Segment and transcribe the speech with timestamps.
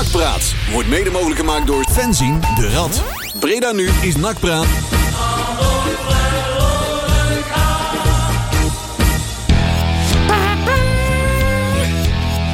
[0.00, 3.02] Nakpraat wordt mede mogelijk gemaakt door Fenzin de Rad.
[3.38, 4.66] Breda nu is Nakpraat.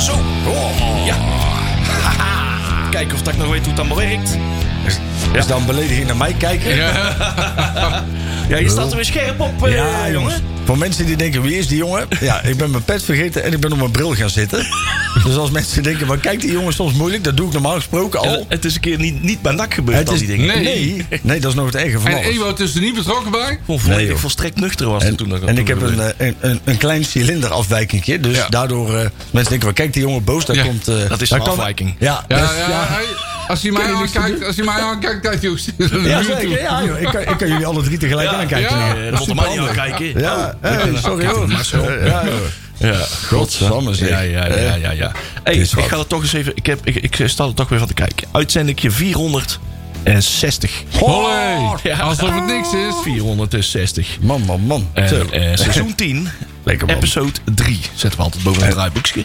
[0.01, 0.15] Zo.
[1.05, 1.17] Ja.
[2.91, 4.39] Kijken of dat ik nog weet hoe het allemaal werkt.
[5.33, 6.77] Is dan belediging naar mij kijken?
[8.49, 10.13] Ja, je staat er weer scherp op, eh, Ja, jongen.
[10.13, 10.43] jongens.
[10.67, 12.09] Voor mensen die denken, wie is die jongen?
[12.21, 14.67] Ja, ik ben mijn pet vergeten en ik ben op mijn bril gaan zitten.
[15.25, 17.25] Dus als mensen denken, maar kijkt die jongen soms moeilijk?
[17.25, 18.47] Dat doe ik normaal gesproken En al.
[18.49, 20.47] het is een keer niet, niet bij nak gebeurd, Het al is, die dingen.
[20.47, 20.65] Nee.
[20.65, 22.19] nee, nee, dat is nog het erge van En.
[22.25, 23.59] Ewout is er niet betrokken bij?
[23.67, 25.29] Volledig Nee, volstrekt nuchter was En, toen.
[25.29, 28.21] dat- en toen ik heb een, eh, een, een, een klein cilinderafwijkingje.
[28.21, 28.49] Dus Ja.
[28.49, 28.95] daardoor, eh,
[29.31, 30.45] mensen denken, waar kijkt die jongen boos?
[30.45, 31.95] Daar Ja, komt, eh, dat is een kan- afwijking.
[31.99, 33.05] Ja, Ja, dus, ja, hij-
[33.49, 35.59] als mij je niks te aankijkt, als hij mij aankijkt, kijkt hij ook
[36.05, 36.61] Ja, zeker.
[36.61, 37.01] Ja, joh.
[37.01, 38.79] Ik, kan, ik kan jullie alle drie tegelijk Ja, aankijken.
[38.79, 38.97] ja.
[38.97, 40.21] Eh, dat moet maar niet aan kijken.
[40.21, 41.51] Ja, hey, sorry hoor.
[42.05, 42.23] Ja.
[42.79, 42.95] Ja,
[43.27, 44.09] Godsamme zeg.
[44.09, 44.91] Ja, ja, ja, ja.
[44.91, 45.13] ja.
[45.43, 45.85] Hey, ik wat.
[45.85, 46.53] ga er toch eens even...
[46.57, 48.29] Ik, heb, ik, ik sta er toch weer van te kijken.
[48.33, 50.83] Uitzendingje 460.
[50.99, 51.77] Hollé!
[51.83, 51.99] Ja.
[51.99, 52.95] Alsof het niks is.
[53.03, 54.19] 460.
[54.21, 54.89] Man, man, man.
[54.93, 56.29] En, eh, seizoen 10,
[56.67, 56.97] Lekker man.
[56.97, 57.81] episode 3.
[57.95, 59.23] Zetten we altijd boven een draaiboekje.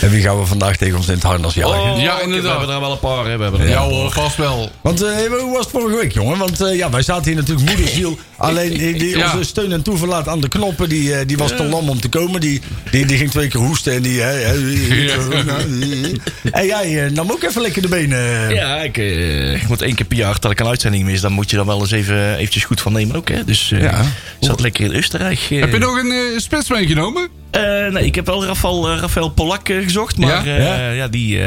[0.00, 1.80] En wie gaan we vandaag tegen ons in het harnas jagen?
[1.92, 2.52] Oh, Ja, inderdaad.
[2.52, 3.26] We hebben er wel een paar.
[3.26, 3.36] Hè.
[3.36, 4.70] We hebben er Ja hoor, vast wel.
[4.80, 5.08] Want eh,
[5.40, 6.38] hoe was het vorige week, jongen?
[6.38, 8.18] Want eh, ja, wij zaten hier natuurlijk moederziel.
[8.36, 11.88] Alleen die, onze steun en toeverlaat aan de knoppen, die, eh, die was te lam
[11.88, 12.40] om te komen.
[12.40, 14.22] Die, die, die ging twee keer hoesten en die...
[14.22, 14.50] eh,
[16.50, 18.54] En jij nam ook even lekker de benen.
[18.54, 18.96] Ja, ik,
[19.62, 21.20] ik moet één keer per jaar dat ik een uitzending mis.
[21.20, 23.28] Dan moet je dan wel eens even eventjes goed van nemen ook.
[23.28, 23.44] Hè.
[23.44, 24.00] Dus eh Ja.
[24.00, 24.06] ik
[24.40, 25.38] zat lekker in Oostenrijk.
[25.48, 26.40] Heb je nog een
[26.76, 27.28] meegenomen?
[27.50, 30.16] Eh, nee, ik heb wel Rafael, eh, Rafael Polak eh, gezocht.
[30.18, 30.54] Maar Ja?
[30.56, 30.90] ja?
[30.90, 31.40] ja, die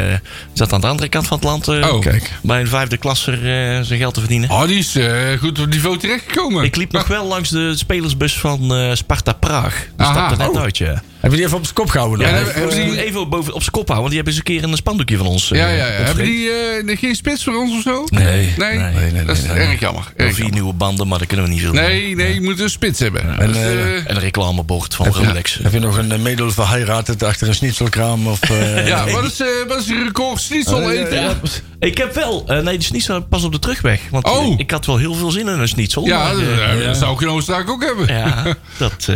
[0.54, 1.68] zat aan de andere kant van het land.
[1.68, 2.00] Oh.
[2.00, 2.32] Kijk.
[2.42, 3.38] Bij een vijfde klasser
[3.86, 4.50] zijn geld te verdienen.
[4.50, 4.98] Oh, die is
[5.40, 6.64] goed op niveau terechtgekomen.
[6.64, 9.88] Ik liep nog wel langs de spelersbus van Sparta Praag.
[9.98, 10.14] Die Aha.
[10.14, 10.62] stapte net Oh.
[10.62, 11.02] uit, ja.
[11.30, 12.20] Heb je die even op zijn kop gehouden?
[12.20, 12.36] Ja, dan?
[12.36, 13.96] hebben- Hebben hebben ze die- even boven op zijn kop houden?
[13.96, 15.52] Want die hebben eens een keer een spandoekje van ons.
[15.52, 15.84] eh, Ja, ja, ja.
[15.92, 18.06] Hebben die eh, geen spits voor ons of zo?
[18.10, 18.54] Nee.
[18.58, 18.78] Nee?
[18.78, 19.52] Nee, nee, nee, dat is nee.
[19.58, 20.04] erg jammer.
[20.16, 20.54] Erg vier jammer.
[20.54, 21.82] nieuwe banden, maar dat kunnen we niet veel doen.
[21.82, 23.40] Nee, nee, je moet een spits hebben.
[23.40, 25.60] En, Dus, eh, eh, En een reclamebord van Heb Rolex.
[25.64, 28.28] Heb je nog een medel verheiratet achter een schnitzelkraam?
[28.28, 31.22] Of, eh, ja, wat is, eh, wat is je record schnitzel Oh, ja, eten?
[31.22, 31.36] ja.
[31.80, 34.02] Ik heb wel, eh, nee, de schnitzel pas op de terugweg.
[34.12, 34.46] Want Oh.
[34.46, 36.06] eh, ik had wel heel veel zin in een schnitzel.
[36.06, 38.08] Ja, maar, dat, eh, eh, dat zou ik in Oostenrijk ook hebben.
[38.16, 38.44] ja,
[38.78, 39.16] dat, eh,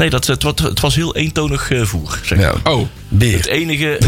[0.00, 2.18] nee, dat, het, het was heel eentonig eh, voer.
[2.22, 2.38] Zeg.
[2.38, 3.36] Ja, Oh, beer.
[3.36, 3.98] Het enige,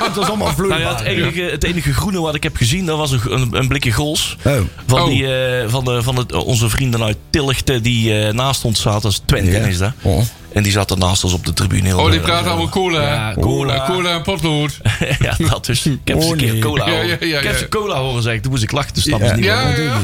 [0.00, 0.78] Het was allemaal vloeibaar.
[0.80, 3.48] nou ja, het, enige, het enige groene wat ik heb gezien, dat was een, een,
[3.56, 4.36] een blikje gols.
[4.44, 4.52] Oh.
[4.86, 5.06] Van, Oh.
[5.08, 9.02] die, eh, van, de, van het, onze vrienden uit Tillichten die eh, naast ons zaten.
[9.02, 9.58] Dat is Twente Ja.
[9.66, 9.92] is dat.
[10.02, 10.22] Oh.
[10.52, 11.96] En die zaten naast ons op de tribune.
[11.96, 13.02] oh die praat allemaal cola.
[13.02, 13.86] Ja, cola.
[13.90, 14.78] Cola en potlood.
[15.18, 15.86] ja, dat dus.
[15.86, 17.06] Ik heb eens een keer cola Ja, horen.
[17.08, 18.42] ja, ja, Ik heb ze cola horen zeggen.
[18.42, 18.94] Toen moest ik lachen.
[18.94, 19.82] Dus dat was niet Ja, meer.
[19.82, 19.98] ja.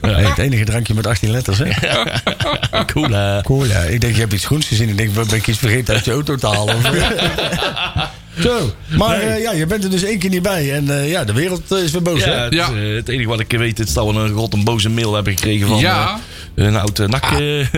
[0.00, 1.68] Hey, het enige drankje met 18 letters, hè?
[2.92, 3.40] Cola.
[3.44, 3.78] Cool, ja.
[3.80, 4.88] Ik denk, je hebt iets groens gezien.
[4.88, 6.76] Ik denk, ben ik iets vergeten uit je auto te halen?
[8.40, 8.72] Zo.
[8.88, 10.72] Maar eh, ja, je bent er dus één keer niet bij.
[10.72, 12.34] En eh, ja, de wereld eh, is weer boos, Ja, hè?
[12.44, 12.74] het, Ja.
[12.74, 15.66] het enige wat ik weet is dat we een rot een boze mail hebben gekregen
[15.68, 16.18] van Ja.
[16.54, 17.30] een oude nak.
[17.38, 17.68] nee.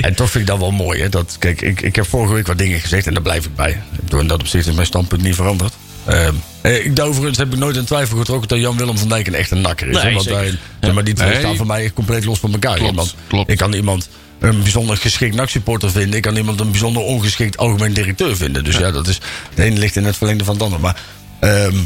[0.00, 1.08] En toch vind ik dat wel mooi, hè?
[1.08, 3.82] Dat, kijk, ik, ik heb vorige week wat dingen gezegd en daar blijf ik bij.
[4.18, 5.72] In dat opzicht is mijn standpunt niet veranderd.
[6.04, 9.34] Ehm, eh, ik, overigens heb ik nooit in twijfel getrokken dat Jan-Willem van Dijk een
[9.34, 9.94] echte nakker is.
[9.94, 10.40] Nee, hè, want zeker.
[10.40, 11.38] wij- zeg maar die twee Nee.
[11.38, 12.74] staan voor mij compleet los van elkaar.
[12.76, 13.50] Klopt, Iemand- klopt.
[13.50, 14.08] Ik kan iemand
[14.48, 16.16] een bijzonder geschikt NAC-supporter vinden.
[16.16, 18.64] Ik kan iemand een bijzonder ongeschikt algemeen directeur vinden.
[18.64, 19.20] Dus ja, dat is,
[19.54, 20.80] de ene ligt in het verlengde van het ander.
[20.80, 21.00] Maar
[21.40, 21.76] ehm,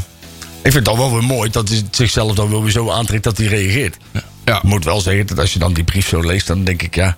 [0.61, 3.23] ik vind het dan wel weer mooi dat hij zichzelf dan wel weer zo aantrekt
[3.23, 3.97] dat hij reageert.
[4.45, 4.57] Ja.
[4.57, 6.95] Ik moet wel zeggen dat als je dan die brief zo leest, dan denk ik
[6.95, 7.17] ja...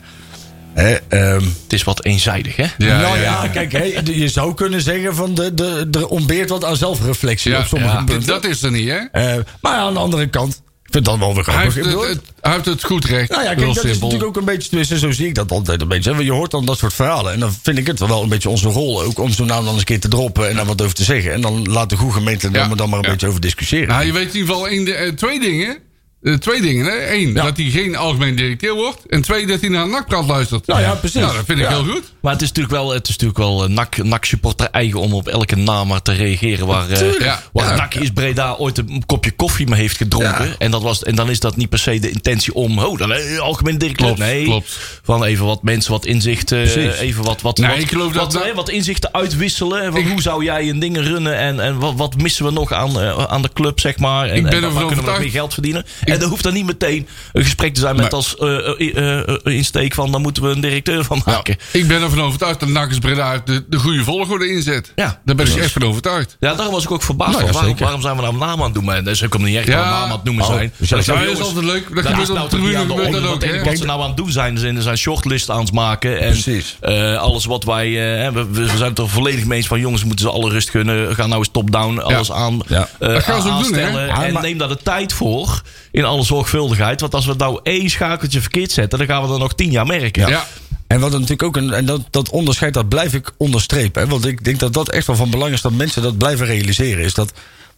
[0.74, 2.66] Hè, ehm, Het is wat eenzijdig, hè?
[2.78, 3.50] Ja, nou ja, ja, ja.
[3.50, 7.66] kijk, hè, je zou kunnen zeggen van de, de, er ontbeert wat aan zelfreflectie op
[7.66, 8.28] sommige ja, punten.
[8.28, 8.97] dat is er niet, hè?
[8.97, 10.61] Eh, maar aan de andere kant,
[10.91, 11.74] vind dat wel weer Hij grappig.
[11.75, 13.29] heeft Ik het, het- hij heeft het goed recht.
[13.29, 15.81] nou ja, kijk, dat is natuurlijk ook een beetje, tenminste, zo zie ik dat altijd
[15.81, 16.24] een beetje.
[16.24, 17.34] Je hoort dan dat soort verhalen.
[17.34, 19.69] En dan vind ik het wel een beetje onze rol ook om zo'n naam dan
[19.69, 21.34] eens een keer te droppen en daar wat over te zeggen.
[21.34, 23.12] En dan laat de goede gemeente Ja, er dan maar een ja.
[23.12, 23.88] beetje over discussiëren.
[23.88, 25.78] Nou, je weet in ieder geval de- eh, twee dingen.
[26.22, 27.12] Eh, twee dingen, hè?
[27.13, 27.44] Eén, Ja.
[27.44, 29.00] dat hij geen algemeen directeur wordt.
[29.09, 30.68] En twee, dat hij naar een nakpraat luistert.
[30.68, 31.22] Nou ja, precies.
[31.22, 32.13] Nou, dat vind ik heel goed.
[32.22, 35.28] Maar het is natuurlijk wel, het is natuurlijk wel een NAC, NAC-supporter eigen om op
[35.28, 36.68] elke naam maar te reageren.
[36.68, 37.42] Waar, eh, Ja.
[37.54, 37.76] waar Ja.
[37.76, 40.45] NAC is Breda ooit een kopje koffie mee heeft gedronken.
[40.48, 40.56] Ja.
[40.57, 43.12] En, dat was, en dan is dat niet per se de intentie om, oh, dan
[43.13, 44.06] eh, algemeen directeur.
[44.06, 44.78] Klopt, nee, klopt.
[45.04, 46.60] van even wat mensen, wat inzichten.
[47.00, 49.81] Even wat, wat, Nee, wat, ik geloof dat wat, dat- eh, wat inzichten uitwisselen.
[49.84, 52.51] En van Ik- hoe zou jij een dingen runnen en, en wat, wat missen we
[52.51, 54.30] nog aan, eh, aan de club, zeg maar.
[54.30, 55.86] En, Ik ben en waar kunnen we nog meer geld verdienen.
[56.04, 59.19] en er hoeft dan niet meteen een gesprek te zijn met als eh, eh, eh,
[59.30, 61.57] eh, insteek van, dan moeten we een directeur van maken.
[61.72, 64.92] Ik ben ervan overtuigd dat Nakkers Breda de, de goede volgorde inzet.
[64.96, 66.38] Ja, Daar ben ik echt van overtuigd.
[66.40, 67.52] Ja, daar was ik ook verbaasd Nou, van.
[67.54, 68.96] ja, waarom, waarom zijn we nou naam aan het noemen?
[68.96, 69.90] En dat is ook helemaal niet echt Ja.
[69.90, 70.74] naam aan het noemen Oh, zijn.
[70.78, 71.86] dus dat dan Ja, dat is altijd leuk.
[71.86, 73.60] Dat dat gebeurt is nou de toch niet aan de dat orde.
[73.60, 73.66] ook?
[73.66, 76.19] Wat ze nou aan het doen zijn, zijn, zijn shortlist aan het maken.
[76.19, 76.78] En, Precies.
[76.80, 77.88] eh, alles wat wij...
[78.25, 79.80] eh, we, we zijn het er volledig mee eens van...
[79.80, 81.16] jongens, moeten ze alle rust gunnen.
[81.16, 82.88] Ga nou eens top-down alles aan, Ja.
[83.00, 84.07] eh, Dat gaan ze ook doen, hè?
[84.07, 85.62] en neem daar de tijd voor.
[85.92, 87.02] In alle zorgvuldigheid.
[87.02, 88.98] Want als we nou één schakeltje verkeerd zetten...
[89.00, 90.28] dan gaan we er nog tien jaar merken.
[90.30, 90.46] Ja.
[90.92, 94.02] En wat natuurlijk ook een, en dat, dat onderscheid, dat blijf ik onderstrepen.
[94.02, 94.08] Hè?
[94.08, 97.04] Want ik denk dat dat echt wel van belang is dat mensen dat blijven realiseren.
[97.04, 97.32] Is dat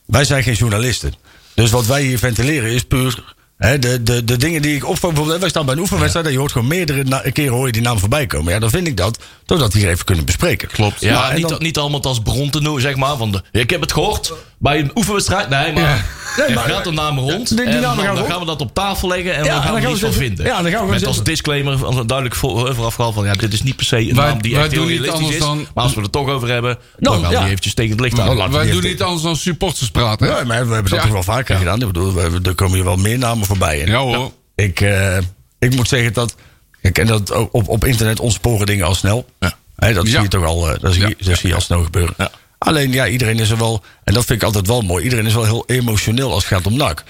[0.06, 1.13] wij zijn geen journalisten.
[1.54, 3.33] Dus wat wij hier ventileren is puur.
[3.57, 6.31] Hè, de, de, de dingen die ik opvang, bijvoorbeeld, wij staan bij een oefenwedstrijd en
[6.31, 8.54] je hoort gewoon meerdere keren hoor je die naam voorbij komen.
[8.54, 10.68] Ja, dan vind ik dat, doordat we hier even kunnen bespreken.
[10.68, 11.00] Klopt.
[11.01, 13.18] Ja, niet, dan- niet allemaal als bron te noemen, zeg maar.
[13.18, 15.50] Van de, ik heb het gehoord bij een oefenwedstrijd.
[15.50, 16.06] Nee, maar
[16.38, 17.47] Nee, er maar- gaat een naam rond.
[17.47, 18.31] die- die en namen dan, gaan dan rond.
[18.31, 20.01] gaan we dat op tafel leggen en Ja, dan en gaan dan we gaan iets
[20.01, 20.45] van vinden.
[20.45, 23.25] ja, dan gaan we Met als disclaimer als duidelijk voor, vooraf gehaald van...
[23.25, 25.39] Ja, dit is niet per se een Wij- naam die echt heel realistisch is.
[25.39, 27.39] dan- Maar als we het toch over hebben, dan Dan, gaan we ja.
[27.39, 28.51] die eventjes tegen het licht aan.
[28.51, 30.27] Wij doen niet anders dan supporters praten.
[30.27, 31.81] Ja, maar we hebben dat toch wel vaker gedaan.
[31.81, 33.81] Ik bedoel, er komen hier wel meer namen voorbij.
[33.81, 34.31] En Ja hoor.
[34.56, 35.18] Ik, eh,
[35.59, 36.36] ik moet zeggen dat.
[36.81, 39.25] Ik ken dat op, op internet ontsporen dingen al snel.
[39.39, 39.53] Ja.
[39.75, 40.12] Hè, dat Ja.
[40.12, 41.29] zie je toch al, eh, dat zie, je- Ja.
[41.29, 42.13] dat zie je al snel gebeuren.
[42.63, 43.83] Alleen ja, iedereen is er wel.
[44.04, 45.04] En dat vind ik altijd wel mooi.
[45.04, 47.04] Iedereen is wel heel emotioneel als het gaat om NAC.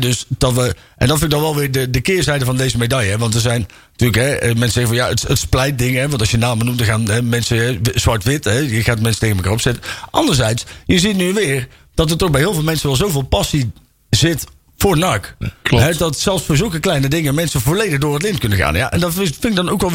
[0.00, 2.78] Dus dat we, en dat vind ik dan wel weer de, de keerzijde van deze
[2.78, 3.10] medaille.
[3.10, 6.00] Hè, want er zijn natuurlijk hè, eh, mensen zeggen van ja, het, het splijt dingen.
[6.00, 8.44] Hè, want als je namen noemt, dan gaan hè, mensen zwart-wit.
[8.44, 9.82] Je gaat mensen tegen elkaar opzetten.
[10.10, 13.70] Anderzijds, je ziet nu weer dat er toch bij heel veel mensen wel zoveel passie
[14.10, 14.44] zit
[14.76, 15.36] voor NAC.
[15.62, 15.98] Klopt.
[15.98, 18.74] Dat zelfs voor zulke kleine dingen mensen volledig door het lint kunnen gaan.
[18.74, 19.90] Ja, en dat vind ik dan ook wel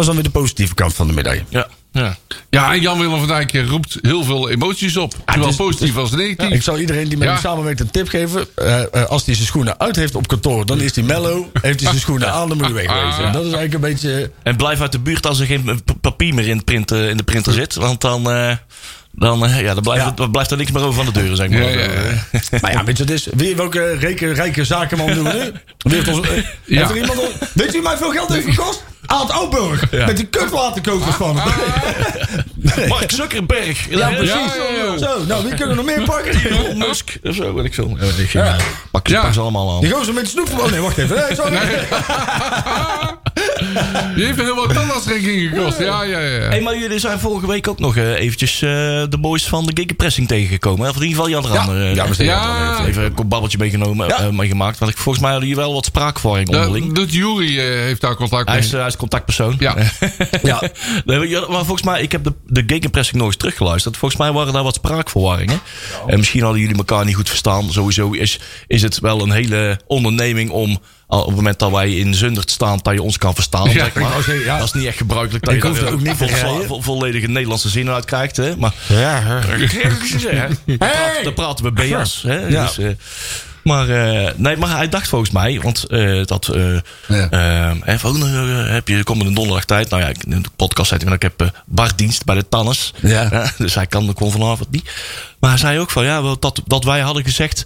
[0.00, 1.42] is dan weer de positieve kant van de medaille.
[1.48, 2.16] Ja, ja.
[2.50, 5.12] Ja, en Jan-Willem van Dijk eh, roept heel veel emoties op.
[5.26, 6.50] Zowel het is- positief als negatief.
[6.50, 7.32] Ik zal iedereen die met Ja.
[7.32, 8.46] hem samenwerkt een tip geven.
[8.54, 11.44] Eh, eh, als hij zijn schoenen uit heeft op kantoor, dan is hij mellow.
[11.62, 13.24] Heeft hij zijn schoenen aan, dan moet hij wegwezen.
[13.24, 13.32] Ah.
[13.32, 14.30] Dat is eigenlijk een beetje.
[14.42, 17.22] En blijf uit de buurt als er geen papier meer in, print, eh, in de
[17.22, 17.74] printer zit.
[17.74, 18.52] Want dan, eh,
[19.28, 20.08] dan, eh, ja, dan, blijft, Ja.
[20.08, 21.58] het- dan blijft er niks meer over van de deuren, zeg maar.
[21.62, 21.78] Ja, ja,
[22.32, 22.40] ja.
[22.60, 25.52] Maar ja, weet je, wat het is, wie, welke rijke, rijke zakenman doen we
[25.82, 25.94] nu?
[25.94, 26.42] Heeft, ons, eh, Ja.
[26.78, 28.84] heeft er iemand op- Weet je wie mij veel geld heeft gekost?
[29.06, 29.90] Aad Oudburg.
[29.90, 31.52] Met die kutwaterkokers van hem.
[32.54, 32.86] Nee.
[32.88, 33.86] Mark Zuckerberg.
[33.90, 34.28] Ja, precies.
[34.28, 34.98] Ja, ja, ja.
[34.98, 36.44] Zo, nou, wie kunnen we nog meer pakken?
[36.50, 37.18] Elon Musk.
[37.22, 37.96] Of zo, weet ik veel.
[38.00, 38.42] Ja, ik veel.
[38.90, 39.22] Pak, ze- Ja.
[39.22, 39.80] pak ze allemaal aan.
[39.80, 40.58] Die gozer met de snoep.
[40.58, 41.16] Oh nee, wacht even.
[41.16, 41.58] Nee, sorry.
[44.14, 44.72] Die heeft een heel wat
[45.06, 45.78] gekost.
[45.78, 46.48] Ja, ja, ja.
[46.48, 48.68] Hey, maar jullie zijn vorige week ook nog eh, eventjes eh,
[49.08, 50.88] de boys van de Gegenpressing tegengekomen.
[50.88, 51.82] Of in ieder geval Jan Rander.
[51.88, 52.84] eh, ja, steken Ja.
[52.86, 54.18] Even een babbeltje meegenomen, Ja.
[54.20, 54.78] eh, meegemaakt.
[54.78, 56.92] Want ik, volgens mij hadden jullie wel wat spraakverwarring onderling.
[56.94, 58.64] Dat Jury eh, heeft daar contact Hij mee.
[58.66, 59.56] is, eh, hij is contactpersoon.
[59.58, 59.74] Ja.
[60.42, 60.62] Ja.
[61.48, 63.96] Maar volgens mij, ik heb de, de gegenpressing nog eens teruggeluisterd.
[63.96, 65.60] Volgens mij waren daar wat spraakverwarringen.
[66.06, 67.72] En misschien hadden jullie elkaar niet goed verstaan.
[67.72, 70.80] Sowieso is, is het wel een hele onderneming om...
[71.10, 73.64] al Op het moment dat wij in Zundert staan, dat je ons kan verstaan.
[73.64, 74.02] Ja, zeg maar.
[74.04, 74.58] ik wou zeggen, ja.
[74.58, 75.44] Dat is niet echt gebruikelijk.
[75.44, 76.66] Dat Ik je hoef daar ook niet vol- rijden.
[76.66, 78.36] vo- volledige Nederlandse zinnen uit krijgt.
[78.36, 78.56] Hè?
[78.56, 79.40] Maar Ja,
[80.66, 82.22] dan, praten, dan praten we BS.
[82.22, 82.46] Hè?
[82.46, 82.64] Ja.
[82.66, 82.88] Dus, eh,
[83.64, 86.48] maar, eh, nee, maar hij dacht volgens mij, want eh, dat.
[86.48, 86.76] eh
[87.08, 87.98] Ja.
[87.98, 88.22] van,
[88.66, 89.90] heb je komende donderdag tijd?
[89.90, 92.92] Nou ja, ik- in de podcast zei hij, van, ik heb bardienst bij de Tannes.
[93.02, 93.50] Ja.
[93.58, 94.90] dus hij kan, kon vanavond niet.
[95.40, 97.64] Maar hij zei ook van ja, dat, dat wij hadden gezegd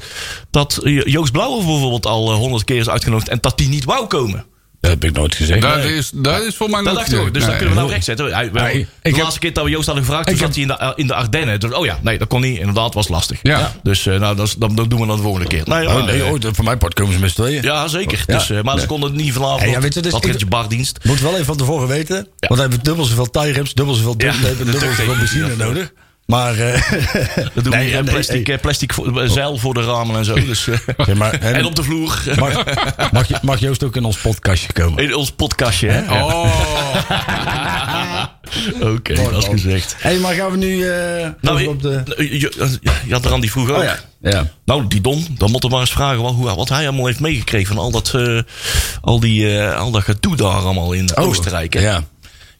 [0.50, 4.44] dat Joost Blauwe bijvoorbeeld al honderd keer is uitgenodigd en dat die niet wou komen.
[4.84, 5.62] Dat heb ik nooit gezegd.
[5.62, 7.32] Dat is, dat is voor mij Dat nooit dacht ik.
[7.34, 7.46] Dus gezegd.
[7.46, 7.94] dat kunnen we nou Nee.
[7.94, 8.34] rechtzetten.
[8.34, 10.40] Hij, wel, Nee, de ik heb- laatste keer dat we Joost hadden gevraagd, toen Ik
[10.40, 11.60] zat heb- hij in de, in de Ardennen.
[11.60, 12.58] Dus, oh ja, nee, dat kon niet.
[12.58, 13.38] Inderdaad, was lastig.
[13.42, 13.72] Ja.
[13.82, 15.62] Dus eh, nou, dat, dan, dan doen we dat de volgende keer.
[15.64, 17.62] Nee, Oh maar, nee, eh, oh, voor mijn part komen ze met z'n tweeën.
[17.62, 18.24] ja, zeker.
[18.26, 18.34] Ja.
[18.38, 19.70] Dus, eh, maar ze konden het niet vanavond.
[19.70, 20.98] Ja, weet je, dus dat je bardienst.
[21.02, 22.14] Moet wel even van tevoren weten.
[22.38, 25.92] Want we hebben dubbel zoveel tie-rips, dubbel zoveel dubbel en zoveel benzine nodig.
[26.26, 26.90] Maar, eh
[27.54, 30.34] Dat doen Nee, we nee, plastic, eh, plastic eh, zeil voor de ramen en zo.
[30.34, 32.22] Dus, eh, Ja, maar, en op de vloer.
[32.38, 32.64] mag,
[33.12, 35.04] mag, mag Joost ook in ons podcastje komen?
[35.04, 36.12] In ons podcastje, hè?
[36.12, 36.44] Oh,
[38.80, 39.94] Oké, dat is gezegd.
[39.98, 42.02] Hé, hey, maar gaan we nu eh, Nou, op de...
[42.16, 42.70] je, je,
[43.06, 43.76] je had er aan die vroeg ook.
[43.76, 43.98] Oh ja.
[44.30, 44.50] Ja.
[44.64, 47.74] Nou, die Don, dan moeten we maar eens vragen wat, wat hij allemaal heeft meegekregen
[47.74, 48.38] van al dat, eh,
[49.00, 51.74] al die, eh, al dat gedoe daar allemaal in Oostenrijk.
[51.74, 51.80] Hè?
[51.80, 52.02] Ja.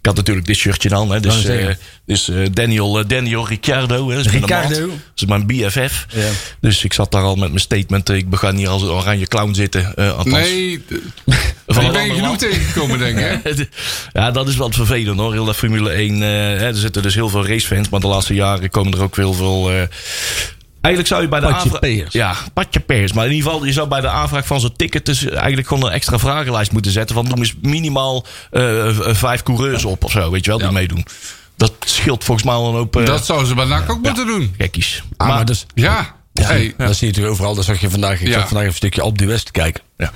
[0.04, 1.12] Ik had natuurlijk dit shirtje dan.
[1.12, 1.66] Hè, dus eh,
[2.06, 4.08] dus eh, Daniel, eh, Daniel Ricciardo.
[4.08, 4.86] Hè, dat is mijn Ricciardo.
[4.86, 4.88] maat.
[4.88, 6.06] Dat is mijn BFF.
[6.08, 6.28] Ja.
[6.60, 8.08] Dus ik zat daar al met mijn statement.
[8.08, 9.92] Ik begon hier als een oranje clown zitten.
[10.24, 10.84] nee.
[11.66, 13.68] van ben je genoeg tegengekomen, denk ik.
[14.12, 15.32] Ja, dat is wat vervelend hoor.
[15.32, 16.14] Heel dat Formule 1.
[16.14, 17.88] eh, hè, er zitten dus heel veel racefans.
[17.88, 19.70] Maar de laatste jaren komen er ook heel veel.
[20.84, 21.80] Eigenlijk zou je bij de Patje aanvraag...
[21.80, 22.12] peers.
[22.12, 23.12] Ja, patje peers.
[23.12, 25.06] Maar in ieder geval, je zou bij de aanvraag van zo'n ticket...
[25.06, 27.14] dus eigenlijk gewoon een extra vragenlijst moeten zetten.
[27.16, 30.30] Van noem eens minimaal eh, v- vijf coureurs op of zo.
[30.30, 31.06] Weet je wel, die meedoen.
[31.56, 34.26] Dat scheelt volgens mij al een hoop eh, Dat zouden ze bij NAC ook moeten
[34.26, 34.54] doen.
[34.58, 35.02] gekkies.
[35.16, 36.14] Ah, maar, dus, Ja.
[36.32, 36.74] Hey.
[36.76, 37.54] dat zie je natuurlijk overal.
[37.54, 38.20] Dat zag je vandaag.
[38.20, 38.32] Ik Ja.
[38.32, 39.82] zag vandaag even een stukje op de West kijken.
[39.98, 40.12] Ja.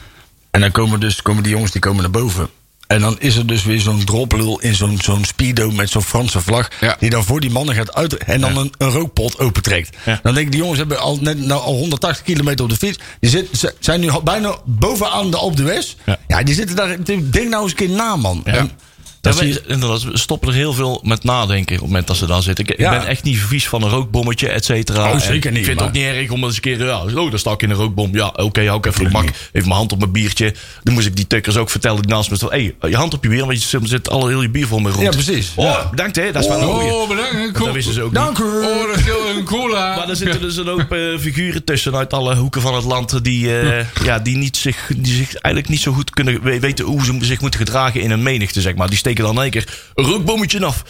[0.51, 2.49] En dan komen dus komen die jongens die komen naar boven.
[2.89, 6.41] En dan is er dus weer zo'n droplul in zo'n zo'n speedo met zo'n Franse
[6.41, 6.69] vlag.
[6.81, 6.97] Ja.
[7.01, 9.97] Die dan voor die mannen gaat uit en dan een, een rookpot opentrekt.
[10.05, 10.21] Ja.
[10.23, 12.99] Dan denk ik, die jongens hebben al, net, nou, al 180 kilometer op de fiets.
[13.21, 15.95] Die zit, ze- zijn nu bijna bovenaan de Alpe d'Huez.
[16.07, 16.19] Ja.
[16.27, 16.43] Ja.
[16.43, 17.05] die zitten daar.
[17.05, 18.41] Denk nou eens een keer na, man.
[18.45, 18.71] En
[19.21, 22.27] Ja, je- inderdaad, we stoppen er heel veel met nadenken op het moment dat ze
[22.27, 22.67] daar zitten.
[22.69, 22.93] Ik, Ja.
[22.93, 25.13] ik ben echt niet vies van een rookbommetje, et cetera.
[25.13, 26.85] Oh, zeker En niet, Ik vind maar- het ook niet erg om eens een keer...
[26.85, 28.15] Ja, oh, daar sta ik in een rookbom.
[28.15, 29.25] Ja, oké, hou ik even de bak.
[29.25, 30.55] Even mijn hand op mijn biertje.
[30.83, 32.51] Dan moest ik die tukkers ook vertellen die naast me staan.
[32.53, 34.79] Hé, hey, je hand op je bier, want je zit alle heel je bier vol
[34.79, 35.05] mee rond.
[35.05, 35.53] Ja, precies.
[35.57, 35.89] Oh, Ja.
[35.91, 36.93] bedankt hè, dat is wel een goeie.
[36.93, 37.59] Oh, bedankt.
[37.59, 38.47] Dat wisten ze ook Dank niet.
[38.47, 38.51] u.
[38.51, 39.97] Oh, dat is heel een cola.
[39.97, 43.25] Maar er zitten dus een hoop eh, figuren tussen uit alle hoeken van het land.
[43.25, 46.85] Die, eh, ja, die, niet zich, die zich eigenlijk niet zo goed kunnen we- weten
[46.85, 48.61] hoe ze zich moeten gedragen in een menigte.
[48.61, 48.89] Zeg maar.
[48.89, 50.83] Die steken dan in één keer een rookbommetje af.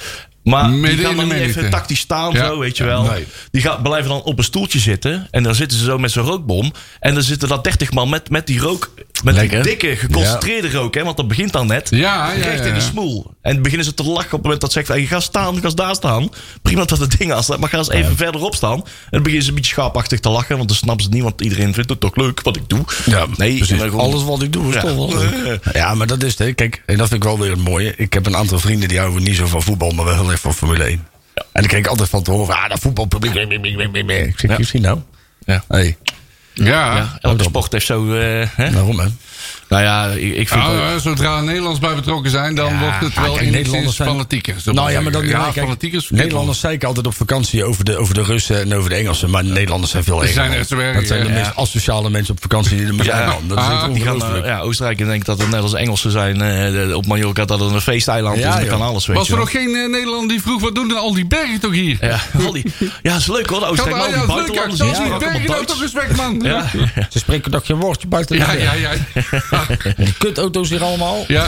[0.43, 2.47] Maar Midden die gaan dan niet even tactisch staan, Ja.
[2.47, 3.03] zo, weet je wel.
[3.03, 3.27] Nee.
[3.51, 5.29] Die gaan, blijven dan op een stoeltje zitten.
[5.31, 6.73] En dan zitten ze zo met zo'n rookbom.
[7.01, 8.91] En dan zitten dat 30 man met, met die rook.
[9.25, 9.63] Met Lekker.
[9.63, 10.95] die dikke, geconcentreerde rook.
[10.95, 11.89] Hè, want dat begint dan net.
[11.91, 13.31] Ja, ja, Recht ja, in de smoel.
[13.43, 15.69] En dan beginnen ze te lachen op het moment dat zegt: hey, ga staan, ga
[15.69, 16.29] daar staan.
[16.63, 18.77] Prima dat het ding staat, maar ga eens even verderop staan.
[18.79, 21.29] En dan beginnen ze een beetje schaapachtig te lachen, want dan snappen ze het niet,
[21.29, 22.85] want iedereen vindt het toch leuk wat ik doe.
[23.05, 23.81] Ja, nee, precies.
[23.81, 24.81] gewoon- Alles wat ik doe is Ja.
[24.81, 25.61] toch wel leuk.
[25.73, 26.39] Ja, maar dat is het.
[26.39, 26.53] hè.
[26.53, 27.93] Kijk, en dat vind ik wel weer het mooie.
[27.97, 30.41] Ik heb een aantal vrienden die houden niet zo van voetbal, maar wel heel erg
[30.41, 31.07] van Formule 1.
[31.35, 33.35] En dan kreeg ik altijd van te horen, ah, dat voetbalpubliek.
[33.35, 34.57] Ik zeg, Ja.
[34.59, 34.99] je ziet nou.
[35.45, 35.65] Ja.
[35.69, 35.97] Hey,
[36.65, 36.97] Ja.
[36.97, 38.15] Ja, elke sport heeft zo.
[38.15, 38.73] eh, hè?
[38.73, 39.07] waarom hè?
[39.69, 40.61] Nou ja, ik, ik vind.
[40.63, 43.51] Nou, wel- eh, zodra Nederlands bij betrokken zijn, dan Ja, wordt het maar wel kijk,
[43.51, 44.55] Nederlanders zijn- fanatieker.
[44.59, 47.65] zullen we Nou ja, maar dat ja, ja, kijk, verkeerd Nederlanders zeiken altijd op vakantie
[47.65, 49.31] over de, over de Russen en over de Engelsen.
[49.31, 50.35] Maar Nederlanders zijn veel erger.
[50.35, 50.51] zijn
[50.95, 51.35] Dat zijn de ja.
[51.39, 53.21] meest asociale mensen op vakantie die er maar zijn.
[53.21, 53.27] Ja.
[53.27, 53.49] man.
[53.49, 56.41] Dat is Ah, die gaan, eh, ja, Oostenrijk denkt dat het net als Engelsen zijn
[56.41, 58.43] eh, op Mallorca, dat het een feesteiland is.
[58.43, 58.79] Ja, en dan joh.
[58.79, 61.27] kan alles, weet Was er nog geen Nederlander die vroeg, wat doen dan al die
[61.27, 61.97] bergen toch hier?
[62.01, 62.65] Ja, al die,
[63.03, 63.97] ja, is leuk hoor, Oostenrijk.
[63.97, 64.35] al ja, die dat ja.
[64.35, 66.41] buitenlanders, Zal die bergen nou toch respect, man?
[66.43, 66.65] Ja,
[67.11, 69.58] Ze spreken toch geen woordje buiten Ja, ja, berg.
[69.69, 69.93] Ja.
[70.05, 71.25] Die kutauto's hier allemaal.
[71.29, 71.47] Ja,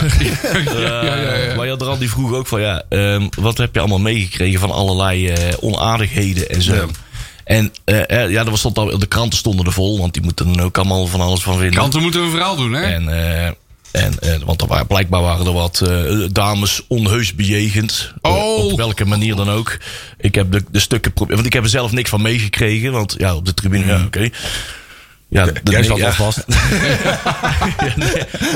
[0.65, 1.55] ja, ja, ja, ja.
[1.55, 4.59] Maar ja, er al die vroeg ook van ja, ehm, wat heb je allemaal meegekregen
[4.59, 6.73] van allerlei eh, onaardigheden en zo.
[6.73, 6.85] Ja.
[7.43, 10.23] En eh, eh, ja, er was stond al, de kranten stonden er vol, want die
[10.23, 11.79] moeten er ook allemaal van alles van vinden.
[11.79, 12.81] Kanten moeten een verhaal doen, hè?
[12.83, 13.45] En, eh,
[13.91, 18.13] en, eh, want er waren, blijkbaar waren er wat eh, dames onheus bejegend.
[18.21, 18.65] Eh, Oh.
[18.71, 19.77] op welke manier dan ook.
[20.17, 22.91] Ik heb de, de stukken Want ik heb er zelf niks van meegekregen.
[22.91, 24.29] Want ja, op de tribune, ja, oké.
[25.31, 26.03] Ja, de- Jij nee, zat ja.
[26.03, 26.45] wel vast.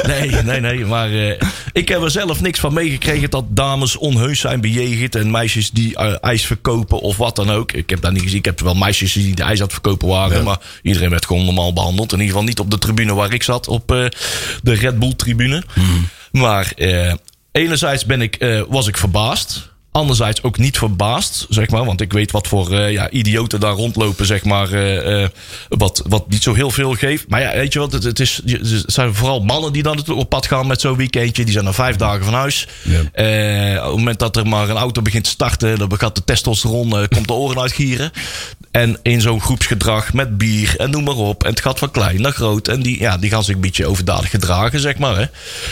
[0.08, 0.86] nee, nee, nee.
[0.86, 1.39] Maar eh,
[1.74, 5.15] ik heb er zelf niks van meegekregen dat dames onheus zijn bejegend.
[5.15, 7.72] En meisjes die eh, ijs verkopen of wat dan ook.
[7.72, 8.38] Ik heb dat niet gezien.
[8.38, 10.44] Ik heb wel meisjes die de ijs aan het verkopen waren.
[10.44, 12.12] Maar iedereen werd gewoon normaal behandeld.
[12.13, 13.67] In ieder geval niet op de tribune waar ik zat.
[13.67, 14.05] Op eh,
[14.63, 15.63] de Red Bull tribune.
[16.32, 17.13] Maar eh,
[17.51, 19.74] enerzijds ben ik, was ik verbaasd.
[19.95, 21.85] Anderzijds ook niet verbaasd, zeg maar.
[21.85, 24.71] Want ik weet wat voor eh, ja, idioten daar rondlopen, zeg maar.
[24.71, 25.29] eh, eh,
[25.69, 27.29] wat, wat niet zo heel veel geeft.
[27.29, 27.91] Maar ja, weet je wat?
[27.91, 31.43] Het, het, is, het zijn vooral mannen die dan op pad gaan met zo'n weekendje.
[31.43, 32.67] Die zijn dan vijf dagen van huis.
[32.83, 32.99] Ja.
[32.99, 36.89] Op het moment dat er maar een auto begint te starten, dan gaat de testosteron,
[36.89, 38.11] komt de oren uitgieren.
[38.75, 41.44] En in zo'n groepsgedrag met bier en noem maar op.
[41.44, 42.67] En het gaat van klein naar groot.
[42.67, 45.15] En die, ja, die gaan zich een beetje overdadig gedragen, zeg maar.
[45.15, 45.22] Hè.
[45.22, 45.29] En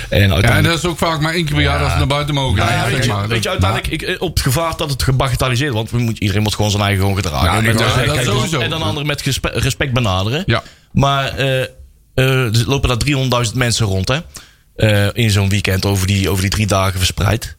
[0.09, 0.73] Ja, en uiteindelijk.
[0.73, 2.55] dat is ook vaak maar één keer per jaar dat ze naar buiten mogen.
[2.65, 3.27] Ja, weet, je, maar.
[3.27, 5.91] weet je, uiteindelijk ik, eh, op het gevaar dat het gebagatelliseerd wordt.
[5.91, 7.47] Want iedereen moet gewoon zijn eigen gewoon gedragen.
[7.47, 10.43] En wou en- dan anderen met gespe- respect benaderen.
[10.45, 10.63] Ja.
[10.91, 11.67] Maar eh, eh,
[12.15, 15.13] er lopen daar 300.000 mensen rond, hè?
[15.13, 17.57] In zo'n weekend over die, over die drie dagen verspreid.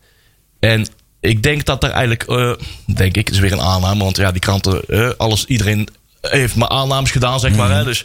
[0.61, 0.87] En
[1.25, 2.53] ik denk dat er eigenlijk, eh,
[2.95, 5.89] denk ik, is weer een aanname, want ja, die kranten, eh, alles, iedereen
[6.21, 7.71] heeft maar aannames gedaan, zeg maar.
[7.71, 7.85] Hè?
[7.85, 8.05] Dus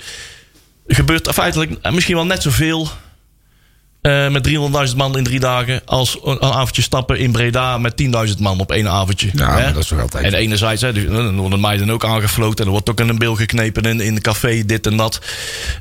[0.87, 2.89] gebeurt er feitelijk misschien wel net zoveel
[4.01, 4.43] eh, met
[4.89, 8.71] 300.000 man in drie dagen als een avondje stappen in Breda met 10.000 man op
[8.71, 9.29] één avondje.
[9.33, 9.73] Ja, hè?
[9.73, 10.25] dat is toch altijd.
[10.25, 13.09] En enerzijds, hè, dus, eh, dan worden meiden ook aangefloten en er wordt ook in
[13.09, 15.19] een bil geknepen in, in een café, dit en dat.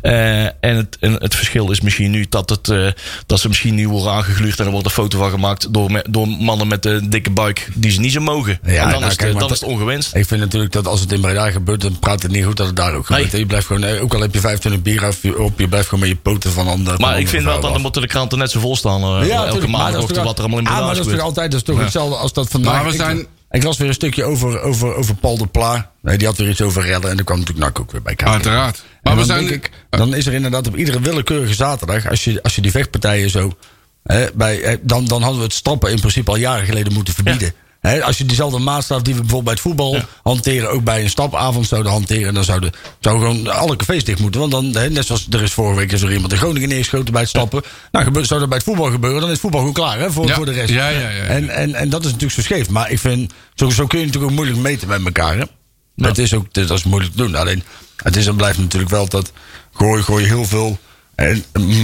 [0.03, 2.87] Eh, en, het, en het verschil is misschien nu dat, het, eh,
[3.27, 6.05] dat ze misschien nu worden aangegluurd en er wordt een foto van gemaakt door, me-
[6.11, 8.59] door mannen met een dikke buik die ze niet zo mogen.
[8.63, 10.15] Ja, en dan, nou, is, het, kijk, dan is het ongewenst.
[10.15, 12.67] Ik vind natuurlijk dat als het in Breda gebeurt, dan praat het niet goed dat
[12.67, 13.33] het daar ook gebeurt.
[13.33, 13.41] Nee.
[13.41, 16.09] Je blijft gewoon, eh, ook al heb je 25 bier op, je blijft gewoon met
[16.09, 17.01] je poten van anderen.
[17.01, 19.03] van Maar ik vind wel dat dan moeten de kranten net zo vol staan.
[19.03, 21.21] eh, elke dat is maandagochtend wat er allemaal in Ah, Breda maar dat is toch
[21.23, 22.73] altijd dat is toch hetzelfde als dat vandaag.
[22.73, 25.91] Maar we Ik- zijn- Ik, las weer een stukje over, over, over Paul de Pla.
[26.03, 28.15] Nee, die had weer iets over redden en daar kwam natuurlijk NAC ook weer bij
[28.15, 28.35] kijken.
[28.35, 28.83] Uiteraard.
[29.03, 29.53] Maar we dan, zijn...
[29.53, 33.31] ik, dan is er inderdaad op iedere willekeurige zaterdag, als je, als je die vechtpartijen
[33.31, 33.53] zo.
[34.03, 37.15] Hè, bij, eh, dan, dan hadden we het stappen in principe al jaren geleden moeten
[37.15, 37.53] verbieden.
[38.03, 41.67] Als je diezelfde maatstaf die we bijvoorbeeld bij het voetbal hanteren, ook bij een stapavond
[41.67, 44.41] zouden hanteren, dan zouden zou gewoon alle cafés dicht moeten.
[44.41, 47.21] Want dan, net zoals er is vorige week is er iemand in Groningen neergeschoten bij
[47.21, 47.63] het stappen.
[47.93, 50.27] Nou, gebeurt, zou dat bij het voetbal gebeuren, dan is voetbal gewoon klaar hè, voor,
[50.27, 50.35] Ja.
[50.35, 50.73] voor de rest.
[50.73, 51.23] Ja, ja, ja, ja.
[51.23, 52.69] En, en, en dat is natuurlijk zo scheef.
[52.69, 55.37] Maar ik vind, zo, zo kun je natuurlijk ook moeilijk meten met elkaar.
[55.37, 55.45] Hè?
[55.97, 57.35] Het is ook dat is moeilijk te doen.
[57.35, 57.63] Alleen,
[57.97, 59.33] het is en blijft natuurlijk wel dat
[59.73, 60.79] gooi, gooi heel veel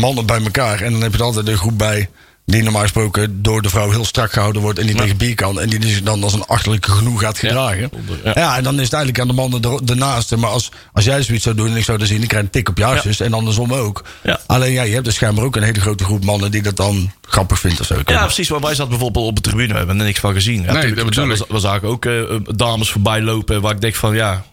[0.01, 0.81] mannen bij elkaar.
[0.81, 2.09] En dan heb je er altijd een groep bij
[2.47, 5.61] Die normaal gesproken door de vrouw heel strak gehouden wordt en die tegen bier kan.
[5.61, 7.91] En die zich dan als een achterlijke genoeg gaat gedragen.
[8.25, 8.57] Ja, ja.
[8.57, 10.37] en dan is het eigenlijk aan de mannen ernaast.
[10.37, 12.51] Maar als, als jij zoiets zou doen en ik zou dat zien, ik krijg een
[12.51, 13.21] tik op je hartjes.
[13.21, 14.05] En andersom ook.
[14.23, 14.41] Ja.
[14.47, 17.13] Alleen ja, je hebt dus schijnbaar ook een hele grote groep mannen die dat dan
[17.29, 18.01] grappig vindt of zo.
[18.05, 18.51] Ja, precies.
[18.51, 19.73] Maar wij zaten bijvoorbeeld op de tribune.
[19.73, 20.63] We hebben er niks van gezien.
[20.63, 21.45] Ja, tuurlijk, dat bedoel we, ik.
[21.49, 22.23] we zagen ook eh,
[22.55, 23.61] dames voorbij lopen.
[23.61, 24.45] Waar ik denk van ja.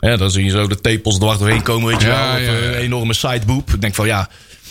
[0.00, 1.88] ja dan zie je zo de tepels er dwars doorheen komen.
[1.88, 2.34] Weet je Ja, wel.
[2.34, 2.68] Of ja, ja.
[2.68, 3.72] een enorme sideboop.
[3.74, 4.28] Ik denk van ja.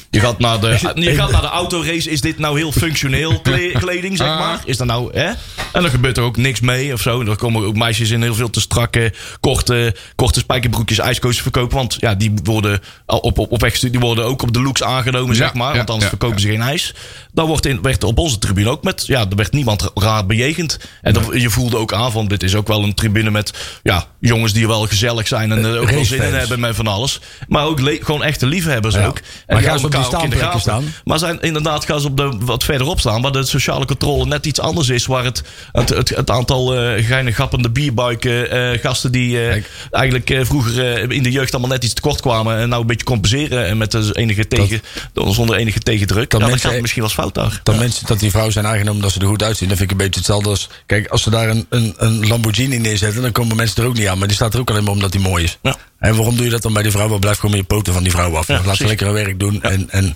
[0.09, 2.09] Je gaat naar de, je gaat naar de autorace.
[2.09, 4.39] Is dit nou heel functioneel kle- kleding, zeg Ah.
[4.39, 4.61] maar?
[4.65, 5.25] Is dat nou, hè?
[5.71, 7.21] En dan gebeurt er ook niks mee of zo.
[7.21, 11.77] En er komen ook meisjes in heel veel te strakke, korte, korte spijkerbroekjes, ijskootjes verkopen.
[11.77, 15.41] Want ja, die worden op, op, op die worden ook op de looks aangenomen, Ja,
[15.41, 15.75] zeg maar.
[15.75, 16.93] Want anders ja, verkopen ze geen ijs.
[17.31, 20.79] Dan wordt in, werd op onze tribune ook met, ja, er werd niemand raar bejegend.
[21.01, 24.05] En dan, je voelde ook aan van, dit is ook wel een tribune met, ja,
[24.19, 27.19] jongens die wel gezellig zijn en er ook wel zin in hebben met van alles.
[27.47, 29.19] Maar ook gewoon echte liefhebbers ook.
[29.47, 30.91] Maar die gaan ze op die elkaar ook in de staanplekken gaten.
[30.91, 31.03] staan?
[31.05, 34.45] Maar zijn, inderdaad gaan ze op de, wat verderop staan, waar de sociale controle net
[34.45, 35.05] iets anders is.
[35.05, 41.11] Waar het, het, het, het aantal geinig gappende bierbuiken, eh, gasten die eh, eigenlijk vroeger
[41.11, 42.57] in de jeugd allemaal net iets tekort kwamen.
[42.57, 44.81] En nou een beetje compenseren en met de enige tegen,
[45.13, 46.29] zonder enige tegendruk.
[46.29, 47.59] Dat ja, dan mensen- gaat misschien wel fout daar.
[47.63, 49.97] Dat mensen dat die vrouwen zijn aangenomen dat ze er goed uitzien, dat vind ik
[49.97, 50.69] een beetje hetzelfde als.
[50.85, 54.07] Kijk, als ze daar een, een, een Lamborghini neerzetten, dan komen mensen er ook niet
[54.07, 54.17] aan.
[54.17, 55.57] Maar die staat er ook alleen maar omdat die mooi is.
[55.61, 55.75] Ja.
[55.99, 57.09] En waarom doe je dat dan bij die vrouw?
[57.09, 58.47] Wel, blijf gewoon met je poten van die vrouw af.
[58.47, 59.61] Ja, Laat ze lekker hun werk doen.
[59.63, 60.15] En, en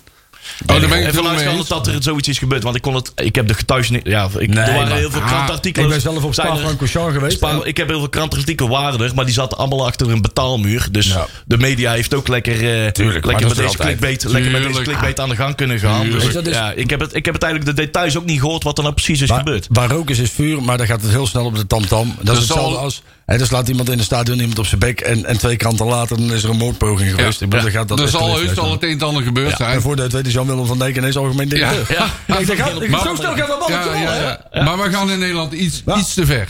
[0.61, 1.67] Oh, daar ben ik En het helemaal vanuit mee gaan eens.
[1.67, 2.63] dat er zoiets is gebeurd.
[2.63, 4.01] Want ik kon het, ik heb de getuigenis.
[4.03, 5.87] Ja, ik, Nee, er waren maar- heel veel ah, krantartikelen.
[5.87, 7.37] ik ben zelf op Spa-Francorchamps geweest.
[7.37, 10.87] Spa- ik heb heel veel krantartikelen waren er, maar die zaten allemaal achter een betaalmuur.
[10.91, 11.27] Dus Ja.
[11.45, 14.83] de media heeft ook lekker, eh, maar lekker, met deze clickbait, lekker met deze Tuurlijk.
[14.83, 16.09] clickbait aan de gang kunnen gaan.
[16.09, 18.77] Dus, ja, ik, heb het, ik heb het eigenlijk de details ook niet gehoord wat
[18.77, 19.67] er nou precies is waar, gebeurd.
[19.69, 22.15] waar rook is, is vuur, maar dan gaat het heel snel op de tamtam.
[22.21, 23.01] Dat, is hetzelfde als.
[23.25, 24.99] Hè, dus laat iemand in een stadion iemand op zijn bek.
[24.99, 27.41] En, en twee kranten later dan is er een moordpoging geweest.
[27.41, 29.71] Ik bedoel, dan gaat dat er zal heus al het een en ander gebeurd zijn.
[29.71, 31.85] En voordat weet is Jan-Willem van Dijk ineens algemeen directeur.
[31.89, 32.05] Ja.
[32.27, 32.59] Ja, Ik denk,
[33.03, 34.63] zo snel gaat dat balletje Ja.
[34.63, 35.95] Maar we gaan in Nederland iets, Ja.
[35.97, 36.47] iets te ver.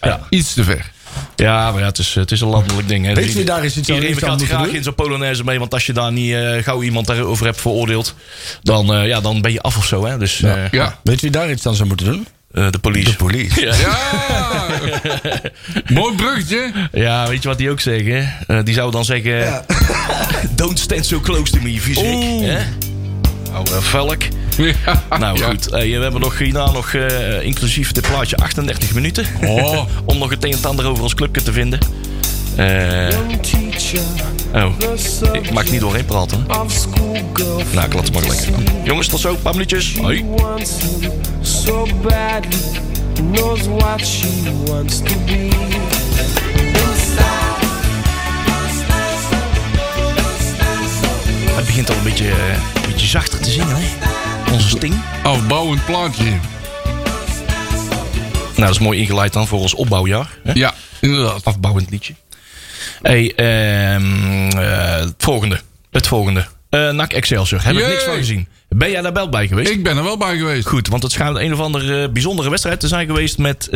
[0.00, 0.20] Ja.
[0.30, 0.90] Iets te ver.
[1.36, 3.06] Ja, maar ja, het, is, het is een landelijk ding.
[3.06, 3.14] Hè.
[3.14, 4.74] Weet je daar eens iets aan Iedereen gaat graag doen?
[4.74, 5.58] in zo'n Polonaise mee.
[5.58, 8.14] Want als je daar niet eh, gauw iemand daarover hebt veroordeeld,
[8.62, 10.06] dan, eh, ja, dan ben je af of zo.
[10.06, 10.18] Hè.
[10.18, 10.98] Dus eh, Ja.
[11.02, 12.26] Weet je wie daar iets aan zou moeten doen?
[12.52, 13.10] eh, de police.
[13.10, 13.64] De politie.
[13.66, 13.74] Ja.
[13.74, 14.66] Ja!
[15.88, 16.72] Mooi bruggetje.
[16.92, 18.34] Ja, weet je wat die ook zeggen?
[18.46, 19.64] Eh, die zou dan zeggen...
[20.56, 22.40] Don't stand so close to me, fysiek.
[22.40, 22.58] Hè?
[23.52, 24.22] Nou, eh, velk.
[24.56, 25.02] Ja.
[25.18, 25.46] Nou Ja.
[25.48, 29.26] goed, eh, we hebben nog hierna nog eh, inclusief dit plaatje 38 minuten.
[29.44, 29.82] Oh.
[30.04, 31.78] Om nog het een en het ander over ons clubje te vinden.
[32.56, 33.08] Eh,
[34.54, 34.72] oh,
[35.32, 36.38] ik mag niet doorheen praten.
[36.38, 36.54] hè?
[37.74, 38.64] Nou, ik laat het maar lekker gaan.
[38.84, 39.96] Jongens, tot zo, een paar minuutjes.
[40.00, 40.24] Hoi.
[43.32, 44.28] knows what she
[44.66, 45.50] wants to be.
[51.52, 53.82] Het begint al een beetje, eh, een beetje zachter te zingen, hè?
[54.52, 54.94] Onze sting.
[55.22, 56.24] Afbouwend plaatje.
[56.24, 56.40] Nou,
[58.54, 60.38] dat is mooi ingeleid dan voor ons opbouwjaar.
[60.42, 60.52] Hè?
[60.52, 61.44] Ja, inderdaad.
[61.44, 62.14] afbouwend liedje.
[63.02, 65.60] Hey, ehm, eh, het volgende.
[65.90, 66.46] Het volgende.
[66.70, 67.64] Eh NAC Excelsior.
[67.64, 68.48] Heb ik niks van gezien.
[68.68, 69.70] Ben jij daar wel bij geweest?
[69.70, 70.66] Ik ben er wel bij geweest.
[70.66, 73.70] Goed, want het schijnt een of andere bijzondere wedstrijd te zijn geweest met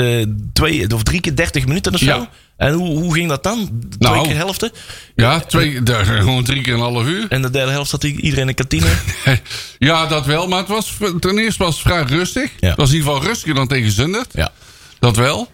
[0.52, 2.06] twee of drie keer 30 minuten of zo.
[2.06, 2.30] Ja.
[2.56, 3.56] En hoe, hoe ging dat dan?
[3.98, 4.26] Twee Nou.
[4.26, 4.70] keer helften?
[5.14, 7.26] Ja, twee, gewoon drie keer een half uur.
[7.28, 8.86] En de derde helft zat iedereen in de kantine.
[9.78, 10.48] Ja, dat wel.
[10.48, 12.50] Maar het was, ten eerste was het vrij rustig.
[12.60, 12.68] Ja.
[12.68, 14.30] Het was in ieder geval rustiger dan tegen Zundert.
[14.32, 14.52] ja.
[14.98, 15.50] Dat wel.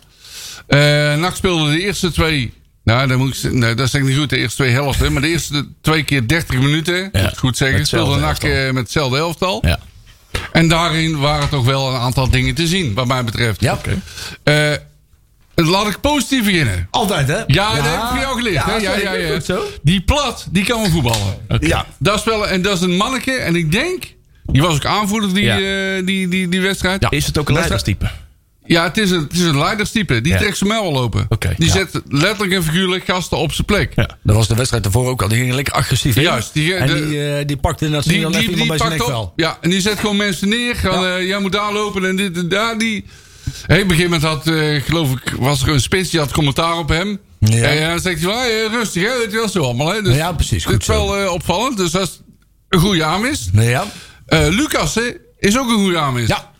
[0.66, 2.52] Eh NAC speelde de eerste twee...
[2.84, 4.30] Nou, dat, moet ik, nee, dat ik niet goed.
[4.30, 5.12] De eerste twee helften.
[5.12, 7.08] Maar de eerste twee keer 30 minuten.
[7.12, 7.86] Moet ik goed zeggen.
[7.86, 8.50] Speelde NAC elftal.
[8.50, 9.66] eh, met hetzelfde elftal.
[9.66, 9.78] ja.
[10.52, 12.94] En daarin waren toch wel een aantal dingen te zien.
[12.94, 13.60] Wat mij betreft.
[13.60, 13.78] Ja.
[14.44, 14.70] Eh,
[15.54, 16.88] laat ik positief beginnen.
[16.90, 17.38] Altijd, hè?
[17.46, 18.64] Ja, dat heb ik jou geleerd.
[18.64, 18.76] hè?
[18.76, 19.32] Ja, ja, ja.
[19.34, 19.64] Goed zo.
[19.82, 21.36] Die plat, die kan wel voetballen.
[21.60, 21.86] Ja.
[21.98, 23.32] Dat is wel, en dat is een manneke.
[23.32, 24.02] En ik denk,
[24.46, 25.58] die was ook aanvoerder die, Ja.
[25.58, 27.02] eh, die, die, die wedstrijd.
[27.02, 28.10] Ja, Is het ook een leiderstype?
[28.66, 30.20] het, is een, het is een leiderstype.
[30.20, 30.38] Die Ja.
[30.38, 31.26] trekt zijn mijl lopen.
[31.28, 31.72] Oké, die ja.
[31.72, 33.92] zet letterlijk en figuurlijk gasten op zijn plek.
[33.94, 34.08] Ja.
[34.22, 35.28] Dat was de wedstrijd ervoor ook al.
[35.28, 36.22] Die ging lekker agressief in.
[36.22, 38.78] Juist, die- en de- die, eh, die pakte inderdaad Die, die, even die, iemand bij
[38.78, 39.08] zijn pakt op.
[39.08, 39.32] wel.
[39.36, 40.76] Ja, en die zet gewoon mensen neer.
[40.76, 42.78] Gaan, eh, jij moet daar lopen en dit en daar.
[42.78, 43.04] Die...
[43.66, 46.32] Hey, op een gegeven moment had, eh, geloof ik, was er een spits die had
[46.32, 47.18] commentaar op hem.
[47.38, 47.62] Ja.
[47.68, 49.92] En dan zegt hij van, hey, rustig, hè, het was zo allemaal.
[49.92, 50.02] Hè.
[50.02, 51.76] Dus Ja, precies, goed Dit is wel eh, opvallend.
[51.76, 52.20] Dus dat is
[52.68, 53.48] een goede aanwist.
[53.52, 53.84] Ja.
[54.26, 55.02] Eh Lucas hè,
[55.38, 56.28] is ook een goede aanwist.
[56.28, 56.50] Ja.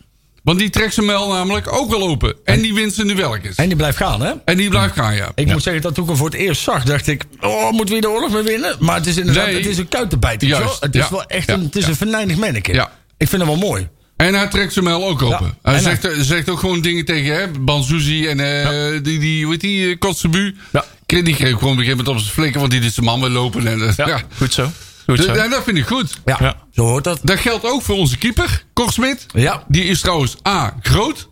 [0.43, 2.35] Want die trekt zijn mel namelijk ook wel open.
[2.43, 3.55] En die wint zijn duelletjes.
[3.55, 4.33] En die blijft gaan, hè?
[4.45, 5.31] En die blijft gaan, ja.
[5.35, 7.23] Ik moet zeggen dat toen ik hem voor het eerst zag, dacht ik...
[7.41, 8.75] Oh, moeten we de oorlog weer winnen?
[8.79, 9.55] Maar het is inderdaad Nee.
[9.55, 10.47] het is een kuitenbijter.
[10.47, 10.77] Juist, wel.
[10.79, 11.09] Het is ja.
[11.09, 12.73] wel echt een, het is een venijnig manneke.
[12.73, 12.91] Ja.
[13.17, 13.87] Ik vind hem wel mooi.
[14.27, 15.55] En hij trekt zijn mel ook open.
[15.63, 15.71] Ja.
[15.71, 19.51] Hij zegt, hij zegt ook gewoon dingen tegen hè, Banzuzi en eh, die, die, hoe
[19.51, 20.55] heet die, uh, Kotzebu.
[20.71, 20.85] Ja.
[21.05, 23.19] Die kreeg gewoon op een gegeven moment op zijn flikken, want die is zijn man
[23.21, 23.67] weer lopen.
[23.67, 24.21] En, eh, Ja, ja.
[24.37, 24.71] goed zo.
[25.05, 25.31] Goed De- zo.
[25.33, 26.17] en dat vind ik goed.
[26.25, 26.55] Ja, Ja.
[26.71, 27.19] zo hoort dat.
[27.23, 29.25] Dat geldt ook voor onze keeper, Korsmit.
[29.33, 29.63] Ja.
[29.67, 31.29] Die is trouwens A, groot.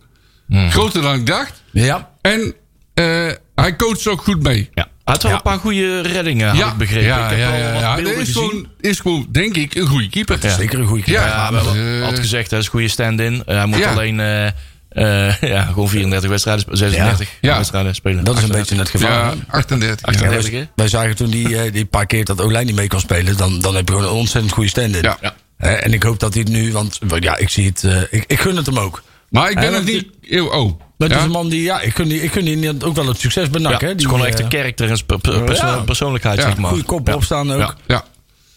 [0.50, 1.64] Groter dan ik dacht.
[1.72, 2.10] Ja.
[2.22, 2.54] En
[2.94, 4.70] eh, hij coacht ook goed mee.
[4.74, 4.88] Ja.
[5.04, 5.38] Hij had wel Ja.
[5.38, 7.08] een paar goede reddingen, had ik begrepen.
[7.08, 7.98] Ja, ik heb ja, ja, ja.
[7.98, 10.38] is gewoon, is gewoon, denk ik, een goede keeper.
[10.42, 10.56] Ja.
[10.56, 11.24] Zeker een goede keeper.
[11.24, 13.44] Ja, Ja, maar, wel, eh, had gezegd, dat is een goede stand-in.
[13.46, 13.92] Eh, hij moet Ja.
[13.92, 17.56] alleen eh, ja, gewoon 34 wedstrijden, spe- 36 Ja.
[17.58, 18.24] wedstrijden spelen.
[18.24, 18.92] Dat is een 38.
[18.92, 19.16] beetje het.
[19.16, 19.58] Ja, hè?
[19.58, 20.00] 38.
[20.02, 20.08] ja.
[20.12, 20.64] 38, hè?
[20.76, 23.76] Wij zagen toen die, die paar keer dat Olijn niet mee kon spelen, dan, dan
[23.76, 25.02] heb je gewoon een ontzettend goede stand-in.
[25.02, 25.18] Ja.
[25.58, 28.40] En ik hoop dat hij het nu, want ja, ik zie het, eh, ik, ik
[28.40, 29.04] gun het hem ook.
[29.32, 30.42] Maar ik ben nog dat niet...
[30.42, 30.80] Oh, oh.
[30.98, 31.18] Dat Ja?
[31.18, 33.44] is een man die, ja, ik gun die, ik gun die ook wel het succes
[33.44, 33.82] Ja, benak.
[33.82, 33.88] hè?
[33.88, 35.76] het is Die, gewoon echt een karakter en Ja.
[35.86, 36.70] persoonlijkheid, Ja, zeg maar.
[36.70, 37.14] Goede kop Ja.
[37.16, 37.60] opstaan ook.
[37.60, 37.76] Ja.
[37.88, 38.04] Ja.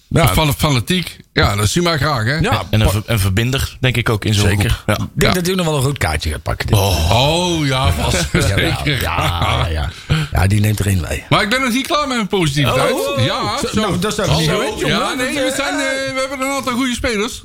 [0.08, 0.34] Ja.
[0.34, 1.16] Van fanatiek.
[1.32, 2.34] Ja, dat zie je maar graag, hè?
[2.36, 4.82] Ja, En een, ver- een verbinder, denk ik ook in zo'n Zeker.
[4.86, 4.92] Ja.
[4.92, 5.32] Ik denk Ja.
[5.32, 6.66] dat hij nog wel een rood kaartje gaat pakken.
[6.66, 6.76] dit.
[6.78, 8.28] Oh, ja, vast.
[8.32, 9.00] ja, Zeker.
[9.02, 9.90] ja, ja, ja.
[10.32, 11.24] Ja, die neemt erin mee.
[11.28, 12.92] Maar ik ben nog niet klaar met mijn positiviteit.
[12.92, 13.24] Oh.
[13.24, 14.86] ja, Zo, nou, dat we niet.
[14.86, 17.42] Ja, nee, we, zijn, eh, we hebben een aantal goede spelers.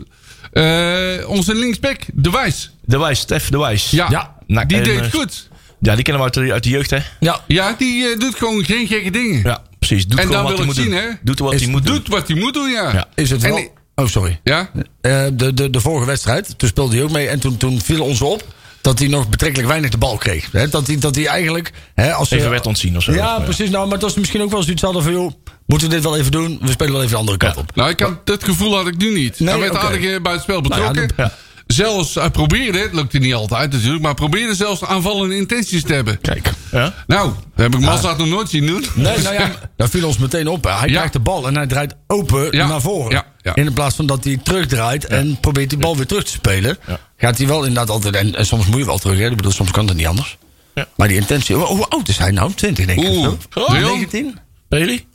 [0.51, 2.71] Eh, onze linksback, De Wijs.
[2.85, 3.89] De Wijs, Stef De Wijs.
[3.91, 4.35] Ja, Ja.
[4.47, 5.49] Nou, die en, deed eh, goed.
[5.81, 6.97] Ja, die kennen we uit de, uit de jeugd, hè?
[7.19, 9.41] Ja, Ja, die eh, doet gewoon geen gekke dingen.
[9.43, 10.07] Ja, precies.
[10.07, 11.11] Doet En gewoon dan wat wil hij ik moet zien, doen.
[11.11, 11.17] hè?
[11.23, 11.95] Doet wat Is- hij moet doen.
[11.95, 12.93] Doet wat hij moet doen, ja.
[12.93, 13.07] Ja.
[13.15, 13.77] is het wel...
[13.95, 14.39] Oh, sorry.
[14.43, 14.69] Ja?
[15.01, 17.27] Eh, de, de, de vorige wedstrijd, toen speelde hij ook mee.
[17.27, 18.43] En toen, toen viel ons op
[18.81, 20.47] dat hij nog betrekkelijk weinig de bal kreeg.
[20.51, 21.71] Hè, dat, hij, dat hij eigenlijk...
[21.95, 23.11] Hè, als Even we- werd ontzien of zo.
[23.11, 23.69] Ja, precies.
[23.69, 25.11] Nou, maar dat is misschien ook wel zoiets hadden van...
[25.11, 25.31] joh,
[25.65, 26.57] moeten we dit wel even doen?
[26.61, 27.61] We spelen wel even de andere kant Ja.
[27.61, 27.75] op.
[27.75, 29.39] Nou, ik had, dat gevoel had ik nu niet.
[29.39, 29.81] Nee, hij werd oké.
[29.85, 31.31] aardig eh, bij het spel Nou ja, betrokken.
[31.73, 36.21] Zelfs, hij probeerde, het lukte niet altijd natuurlijk, maar probeerde zelfs aanvallende intenties te hebben.
[36.21, 36.51] Kijk.
[36.71, 36.93] Ja?
[37.07, 38.85] Nou, dat heb ik Mazda nog nooit zien doen.
[38.93, 40.63] Nee, nou ja, dat viel ons meteen op.
[40.63, 40.93] Hij Ja.
[40.95, 42.67] krijgt de bal en hij draait open Ja.
[42.67, 43.11] naar voren.
[43.11, 43.55] Ja, ja.
[43.55, 46.77] In plaats van dat hij terugdraait en probeert die bal weer terug te spelen.
[47.17, 48.15] Gaat hij wel inderdaad altijd...
[48.15, 49.17] En, en soms moet je wel terug.
[49.17, 49.29] Hè?
[49.29, 50.37] Ik bedoel, soms kan het niet anders.
[50.75, 50.87] Ja.
[50.95, 51.55] Maar die intentie...
[51.55, 52.53] Hoe, hoe oud is hij nou?
[52.53, 53.07] 20 denk ik.
[53.09, 53.27] Oeh.
[53.27, 53.59] of zo?
[53.59, 53.91] Oh, Leon?
[53.97, 54.37] 19?
[54.69, 55.05] Bailey?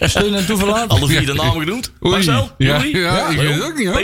[0.00, 0.88] Steun en toeverlaat?
[0.88, 1.92] Alle vier de namen genoemd?
[2.04, 2.12] Oei.
[2.14, 2.50] Marcel?
[2.58, 4.02] Ja, ja, ik weet het ook niet hoor.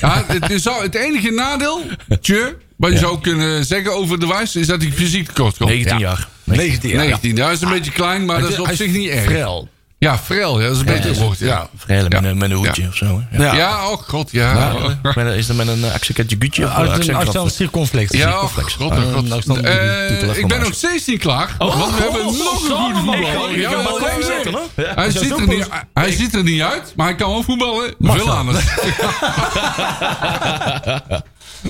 [0.00, 1.80] Ja, het, is zo, het enige nadeel,
[2.20, 5.70] tje, wat je zou kunnen zeggen over de wijs, is dat hij fysiek tekort komt.
[5.70, 6.06] 19 Ja.
[6.06, 6.28] jaar.
[6.44, 6.98] 19 jaar.
[7.04, 9.24] 19, ja, dat is een beetje klein, maar dat is op Hij zich niet erg.
[9.24, 9.68] Frel.
[9.98, 11.38] Ja, frel, ja, dat is een beter woord.
[11.38, 11.68] Ja, Ja.
[11.76, 12.88] Vrij met, een- met een hoedje Ja.
[12.88, 13.22] of zo.
[13.30, 13.42] hè?
[13.42, 13.44] Ja.
[13.44, 13.54] Ja.
[13.58, 13.90] ja.
[13.90, 14.52] oh god, ja.
[14.52, 16.64] Ja, Met een- is dat met een uh, accentje gutje?
[16.64, 18.14] of een Uit een accent- afstand circonflex.
[18.14, 19.60] oh god, oh Eh, god.
[19.64, 23.58] Eh, ik ben nog steeds niet klaar, want we hebben nog een goede voetballer.
[23.58, 24.60] Ja, ja, ja, ja.
[24.76, 24.92] Ja.
[24.94, 27.94] Hij, ziet er niet, hij ziet er niet uit, maar hij kan wel voetballen.
[28.00, 28.64] Veel aan het.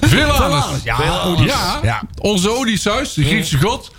[0.01, 0.83] Veel aan het.
[0.85, 0.97] Ja,
[1.45, 2.03] Ja, Ja.
[2.21, 3.91] onze Odysseus, de Griekse god,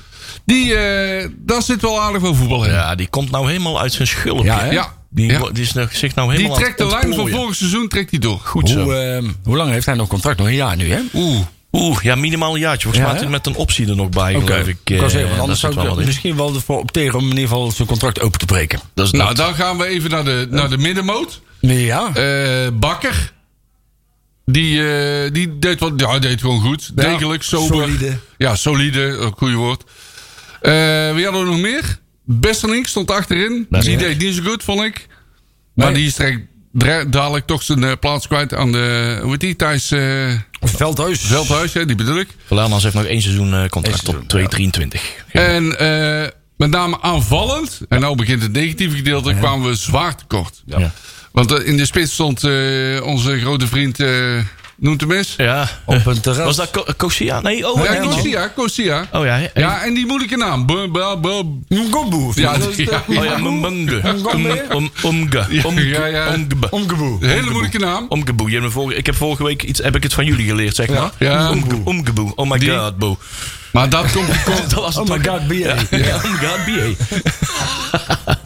[0.48, 2.72] die, eh, daar zit wel aardig veel voetbal in.
[2.72, 4.44] Ja, die komt nou helemaal uit zijn schulpje.
[4.72, 4.96] Ja.
[5.10, 5.50] Die, Ja.
[5.52, 8.40] die is zich nou Die helemaal trekt de lijn van vorig seizoen trekt hij door.
[8.44, 8.82] Goed zo.
[8.84, 10.38] Hoe, eh, hoe lang heeft hij nog contract?
[10.38, 11.00] Nog een jaar nu, hè?
[11.14, 11.40] Oeh.
[11.72, 12.88] Oeh, ja, minimaal een jaartje.
[12.90, 14.46] Volgens Ja, mij met een optie er nog bij, Oké.
[14.54, 14.78] geloof ik.
[14.84, 16.06] Eh, zeggen, want daar anders zou wel ik wat in.
[16.06, 18.80] misschien wel ervoor opteren om in ieder geval zijn contract open te breken.
[18.94, 21.42] Dat is Nou, dan gaan we even naar de, naar de middenmoot.
[21.60, 22.14] Ja.
[22.14, 23.34] Eh, Bakker.
[24.46, 24.82] Die,
[25.32, 26.98] die deed, wat, ja, deed gewoon goed.
[26.98, 27.68] Degelijk, sober.
[27.78, 28.18] solide.
[28.38, 29.02] Ja, solide.
[29.02, 29.84] Een goede woord.
[30.62, 32.00] Eh, wie hadden we nog meer?
[32.24, 33.66] Besselink stond achterin.
[33.70, 35.08] Die deed niet zo goed, vond ik.
[35.74, 36.02] Maar Nee.
[36.02, 36.12] die
[36.74, 39.18] dra- dadelijk toch zijn eh, plaats kwijt aan de...
[39.22, 39.56] Hoe heet die?
[39.56, 41.20] Thijs eh, Veldhuis.
[41.20, 42.28] Veldhuis, hè, die bedoel ik.
[42.84, 45.02] Heeft nog één seizoen eh, contract tot seizoen, 2023.
[45.32, 47.80] En eh, met name aanvallend.
[47.90, 49.34] En nou begint het negatieve gedeelte.
[49.36, 50.62] kwamen we zwaar tekort.
[50.66, 50.92] Ja.
[51.32, 52.52] Want in de spits stond eh,
[53.04, 54.00] onze grote vriend...
[54.78, 55.34] noemt hem eens.
[55.38, 55.70] Ja.
[55.86, 56.46] Op een terras.
[56.46, 57.42] Was dat Ko- Kosia?
[57.42, 57.94] Nee, oh, Ja.
[57.96, 59.08] Kosia, Kosia.
[59.12, 59.40] Oh ja?
[59.54, 60.66] Ja, en die moeilijke naam.
[61.70, 62.32] Ngobu.
[62.36, 64.02] Ja, Dat is Oh ja, Mbunge.
[64.18, 64.66] Mbunge.
[64.74, 65.46] Om- Omge.
[65.64, 65.88] Omge.
[65.88, 66.28] Ja, ja.
[66.34, 66.68] Omgebe.
[66.70, 67.26] Omgeboe.
[67.26, 68.06] Hele moeilijke naam.
[68.10, 68.48] Omgeboe.
[68.48, 70.76] Je hebt me vorige- Ik heb vorige week iets, heb ik het van jullie geleerd,
[70.76, 71.12] zeg maar.
[71.18, 71.50] Ja.
[71.50, 72.32] Omge- Omgeboe.
[72.36, 73.18] Oh my god, boe.
[73.72, 74.28] Maar dat komt,
[74.70, 75.56] Dat was Oh my god, BA.
[75.98, 78.37] Ja, oh my god, BA.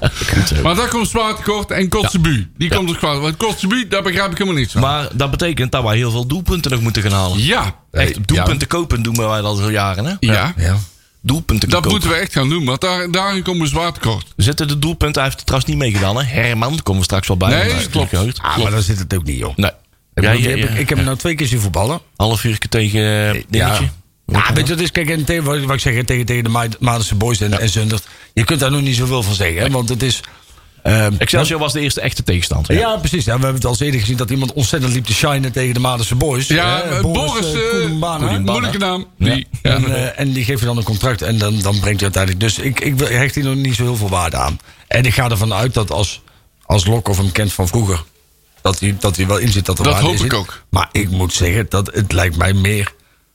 [0.63, 1.71] Maar dat komt zwaar tekort.
[1.71, 2.51] En Kotzebu.
[2.57, 3.19] Die komt dus kwaad.
[3.21, 4.81] Want Kotzebu, daar begrijp ik helemaal niks van.
[4.81, 7.43] Maar dat betekent dat wij heel veel doelpunten nog moeten gaan halen.
[7.43, 7.75] Ja.
[7.91, 10.13] Echt, doelpunten kopen doen wij al jaren, hè?
[10.19, 10.53] Ja.
[10.57, 10.77] Ja.
[11.23, 11.91] Doelpunten Dat kopen.
[11.91, 12.65] moeten we echt gaan doen.
[12.65, 14.33] Want daar, daarin komen we zwaar tekort.
[14.35, 16.23] Zitten de doelpunten, hij heeft het trouwens niet meegedaan, hè?
[16.23, 17.49] Herman, komen we straks wel bij.
[17.49, 18.13] Nee, is klopt.
[18.41, 19.55] Ah, maar daar zit het ook niet, joh.
[19.55, 19.71] Nee.
[20.13, 20.67] Ik, Ja, ja, heb ja.
[20.67, 21.99] ik, ik heb hem nou twee keer zien voetballen.
[22.15, 23.89] Half uur tegen eh, dingetje.
[24.31, 26.65] Ja, weet je, dat is, kijk, en tegen, wat ik zeg, tegen, tegen de Ma-
[26.79, 28.07] Madense Boys en, en Zundert.
[28.33, 30.19] Je kunt daar nog niet zoveel van zeggen, hè, want het is...
[30.83, 32.73] ehm, Excelsior was de eerste echte tegenstander.
[32.77, 33.25] ja, precies.
[33.25, 35.79] Ja, we hebben het al eerder gezien dat iemand ontzettend liep te shinen tegen de
[35.79, 36.47] Madense Boys.
[36.47, 38.39] Ja, Hè, eh, Boris, eh, eh, Koelenbana.
[38.39, 39.05] moeilijke naam.
[39.17, 39.33] Ja.
[39.33, 39.71] Die, ja.
[39.75, 42.39] En, eh, en die geeft je dan een contract en dan, dan brengt hij uiteindelijk.
[42.39, 44.59] Dus ik, ik hecht hier nog niet zo heel veel waarde aan.
[44.87, 46.21] En ik ga ervan uit dat als,
[46.65, 48.03] als Lokhoff hem kent van vroeger.
[48.61, 50.39] Dat hij, dat hij wel in zit dat er Dat waarde hoop in ik zit.
[50.39, 50.63] ook.
[50.69, 52.91] Maar ik moet zeggen dat het lijkt mij meer.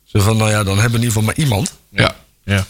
[0.06, 1.74] Zo van, nou ja, dan hebben we in ieder geval maar iemand.
[1.90, 2.14] ja.
[2.44, 2.66] Ja.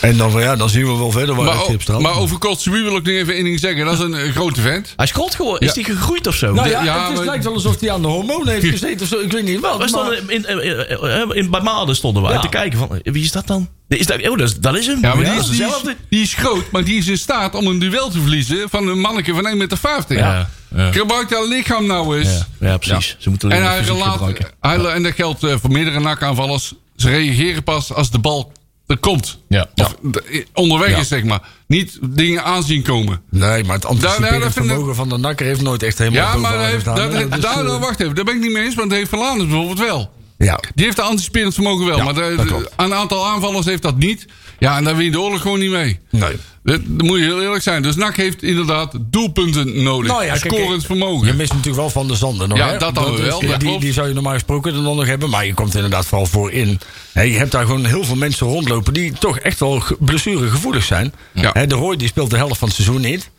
[0.00, 2.00] En dan, van, ja, dan zien we wel verder waar Maar, het staat.
[2.00, 3.84] maar over Kotzebue wil ik nog even één ding zeggen.
[3.84, 4.92] Dat is een, eh, grote vent.
[4.96, 5.60] Hij is groot geworden.
[5.68, 5.82] Is Ja.
[5.82, 6.52] die gegroeid of zo?
[6.54, 9.00] Nou ja, ja, het is, maar- lijkt wel alsof hij aan de hormonen heeft gezeten
[9.02, 9.18] of zo.
[9.18, 9.72] Ik weet niet wel.
[9.72, 10.62] We maar- stonden in, in,
[11.28, 12.40] in, in- bij Maden stonden we Ja.
[12.40, 13.68] te kijken van wie is dat dan?
[13.88, 14.98] Is dat, oh, dat, is, dat is hem.
[15.00, 15.96] Ja, maar die, is, die, is, dezelfde.
[16.08, 18.98] die is groot, maar die is in staat om een duel te verliezen van een
[19.00, 19.78] manneke van 1,50 meter.
[20.16, 20.50] Ja, ja.
[20.74, 22.28] Gebruik dat lichaam nou eens.
[22.60, 23.16] Ja, ja, precies.
[23.18, 23.82] Ze moeten En hij
[24.60, 26.74] hij, en dat geldt eh, voor meerdere nakaanvallers.
[26.96, 28.52] Ze reageren pas als de bal
[28.86, 29.38] er komt.
[29.48, 29.66] Ja.
[29.74, 31.40] Of de- onderweg is, zeg maar.
[31.66, 33.20] Niet dingen aanzien komen.
[33.30, 36.20] Nee, maar het Daar- anticiperend daar ik- vermogen van de nakker heeft nooit echt helemaal
[36.22, 37.28] Ja, maar heeft, gestaan, dat, hè.
[37.28, 38.74] Dus, daar, eh, daar- wacht even, daar ben ik niet mee eens.
[38.74, 40.10] Want dat heeft Verlanes bijvoorbeeld wel.
[40.38, 41.96] Ja, Die heeft de anticiperend vermogen wel.
[41.96, 42.72] Ja, maar de- dat klopt.
[42.76, 44.26] een aantal aanvallers heeft dat niet.
[44.58, 45.98] Ja, en daar win je de oorlog gewoon niet mee.
[46.10, 46.36] nee.
[46.62, 47.82] Dat, dat moet je heel eerlijk zijn.
[47.82, 50.10] Dus NAC heeft inderdaad doelpunten nodig.
[50.12, 51.36] Nou ja, kijk, Scorend Je vermogen.
[51.36, 52.58] mist natuurlijk wel van de zanden nog.
[52.58, 52.78] Ja, hè?
[52.78, 53.80] dat dan wel, dat die, klopt.
[53.80, 55.30] die zou je normaal gesproken dan nog hebben.
[55.30, 56.80] Maar je komt inderdaad vooral voor in.
[57.14, 61.12] Je hebt daar gewoon heel veel mensen rondlopen die toch echt wel ge- blessuregevoelig zijn.
[61.34, 61.52] Ja.
[61.66, 63.30] De Roy die speelt de helft van het seizoen niet.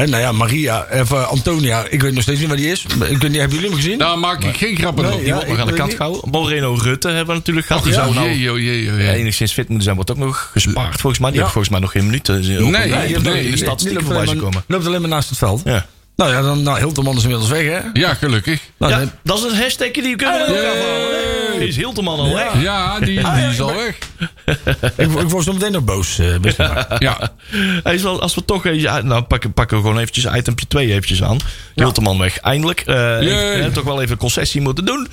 [0.00, 2.84] Nou ja, Maria, even Antonia, ik weet nog steeds niet waar die is.
[2.84, 3.98] Ik weet niet, hebben jullie hem gezien?
[3.98, 5.18] Daar maak ik geen grappen Nee, op.
[5.18, 5.94] Die ja, wordt nog aan de niet.
[5.94, 6.30] gehouden.
[6.30, 7.82] Moreno Rutte hebben we natuurlijk gehad.
[7.82, 7.98] Die ja?
[8.02, 9.08] zou nou Jee, jee, ja, jee.
[9.08, 9.96] enigszins fit moeten zijn.
[9.96, 11.30] Wordt ook nog gespaard volgens mij.
[11.30, 11.44] Die Ja.
[11.44, 12.40] heeft volgens mij nog geen minuten.
[12.40, 14.64] Nee, in nee, de die statistieken loopt voorbij komen.
[14.66, 15.60] loopt alleen maar naast het veld.
[15.64, 15.86] Ja.
[16.16, 17.78] Nou ja, dan, nou, Hilterman is inmiddels weg, hè?
[17.92, 18.60] Ja, gelukkig.
[18.76, 20.54] Nou, Ja, dan- dat is een hashtag die we kunnen Hey.
[21.58, 21.66] hey.
[21.66, 22.60] Is Hilterman al weg?
[22.62, 23.98] Ja, die, die is al weg.
[24.96, 26.18] ik, ik word zo meteen nog boos.
[26.18, 26.96] eh, best maar.
[26.98, 27.32] Ja.
[27.82, 30.88] Hij is wel, als we toch even, nou pakken, pakken we gewoon eventjes itempje 2
[30.90, 31.36] eventjes aan.
[31.74, 32.80] Hilterman weg, eindelijk.
[32.80, 35.08] Eh heeft toch wel even een concessie moeten doen.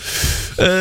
[0.55, 0.77] Eh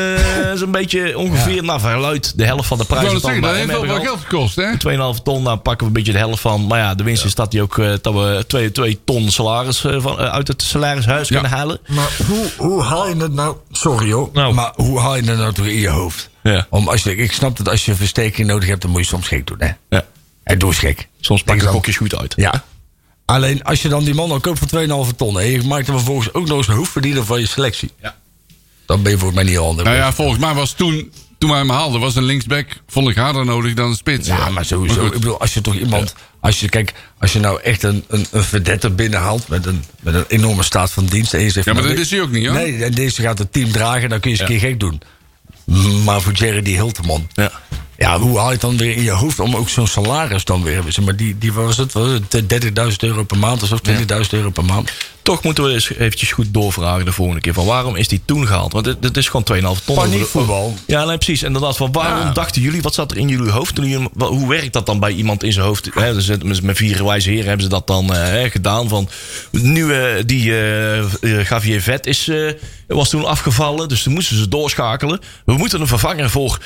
[0.55, 3.11] is een beetje ongeveer, nou verluid de helft van de prijs.
[3.21, 4.77] zeggen, dat heeft wel wat geld gekost, hè?
[5.17, 6.67] 2,5 ton, nou pakken we een beetje de helft van.
[6.67, 9.79] Maar ja, de winst is dat, die ook, eh, dat we 2, 2 ton salaris
[9.97, 11.41] van, eh, uit het salarishuis Ja.
[11.41, 11.81] kunnen halen.
[11.87, 13.57] Maar hoe, hoe haal je het nou...
[13.71, 14.31] Sorry hoor.
[14.33, 14.55] Nou.
[14.55, 16.31] Maar hoe haal je het nou toch in je hoofd?
[16.43, 16.67] Ja.
[16.71, 19.29] Om als je, ik snap dat als je versteking nodig hebt, dan moet je soms
[19.29, 19.57] gek doen.
[19.59, 19.71] Hè?
[19.89, 20.05] Ja.
[20.43, 21.09] En doe eens gek.
[21.21, 22.33] Soms pakken Tegen gokjes goed uit.
[22.37, 22.65] Ja.
[23.25, 24.69] Alleen als je dan die man al koopt voor
[25.11, 25.41] 2,5 ton...
[25.41, 27.93] en je maakt er vervolgens ook nog eens een hoofdverdiener van je selectie...
[28.03, 28.15] Ja.
[28.87, 29.85] dan ben je volgens mij niet handig.
[29.85, 33.17] Nou ja, volgens mij was toen, toen wij hem haalden, was een linksback, vond ik
[33.17, 34.27] harder nodig dan een spits.
[34.27, 35.07] Ja, maar sowieso.
[35.07, 36.15] ik bedoel, als je toch iemand.
[36.41, 39.49] Als je, kijk, als je nou echt een, een, een verdette binnenhaalt.
[39.49, 41.35] Met een, met een enorme staat van dienst.
[41.35, 42.55] En je zegt, Ja, maar nou, dat is hij ook niet, hoor.
[42.55, 44.09] Nee, en deze gaat het team dragen.
[44.09, 45.01] Dan kun je eens een keer gek doen.
[46.05, 47.29] Maar voor Jerry die Hilterman.
[47.35, 47.53] Ja.
[47.99, 50.63] Ja, hoe haal je het dan weer in je hoofd om ook zo'n salaris dan
[50.63, 53.79] weer zeg Maar die, die was het, was het 30.000 euro per maand of zo,
[53.89, 53.97] 20.000
[54.31, 54.91] euro per maand.
[55.29, 57.55] Toch moeten we eens eventjes goed doorvragen de volgende keer.
[57.55, 58.73] Van waarom is die toen gehaald?
[58.73, 59.97] Want het, het is gewoon 2,5 ton.
[59.97, 60.75] Paniekvoetbal.
[60.87, 61.43] Ja, nee, precies.
[61.43, 62.33] Inderdaad, van waarom Ja.
[62.33, 63.75] dachten jullie, wat zat er in jullie hoofd?
[63.75, 65.91] Toen jullie, hoe werkt dat dan bij iemand in zijn hoofd?
[66.41, 68.89] Dus met vier wijze heren hebben ze dat dan eh, gedaan.
[68.89, 69.09] Van,
[69.51, 69.93] nu
[70.25, 72.31] die eh, Javier Vet is,
[72.87, 75.21] was toen afgevallen, dus toen moesten ze doorschakelen.
[75.45, 76.59] We moeten een vervanger voor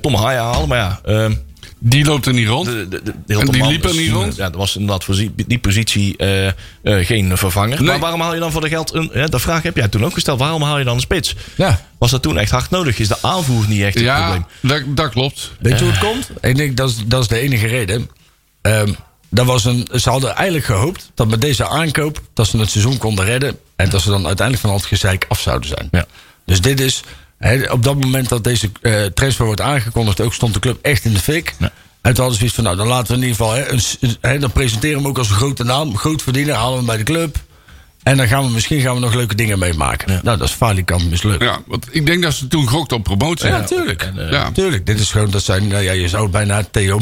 [0.00, 0.68] Tom Haaien halen.
[0.68, 1.32] Maar ja, ehm,
[1.78, 2.66] Die loopt er niet rond.
[2.66, 4.36] de, de, de, de En die liep er niet rond?
[4.36, 5.14] Ja, dat was inderdaad voor
[5.46, 7.76] die, positie eh, eh, geen vervanger.
[7.76, 7.86] Nee.
[7.86, 9.10] Maar waarom haal je dan voor de geld een...
[9.12, 10.38] Ja, dat vraag heb jij toen ook gesteld.
[10.38, 11.34] Waarom haal je dan een spits?
[11.56, 11.80] Ja.
[11.98, 12.98] Was dat toen echt hard nodig?
[12.98, 14.46] Is de aanvoer niet echt het probleem?
[14.60, 15.52] Ja, dat, dat klopt.
[15.60, 16.30] Weet je hoe het komt?
[16.40, 18.10] Ik denk dat is, dat is de enige reden.
[18.62, 18.92] Ehm,
[19.30, 22.98] dat was een, ze hadden eigenlijk gehoopt dat met deze aankoop dat ze het seizoen
[22.98, 23.58] konden redden.
[23.76, 25.88] En dat ze dan uiteindelijk van al het gezeik af zouden zijn.
[25.90, 26.04] Ja.
[26.44, 27.02] Dus dit is,
[27.70, 31.12] op dat moment dat deze eh, transfer wordt aangekondigd, ook stond de club echt in
[31.12, 31.54] de fik.
[31.58, 31.72] Ja.
[32.00, 33.56] En toen hadden ze zoiets van, nou dan laten we in ieder geval,
[34.20, 36.86] een, dan presenteren we hem ook als een grote naam, groot verdiener, halen we hem
[36.86, 37.36] bij de club.
[38.06, 40.20] En dan gaan we misschien gaan we nog leuke dingen meemaken.
[40.22, 41.42] Nou, dat is falikant mislukt.
[41.42, 43.48] Ja, want ik denk dat ze toen gokten op promotie.
[43.48, 44.10] Ja, tuurlijk.
[44.30, 44.50] Ja.
[44.50, 46.98] Tuurlijk, dit is gewoon, dat zijn, nou ja, je zou bijna Theo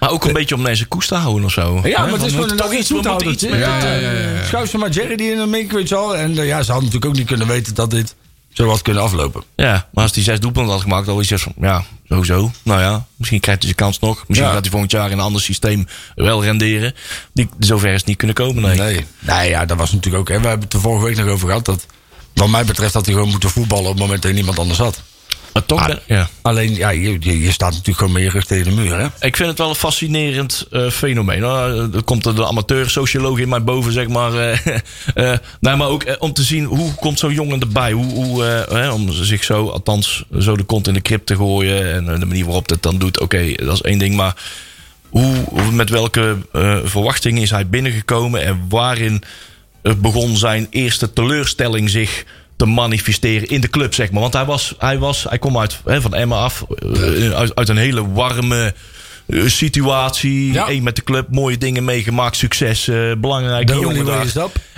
[0.00, 1.80] Maar ook een beetje om deze koers te houden of zo.
[1.84, 4.44] Ja, maar het is gewoon toch iets, we moeten Ja, ja, eh, ja, ja, ja.
[4.44, 6.16] Schuif ze maar Jerry die in een mink, weet je wel.
[6.16, 8.14] En eh, ja, ze hadden natuurlijk ook niet kunnen weten dat dit
[8.56, 9.42] zo had kunnen aflopen.
[9.56, 12.50] Ja, maar als hij zes doelpunten had gemaakt, dan is hij van, ja, sowieso.
[12.62, 14.24] Nou ja, misschien krijgt hij zijn kans nog.
[14.28, 14.52] Misschien Ja.
[14.54, 16.94] gaat hij volgend jaar in een ander systeem wel renderen.
[17.32, 18.78] Die, zover is het niet kunnen komen, nee.
[18.78, 19.04] Nee.
[19.18, 20.28] Nee, ja, dat was natuurlijk ook.
[20.36, 21.64] Hè, we hebben het er vorige week nog over gehad.
[21.64, 21.86] Dat,
[22.34, 24.78] wat mij betreft had hij gewoon moeten voetballen op het moment dat er niemand anders
[24.78, 25.02] had.
[25.56, 25.86] Maar toch, Ah.
[25.86, 26.28] ben- ja.
[26.42, 28.98] Alleen, ja, je, je, je staat natuurlijk gewoon rug tegen de muur.
[28.98, 29.06] Hè?
[29.20, 31.40] Ik vind het wel een fascinerend eh, fenomeen.
[31.40, 34.34] Nou, er komt de amateur-socioloog in mij boven, zeg maar.
[34.34, 34.58] eh,
[35.32, 37.92] eh, nee, maar ook om te zien hoe komt zo'n jongen erbij.
[37.92, 41.92] Hoe, hoe, hè, om zich zo, althans, zo de kont in de krip te gooien.
[42.10, 44.14] En de manier waarop het dan doet, oké, dat is één ding.
[44.16, 44.36] Maar
[45.08, 48.42] hoe, hoe- met welke eh, verwachtingen is hij binnengekomen?
[48.44, 49.22] En waarin
[49.96, 52.24] begon zijn eerste teleurstelling zich
[52.56, 54.20] te manifesteren in de club, zeg maar.
[54.20, 57.68] Want hij was, hij was, hij kwam uit hè, van Emma af, eh, uit, uit
[57.68, 58.74] een hele warme
[59.26, 60.52] eh, situatie.
[60.52, 60.68] Ja.
[60.68, 64.26] Eén met de club, mooie dingen meegemaakt, succes, eh belangrijke jongen daar.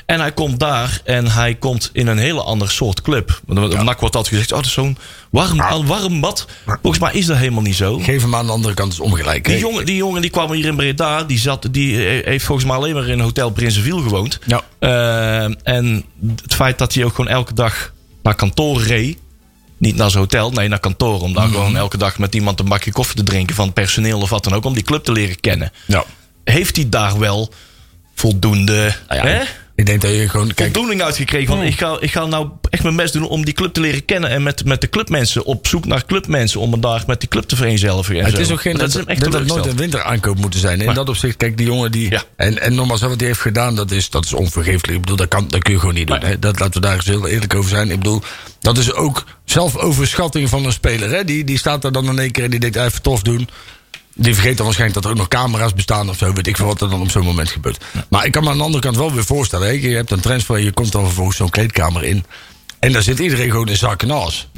[0.08, 3.40] En hij komt daar en hij komt in een hele andere soort club.
[3.46, 4.98] Want Op NAC wordt altijd gezegd, oh, dat is zo'n
[5.30, 6.46] warm, warm bad.
[6.82, 7.98] Volgens mij is dat helemaal niet zo.
[7.98, 9.44] Geef hem aan de andere kant is ongelijk.
[9.44, 11.22] Die jongen, die jongen die kwam hier in Breda.
[11.24, 14.38] Die, zat, die eh, heeft volgens mij alleen maar in Hotel Prinsenviel gewoond.
[14.46, 14.62] Ja.
[14.78, 16.04] Eh, en
[16.42, 17.92] het feit dat hij ook gewoon elke dag
[18.22, 19.18] naar kantoor reed.
[19.78, 21.20] Niet naar zijn hotel, nee, naar kantoor.
[21.20, 21.54] Om daar Mhm.
[21.54, 24.44] gewoon elke dag met iemand een bakje koffie te drinken van het personeel of wat
[24.44, 24.64] dan ook.
[24.64, 25.72] Om die club te leren kennen.
[25.86, 26.04] Ja.
[26.44, 27.52] Heeft hij daar wel
[28.14, 29.42] voldoende Nou ja, hè,
[29.78, 30.54] Ik denk dat je gewoon...
[30.54, 31.46] Kijk, voldoening uitgekregen?
[31.46, 34.04] Van, ik, ga, ik ga nou echt mijn best doen om die club te leren
[34.04, 34.30] kennen.
[34.30, 36.60] En met, met de clubmensen op zoek naar clubmensen.
[36.60, 38.18] Om me daar met die club te vereenzelvigen.
[38.20, 38.40] en het zo.
[38.40, 38.72] is ook geen...
[38.72, 40.78] dat Dat, is hem echt dat, dat nooit een winteraankoop moeten zijn.
[40.80, 42.10] In Maar- dat opzicht, kijk, die jongen die...
[42.10, 42.22] Ja.
[42.36, 44.94] En, en nogmaals, wat hij heeft gedaan, dat is, dat is onvergeeflijk.
[44.94, 46.20] Ik bedoel, dat, kan, dat kun je gewoon niet doen.
[46.20, 46.38] Hè?
[46.38, 47.90] Dat, laten we daar eens heel eerlijk over zijn.
[47.90, 48.22] Ik bedoel,
[48.60, 51.10] dat is ook zelfoverschatting van een speler.
[51.10, 51.24] Hè?
[51.24, 53.48] Die, die staat er dan in één keer en die denkt, "Ah, even tof doen.
[54.20, 56.32] Die vergeet dan waarschijnlijk dat er ook nog camera's bestaan of zo.
[56.32, 57.84] Weet ik veel wat er dan op zo'n moment gebeurt.
[58.08, 59.66] Maar ik kan me aan de andere kant wel weer voorstellen.
[59.66, 59.72] Hè?
[59.72, 62.24] Je hebt een transfer en je komt dan vervolgens zo'n kleedkamer in.
[62.78, 64.48] En daar zit iedereen gewoon in zak en as.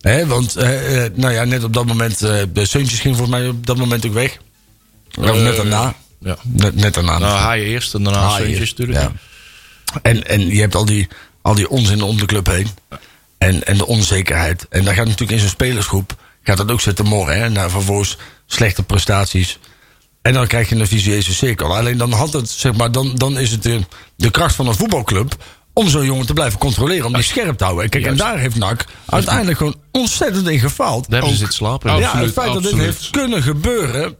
[0.00, 3.38] Hè, want, eh, eh, nou ja, net op dat moment, eh de Seuntjes ging volgens
[3.38, 4.38] mij op dat moment ook weg.
[5.18, 5.94] Of net daarna.
[6.18, 6.36] ja.
[6.42, 7.18] Net, net daarna.
[7.18, 8.98] Nou, hij eerst en daarna Haaien, Seuntjes natuurlijk.
[8.98, 9.12] ja.
[10.02, 11.08] En, en je hebt al die,
[11.42, 12.68] al die onzin om de club heen.
[13.38, 14.66] En, en de onzekerheid.
[14.68, 16.16] En daar gaat natuurlijk in zo'n spelersgroep...
[16.46, 17.38] gaat dat ook zitten morren.
[17.38, 17.50] Hè?
[17.50, 19.58] Naar vervolgens slechte prestaties.
[20.22, 21.76] En dan krijg je een visueuze cirkel.
[21.76, 23.80] Alleen dan, had het, zeg maar, dan, dan is het de,
[24.16, 25.34] de kracht van een voetbalclub...
[25.72, 27.06] om zo'n jongen te blijven controleren.
[27.06, 27.84] Om die scherp te houden.
[27.84, 31.02] En Kijk, en daar heeft NAC uiteindelijk gewoon ontzettend in gefaald.
[31.04, 31.90] Daar hebben ze zitten slapen.
[31.90, 34.16] Ja, Absoluut, het feit dat dit heeft kunnen gebeuren,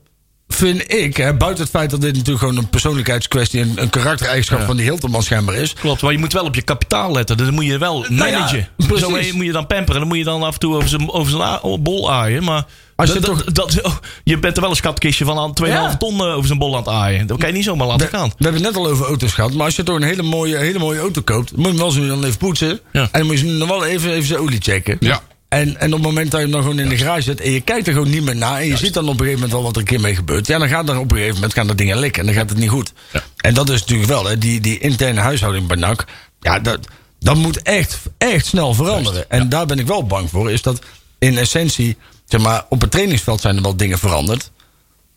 [0.48, 4.60] vind ik, hè, buiten het feit dat dit natuurlijk gewoon een persoonlijkheidskwestie, een, een karaktereigenschap
[4.62, 5.72] van die Hilterman schijnbaar is.
[5.72, 7.36] Klopt, maar je moet wel op je kapitaal letten.
[7.36, 8.68] Dat moet je wel Nou ja, managen.
[8.76, 9.00] precies.
[9.00, 10.00] Zo moet je dan pamperen.
[10.00, 12.44] Dan moet je dan af en toe over zijn, over zijn a- bol aaien.
[12.44, 12.64] Maar
[12.96, 15.52] Als je dat, toch- dat, dat- oh, je bent er wel een schatkistje van aan
[15.54, 15.96] 2,5 Ja.
[15.96, 17.26] ton eh, over zijn bol aan het aaien.
[17.26, 18.28] Dat kan je niet zomaar laten gaan.
[18.28, 20.56] we hebben het net al over auto's gehad, maar als je toch een hele mooie,
[20.56, 22.80] hele mooie auto koopt, moet je hem wel zo nu dan even poetsen.
[22.92, 23.02] Ja.
[23.02, 24.96] En dan moet je hem dan wel even, even zijn olie checken.
[25.00, 25.20] Ja.
[25.56, 27.50] En, en op het moment dat je hem dan gewoon in de garage zet en
[27.50, 29.52] je kijkt er gewoon niet meer naar en je ziet dan op een gegeven moment
[29.52, 30.46] wel wat er een keer mee gebeurt.
[30.46, 32.50] Ja, dan gaat er op een gegeven moment gaan de dingen lekken en dan gaat
[32.50, 32.92] het niet goed.
[33.12, 33.22] Ja.
[33.36, 36.04] En dat is natuurlijk wel, hè, die, die interne huishouding bij NAC,
[36.40, 36.78] ja, dat,
[37.18, 39.30] dat moet echt, echt snel veranderen.
[39.30, 40.78] En daar ben ik wel bang voor, is dat
[41.18, 44.50] in essentie, zeg maar, op het trainingsveld zijn er wel dingen veranderd.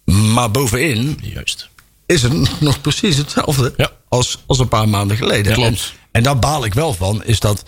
[0.06, 1.70] Maar bovenin Juist.
[2.06, 3.92] is het nog precies hetzelfde Ja.
[4.10, 5.54] als, als een paar maanden geleden.
[5.54, 5.70] Klopt.
[5.70, 7.64] En, en daar baal ik wel van, is dat...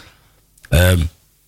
[0.69, 0.99] ehm,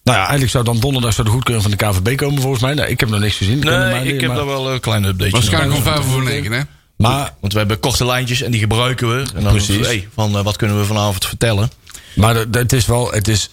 [0.04, 2.74] nou ja, eigenlijk zou dan donderdag zou de goedkeuring van de KVB komen volgens mij.
[2.74, 3.60] Nou, ik heb nog niks gezien.
[3.60, 5.32] Mij Nee, ik heb maar, daar wel een kleine update.
[5.32, 6.62] Waarschijnlijk om vijf over negen, hè?
[6.98, 9.26] maar, Want we hebben korte lijntjes en die gebruiken we.
[9.36, 9.86] En dan Precies.
[9.86, 11.72] Hey, van eh, wat kunnen we vanavond vertellen?
[12.16, 13.50] maar het is wel het is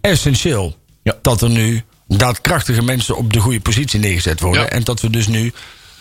[0.00, 1.14] essentieel Ja.
[1.22, 4.62] dat er nu daadkrachtige mensen op de goede positie neergezet worden.
[4.62, 4.68] Ja.
[4.68, 5.52] En dat we dus nu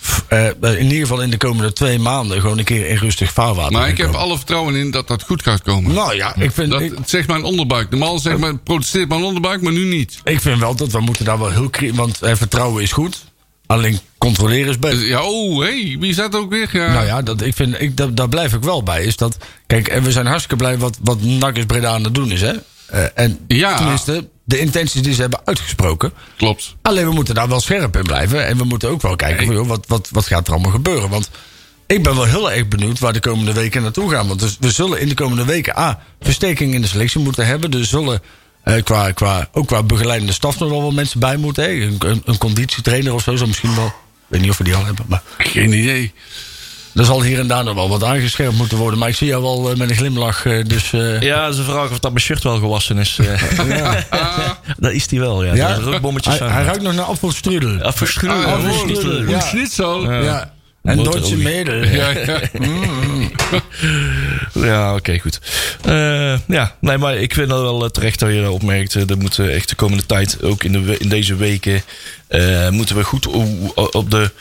[0.06, 3.32] f- eh, in ieder geval in de komende twee maanden gewoon een keer in rustig
[3.32, 5.94] vaarwater Maar ik heb alle vertrouwen in dat dat goed gaat komen.
[5.94, 7.90] Nou ja, ik vind, Dat ik, zegt mijn onderbuik.
[7.90, 10.20] Normaal zegt mijn, protesteert mijn onderbuik, maar nu niet.
[10.24, 11.70] ik vind wel dat we moeten daar wel heel...
[11.70, 13.24] kri- Want eh, vertrouwen is goed.
[13.66, 15.06] Alleen controleren is beter.
[15.08, 16.70] Ja, oh, hey, wie zat ook weer?
[16.72, 16.94] Ja.
[16.94, 19.04] Nou ja, dat, ik vind, ik, dat, daar blijf ik wel bij.
[19.04, 19.38] Is dat,
[19.68, 22.42] kijk, en we zijn hartstikke blij wat, wat Nakkers Breda aan het doen is.
[22.42, 22.52] Hè?
[22.86, 23.78] Eh, en Ja.
[23.78, 26.14] tenminste, de intenties die ze hebben uitgesproken.
[26.38, 26.76] Klopt.
[26.82, 28.46] Alleen we moeten daar wel scherp in blijven.
[28.46, 31.10] En we moeten ook wel kijken, van, joh, wat, wat, wat gaat er allemaal gebeuren?
[31.10, 31.30] Want
[31.88, 34.28] ik ben wel heel erg benieuwd waar de komende weken naartoe gaan.
[34.28, 37.72] Want dus we zullen in de komende weken A, versteking in de selectie moeten hebben.
[37.72, 38.22] Er zullen
[38.64, 41.64] eh, qua, qua, ook qua begeleidende staf nog wel wat mensen bij moeten.
[41.64, 41.70] Hè?
[41.70, 43.86] Een, een, een conditietrainer of zo, zo misschien wel.
[43.86, 43.94] Ik
[44.28, 45.22] weet niet of we die al hebben, maar...
[45.38, 46.14] Geen idee.
[46.96, 49.00] Er zal hier en daar nog wel wat aangescherpt moeten worden.
[49.00, 50.46] Maar ik zie jou wel eh, met een glimlach.
[50.46, 53.18] eh, dus eh, Ja, ze vragen of dat mijn shirt wel gewassen is.
[53.20, 53.44] Eh,
[54.78, 55.54] dat is die wel, ja.
[55.54, 55.80] ja,
[56.22, 57.70] hij, hij ruikt nog naar apfelstrudel.
[57.70, 58.46] Ja, verschroeid.
[58.46, 59.30] Ah, Ja, ja.
[59.30, 59.40] Ja.
[59.40, 60.12] Schnitzel.
[60.12, 60.54] Ja.
[60.84, 61.36] En Duitse.
[61.38, 61.84] Mädel.
[62.00, 62.40] Ja, ja.
[64.54, 65.40] Ja, oké, goed.
[65.86, 68.94] Eh, ja, nee, maar ik vind dat wel terecht dat je dat opmerkt.
[68.94, 71.82] Er moeten echt de komende tijd, ook in, de, in deze weken,
[72.28, 73.28] eh, moeten we goed
[73.74, 74.32] op de,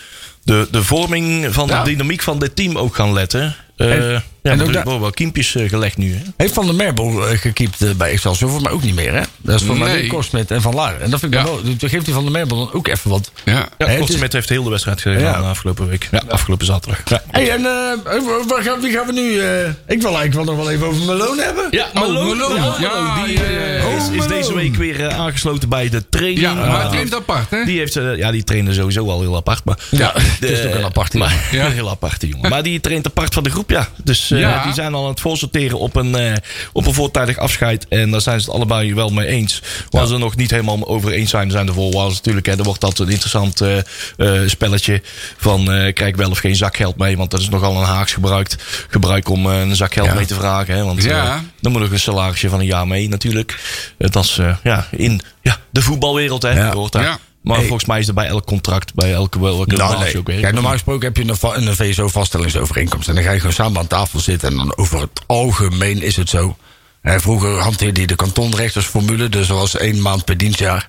[0.45, 3.57] de, de vorming van de dynamiek van dit team ook gaan letten.
[3.77, 6.13] Eh, En- ja, en ook er daar- worden wel kiempjes eh, gelegd nu.
[6.15, 6.21] Hè?
[6.37, 8.51] Heeft Van der Merbel eh, gekiept eh, bij Excelsior?
[8.51, 9.23] Voor mij ook niet meer, hè?
[9.37, 10.01] Dat is voor mij Nee.
[10.01, 11.01] Dick Korsmit en Van Laar.
[11.01, 11.45] En dat vind ik Ja.
[11.47, 11.77] dan wel...
[11.77, 13.31] Toen geeft hij Van der Merbel dan ook even wat...
[13.45, 13.69] ja.
[13.79, 15.49] Ja, Kortsmet heeft heel de wedstrijd gedaan Ja.
[15.49, 16.09] afgelopen week.
[16.11, 17.01] Ja, afgelopen zaterdag.
[17.31, 19.41] Hey, en eh, waar gaan, wie gaan we nu...
[19.41, 21.67] eh, ik wil eigenlijk wel nog wel even over Malone hebben.
[21.71, 22.55] ja Malone, Malone.
[22.61, 23.89] ja, Ja, die eh, ja.
[23.97, 26.41] is, is deze week weer aangesloten bij de training.
[26.41, 27.65] Ja, maar het klinkt apart, hè?
[27.65, 29.65] Die heeft, ja, die trainde sowieso al heel apart.
[29.65, 31.73] Maar Ja, het is ook een aparte jongen.
[31.73, 32.51] Heel aparte jongen.
[32.51, 33.89] Maar die traint apart van de groep, ja.
[34.05, 34.63] Dus Ja.
[34.63, 36.33] die zijn al aan het voorsorteren op een, eh,
[36.73, 37.87] op een voortijdig afscheid.
[37.89, 39.63] En daar zijn ze het allebei wel mee eens.
[39.91, 42.47] Waar ze nog niet helemaal over eens zijn, zijn de voorwaarden natuurlijk.
[42.47, 43.79] Hè, er wordt altijd een interessant eh,
[44.17, 45.03] eh, spelletje
[45.37, 47.17] van eh, krijg ik wel of geen zakgeld mee.
[47.17, 48.57] Want dat is nogal een haaks gebruikt,
[48.89, 50.75] gebruik om eh, een zakgeld mee te vragen.
[50.75, 53.59] Hè, want eh, dan moet nog een salarisje van een jaar mee natuurlijk.
[53.99, 56.43] Eh, dat is eh, ja, in ja, de voetbalwereld.
[56.43, 57.19] Hè, hoort daar.
[57.43, 57.65] Maar Hey.
[57.67, 60.19] volgens mij is er bij elk contract, bij elke, welke Nou, nee.
[60.19, 60.41] ook weer.
[60.41, 63.09] Kijk, normaal gesproken heb je een, een VSO-vaststellingsovereenkomst.
[63.09, 64.49] En dan ga je gewoon samen aan tafel zitten.
[64.51, 66.57] En dan over het algemeen is het zo.
[67.03, 69.29] Hè, vroeger hanteerde je de kantonrechtersformule.
[69.29, 70.89] Dus er was één maand per dienstjaar.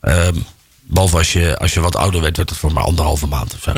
[0.00, 0.34] Ehm,
[0.82, 3.62] behalve als je, als je wat ouder werd, werd het voor maar anderhalve maand of
[3.62, 3.72] zo.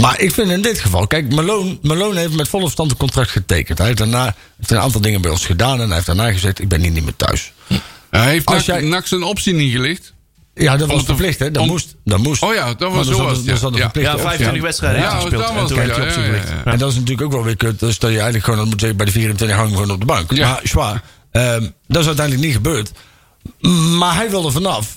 [0.00, 3.30] Maar ik vind in dit geval, kijk, Malone, Malone heeft met volle verstand een contract
[3.30, 3.78] getekend.
[3.78, 5.80] Hij heeft daarna heeft een aantal dingen bij ons gedaan.
[5.80, 7.52] En hij heeft daarna gezegd: Ik ben hier niet meer thuis.
[8.10, 10.12] Hij heeft Als Nax jij- Nax een optie niet gelicht.
[10.54, 11.50] Ja, dat was verplicht, hè?
[11.50, 11.94] Dat om- moest.
[12.04, 12.42] Dat moest.
[12.42, 13.56] Oh ja, dat was zo was ja.
[13.56, 13.82] zat een Ja.
[13.82, 14.62] verplichte Ja, optie 25 aan.
[14.62, 15.42] wedstrijden Ja, heeft gespeeld.
[15.42, 16.72] was En toen werd ja.
[16.72, 17.80] En dat is natuurlijk ook wel weer kut.
[17.80, 20.32] Dus dat je eigenlijk gewoon, moet je bij de 24 hangen gewoon op de bank.
[20.32, 20.48] Ja.
[20.48, 21.02] Maar zwaar.
[21.30, 22.92] ehm, dat is uiteindelijk niet gebeurd.
[23.98, 24.96] Maar hij wilde vanaf.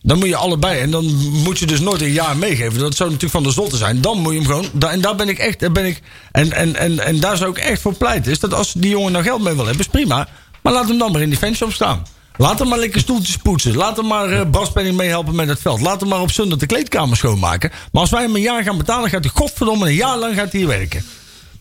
[0.00, 0.80] Dan moet je allebei.
[0.80, 2.78] En dan moet je dus nooit een jaar meegeven.
[2.78, 4.00] Dat zou natuurlijk van de zotte zijn.
[4.00, 4.66] Dan moet je hem gewoon.
[4.72, 5.60] da- En daar ben ik echt.
[5.60, 6.00] Daar ben ik,
[6.32, 8.32] en, en, en, en daar zou ik echt voor pleiten.
[8.32, 10.28] Is dat als die jongen nou geld mee wil hebben, is prima.
[10.62, 12.06] Maar laat hem dan maar in die fanshop staan.
[12.38, 13.76] Laat hem maar lekker stoeltjes poetsen.
[13.76, 15.80] Laat hem maar uh, braspenning meehelpen met het veld.
[15.80, 17.70] Laat hem maar op zondag de kleedkamer schoonmaken.
[17.92, 20.50] Maar als wij hem een jaar gaan betalen, gaat hij godverdomme een jaar lang gaat
[20.52, 21.04] hij hier werken.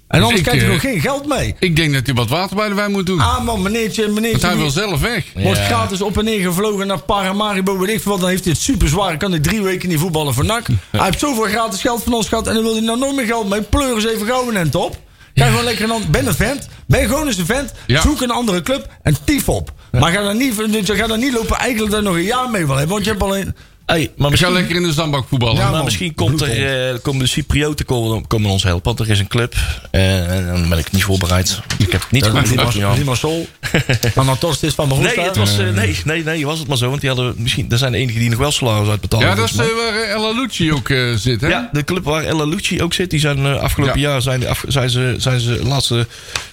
[0.08, 1.56] En anders ik, krijgt hij eh, gewoon geen geld mee.
[1.60, 3.20] Ik denk dat hij wat water bij de wijn moet doen.
[3.20, 4.42] Ah man, meneertje, Want meneertje.
[4.46, 5.26] hij die wil zelf weg.
[5.34, 5.66] Wordt Ja.
[5.66, 7.78] gratis op en neer gevlogen naar Paramaribo.
[7.78, 8.20] Weet ik wat.
[8.20, 9.18] Dan heeft hij het super zwaar.
[9.18, 10.68] Kan hij drie weken niet voetballen voor NAC.
[10.92, 12.48] Hij heeft zoveel gratis geld van ons gehad.
[12.48, 13.62] En dan wil hij nou nooit meer geld mee.
[13.62, 14.98] Pleur eens even gauw een end op.
[15.34, 16.68] Ga gewoon lekker een Ben een vent.
[16.88, 17.74] Ben gewoon eens een vent.
[17.88, 18.88] Zoek een andere club.
[19.04, 19.74] En tief op.
[20.00, 20.54] Maar ga dan, niet,
[20.92, 22.94] ga dan niet lopen eigenlijk dat je nog een jaar mee wil hebben.
[22.94, 23.56] Want je hebt alleen...
[23.86, 25.56] Hey, maar Ik ga misschien, lekker in de zandbak voetballen.
[25.56, 25.84] Ja, maar man.
[25.84, 28.84] misschien komt er, eh, komen de Cyprioten komen, komen ons helpen.
[28.96, 29.56] Want er is een club.
[29.92, 31.60] eh, en dan ben ik niet voorbereid.
[31.78, 32.96] Ik heb het niet goed gedaan.
[32.96, 33.48] Rima Sol.
[34.16, 35.22] Anatorst is van Nee, Maroesta.
[35.24, 36.90] het was, eh, nee, nee, nee, was het maar zo.
[36.90, 39.28] Want die hadden misschien, er zijn de enigen die nog wel salaris uitbetalen.
[39.28, 41.48] Ja, dat is eh, waar Ella Lucci ook eh, zit, hè?
[41.48, 44.10] Ja, de club waar Ella Lucci ook zit, die zijn eh, afgelopen Ja.
[44.10, 46.08] jaar zijn, de af- zijn ze, zijn ze laatste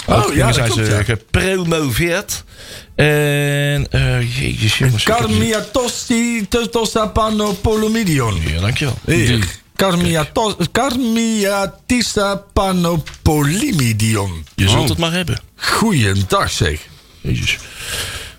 [0.07, 1.03] Oh, ja, dat zijn klopt, ze ja.
[1.03, 2.45] gepromoveerd.
[2.95, 5.03] En eh jezus jongens.
[5.05, 8.41] Carmia Tosti Tostapano Polomidion.
[8.47, 8.99] Ja, dankjewel.
[9.07, 9.61] Hier.
[9.77, 14.45] Carmia, tos, Carmia Tissa Panopolimidion.
[14.55, 14.89] Je zult Oh.
[14.89, 15.41] het maar hebben.
[15.57, 16.81] Goeiedag zeg.
[17.21, 17.59] Jezus.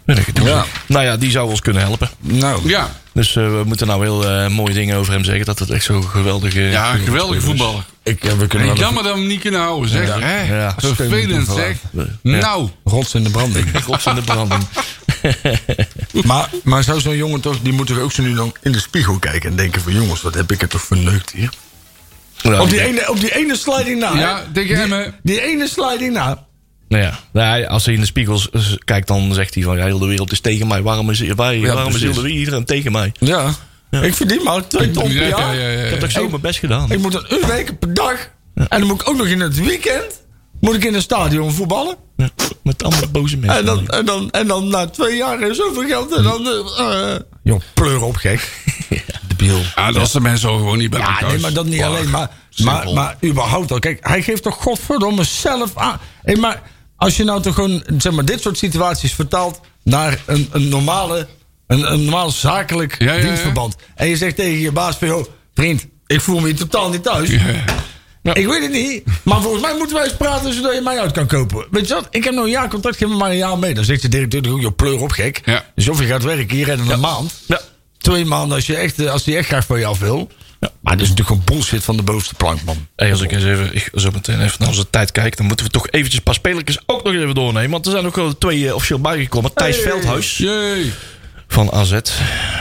[0.06, 0.66] Ben ik het Ja.
[0.88, 2.10] Nou ja, die zou ons kunnen helpen.
[2.20, 5.46] Nou, Ja, Dus eh, we moeten nou heel eh, mooie dingen over hem zeggen.
[5.46, 6.62] Dat het echt zo'n geweldige...
[6.62, 7.84] ja geweldige voetballer.
[8.04, 10.08] ik, ja, we kunnen En jammer dat we hem niet kunnen houden, zeg.
[10.08, 10.20] Ja.
[10.20, 10.56] Hè?
[10.58, 10.76] Ja.
[10.78, 11.78] Vervelend, zeg.
[11.92, 12.06] Ja.
[12.22, 13.66] Nou, rots in de branding.
[13.88, 14.64] Rots in de branding.
[16.30, 18.80] maar, maar zou zo'n jongen toch, die moet toch ook zo nu dan in de
[18.80, 21.50] spiegel kijken en denken van jongens, wat heb ik het toch verneukt hier.
[22.42, 24.16] Nou, Op die ene, op die ene sliding na.
[24.16, 25.12] Ja, tegen die.
[25.24, 26.46] Die ene sliding na.
[26.94, 28.50] Nou ja, nou, hij- als hij in de spiegels
[28.86, 29.78] kijkt, dan zegt hij van...
[29.78, 30.82] Ja, heel de wereld is tegen mij.
[30.82, 33.12] Waarom is, wij, waarom is heel de iedereen tegen mij?
[33.20, 33.54] Ja.
[34.02, 35.56] Ik verdien maar twee ton per ja, ja, jaar.
[35.56, 35.80] ja, ja.
[35.84, 36.92] Ik heb toch zo mijn best gedaan.
[36.92, 38.30] Ik moet een uur weken per dag.
[38.56, 40.22] En dan moet ik ook nog in het weekend.
[40.60, 41.96] Moet ik in een stadion voetballen.
[42.18, 42.30] Ja,
[42.64, 43.60] met allemaal boze mensen.
[43.60, 46.16] En dan, en, dan, en dan na twee jaar en zoveel geld.
[46.16, 46.48] En dan.
[46.78, 48.62] eh, joh, pleur op, gek.
[49.28, 49.60] Debiel.
[49.76, 52.10] ja, dat zijn mensen ook gewoon niet bij Ja, nee, maar dat niet alleen.
[52.10, 52.30] Maar,
[52.64, 53.80] maar, maar überhaupt al.
[53.80, 56.00] Kijk, hij geeft toch godverdomme zelf aan.
[56.24, 56.62] Hey, maar
[57.04, 61.28] als je nou toch gewoon zeg maar, dit soort situaties vertaalt naar een, een normale.
[61.68, 63.22] Een, een normaal zakelijk Ja, ja, ja.
[63.22, 63.76] dienstverband.
[63.96, 67.04] En je zegt tegen je baas van, joh, vriend, ik voel me hier totaal niet
[67.04, 67.30] thuis.
[68.34, 71.12] Ik weet het niet, maar volgens mij moeten wij eens praten zodat je mij uit
[71.12, 71.66] kan kopen.
[71.72, 72.08] Weet je wat?
[72.10, 73.74] Ik heb nog een jaar contract, geef me maar een jaar mee.
[73.74, 75.42] Dan zegt de directeur joh, pleur op gek.
[75.46, 75.66] Ja.
[75.76, 77.34] Dus of je gaat werken hier en een maand.
[77.48, 77.62] Ja.
[77.98, 80.30] Twee maanden als, je echt, eh, als die echt graag van je af wil.
[80.82, 82.88] Maar dat is natuurlijk gewoon bullshit van de bovenste plank, man.
[82.96, 85.66] Hey, als ik eens even ik zo meteen even naar onze tijd kijk, dan moeten
[85.66, 87.72] we toch eventjes een paar spelertjes ook nog even doornemen.
[87.72, 89.54] Want er zijn ook wel twee eh, officieel bijgekomen.
[89.54, 90.92] Thijs Veldhuis Jee.
[91.48, 91.92] van AZ.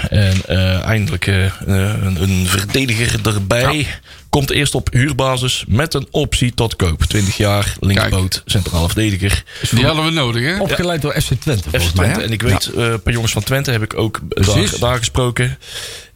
[0.08, 3.86] En eh, eindelijk eh, een, een verdediger erbij.
[4.28, 7.02] Komt eerst op huurbasis met een optie tot koop.
[7.04, 9.44] 20 jaar, linksboot, centrale verdediger.
[9.70, 10.60] Die hadden we nodig, hè?
[10.60, 12.04] Opgeleid door FC Twente, FC volgens mij.
[12.04, 12.20] Twente.
[12.20, 12.26] hè?
[12.26, 15.58] En ik weet, eh, een paar jongens van Twente heb ik ook daar, daar gesproken.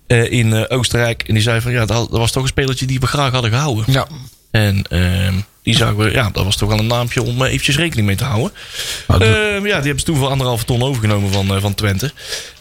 [0.07, 1.23] Eh, in eh, Oostenrijk.
[1.23, 3.51] En die zei van ja, dat, dat was toch een spelertje die we graag hadden
[3.51, 3.85] gehouden.
[3.89, 4.07] Ja.
[4.51, 7.77] En ehm, die zagen we, ja, dat was toch wel een naampje om eh, eventjes
[7.77, 8.53] rekening mee te houden.
[9.07, 12.13] Dat- Ehm, ja, die hebben ze toen voor anderhalve ton overgenomen van, van Twente.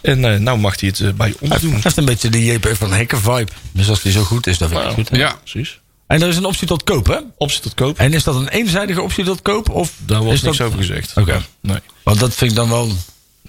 [0.01, 1.79] En eh, nou mag hij het bij ons Hij doen.
[1.83, 3.47] heeft een beetje de JP van Hekken vibe.
[3.71, 5.09] Dus als die zo goed is, dan vind ik het goed.
[5.09, 5.17] hè?
[5.17, 5.35] Ja.
[5.43, 5.79] Precies.
[6.07, 7.17] En er is een optie tot koop, hè?
[7.37, 7.97] Optie tot koop.
[7.99, 9.69] En is dat een eenzijdige optie tot koop?
[9.69, 10.67] Of Daar wordt is niks dat...
[10.67, 11.11] over gezegd.
[11.17, 11.41] Oké.
[11.61, 11.77] Nee.
[12.03, 12.91] Want dat vind ik dan wel...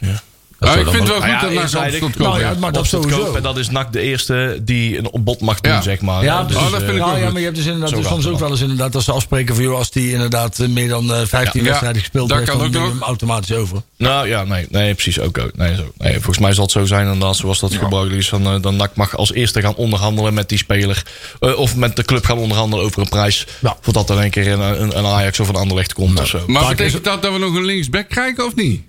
[0.00, 0.22] Ja.
[0.58, 2.00] Nou, zou ik dan vind het wel- goed Nou ja, dat NAC eenzijdig.
[2.00, 2.18] tot komt.
[2.28, 2.56] Nou ja, ja.
[2.58, 3.24] maar dat sowieso.
[3.24, 5.80] koop, En dat is NAC de eerste die een bod mag doen, Ja.
[5.80, 6.22] zeg maar.
[6.24, 6.56] Ja, Dus.
[6.56, 8.26] Oh, dat vind ik ja, wel ja, maar je hebt dus inderdaad Zo dus soms
[8.26, 8.50] ook wel.
[8.50, 11.60] eens inderdaad als ze afspreken voor jou als die inderdaad eh, meer dan eh, 15
[11.60, 11.66] Ja.
[11.66, 13.82] wedstrijden gespeeld Dat heeft, kan dan ook neem hem automatisch over.
[13.96, 15.38] Nou ja, nee, nee precies ook.
[15.38, 15.56] ook.
[15.56, 15.92] Nee, zo.
[15.98, 18.28] Nee, volgens mij zal het zo zijn inderdaad, zoals dat gebruikelijk is.
[18.28, 21.02] Dan, eh, dan NAC mag als eerste gaan onderhandelen met die speler.
[21.40, 23.46] eh, of met de club gaan onderhandelen over een prijs.
[23.58, 23.76] Ja.
[23.80, 26.40] Voordat er een keer een, een, een Ajax of een Anderlecht komt of zo.
[26.46, 28.82] Maar betekent dat dat we nog een linksback krijgen of niet?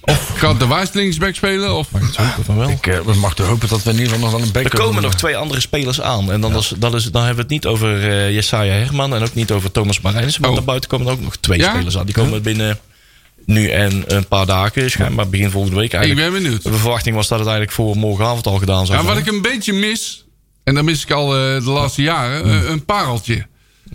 [0.00, 1.74] Of gaat de Wijs linksback spelen?
[1.76, 1.88] Of...
[2.44, 2.68] van wel.
[2.68, 4.64] Ik eh, we mag toch hopen dat we in ieder geval nog wel een back
[4.64, 5.20] Er komen nog doen.
[5.20, 6.32] twee andere spelers aan.
[6.32, 9.22] En dan, is, dat is, dan hebben we het niet over eh Jesaja Herman en
[9.22, 10.40] ook niet over Thomas Marijnissen.
[10.40, 10.56] Maar Oh.
[10.56, 11.70] daarbuiten komen er ook nog twee Ja?
[11.74, 12.04] spelers aan.
[12.06, 12.78] Die komen binnen
[13.46, 16.32] nu en een paar dagen, schijnbaar begin volgende week Ik eigenlijk.
[16.32, 16.62] ben benieuwd.
[16.62, 19.16] De verwachting was dat het eigenlijk voor morgenavond al gedaan zou Ja, zijn.
[19.16, 20.24] wat ik een beetje mis,
[20.64, 23.46] en dat mis ik al eh, de laatste jaren, eh, een pareltje.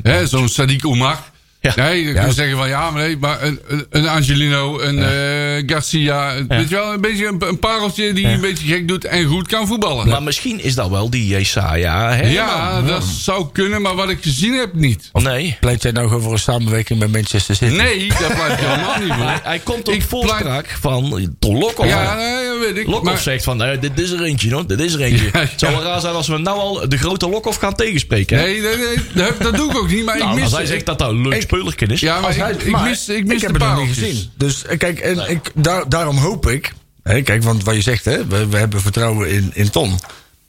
[0.02, 1.24] Hè, Zo'n Sadiq Oumar.
[1.62, 1.74] Ja.
[1.76, 5.64] Nee, dan kun je zeggen van ja, maar, nee, maar een, een- Angelino, een eh,
[5.76, 6.34] Garcia.
[6.48, 9.48] Weet je wel, een beetje een, een pareltje die een beetje gek doet en goed
[9.48, 10.08] kan voetballen.
[10.08, 12.32] Maar misschien is dat wel die Jesaja Herman.
[12.32, 15.10] ja, dat zou kunnen, maar wat ik gezien heb, niet.
[15.14, 15.58] Nee.
[15.60, 17.76] Pleit jij nou gewoon voor een samenwerking met Manchester City?
[17.76, 19.40] Nee, dat blijft helemaal niet Hij, voor.
[19.44, 21.90] hij komt op Ik voorspraak van Lokhoff.
[21.90, 22.86] Ja, nee, dat weet ik.
[22.88, 24.68] Lokhoff maar- zegt van, nee, dit is er eentje, hoor.
[24.68, 25.26] Dit is er eentje.
[25.34, 25.40] Ja, ja.
[25.40, 28.38] Het zou wel raar zijn als we nou al de grote Lokhoff gaan tegenspreken.
[28.38, 28.44] hè?
[28.44, 30.06] Nee, nee, nee, dat, dat doe ik ook niet.
[30.06, 30.44] Maar Nou, ik mis...
[30.44, 32.00] als hij zegt dat dat een speulertje is.
[32.00, 33.80] ja, maar Als ik, hij- ik maar mis, ik mis ik de heb het nog
[33.88, 34.30] niet gezien.
[34.38, 36.74] Dus eh, kijk, en ik, daar, daarom hoop ik.
[37.04, 40.00] Hè, kijk, want wat je zegt, hè, we, we hebben vertrouwen in, in Ton.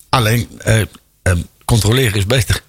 [0.08, 0.86] Alleen, eh, eh,
[1.64, 2.62] controleren is beter.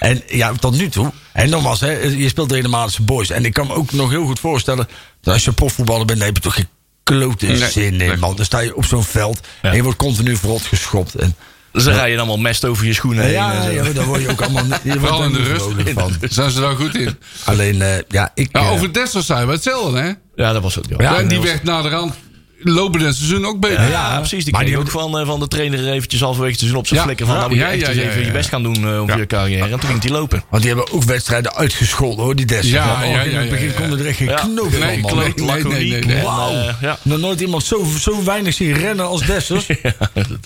[0.00, 1.12] En ja, tot nu toe.
[1.32, 3.30] En nogmaals, hè, je speelt tegen de Madense boys.
[3.30, 4.88] En ik kan me ook nog heel goed voorstellen.
[5.20, 6.68] dat als je profvoetballer bent, dan heb je toch geen
[7.02, 8.12] klote Nee, zin nee.
[8.12, 8.36] in, man.
[8.36, 9.40] Dan sta je op zo'n veld.
[9.62, 9.70] Ja.
[9.70, 11.14] En je wordt continu verrot geschopt.
[11.14, 11.36] En,
[11.72, 13.32] Ze rijden allemaal mest over je schoenen heen.
[13.32, 13.70] ja, en zo.
[13.70, 15.66] ja, daar word je ook allemaal je Vooral in de rust.
[15.94, 16.12] van.
[16.28, 17.18] Zijn ze daar goed in?
[17.44, 18.48] Alleen, eh, ja, ik.
[18.52, 20.12] Ja, eh, over Dessers zijn we hetzelfde, hè?
[20.44, 20.86] Ja, dat was het.
[20.88, 22.14] Ja, Ja, en die werd na de rand
[22.60, 23.88] lopen het seizoen ook beter.
[23.88, 24.44] Ja, precies.
[24.44, 26.86] Die Maar kreeg die ook van, eh, van de trainer eventjes halverwege te zien op
[26.86, 27.06] zijn Ja.
[27.06, 27.26] flikker.
[27.26, 28.76] Van, nou moet je Ja, echt ja, eens ja, even ja, je best gaan doen
[28.76, 29.62] eh, over je carrière.
[29.64, 30.42] En toen ging hij lopen.
[30.50, 32.68] Want die hebben ook wedstrijden uitgescholden hoor, die Dessers.
[32.70, 33.72] Ja, ja, in ja, het begin ja.
[33.72, 34.34] konden er echt geen Ja.
[34.36, 36.52] knoop Nee, van, nee, nee, nee, Wauw.
[36.80, 36.98] ja.
[37.02, 39.66] Nog nooit iemand zo, zo weinig zien rennen als Dessers.
[39.68, 39.76] In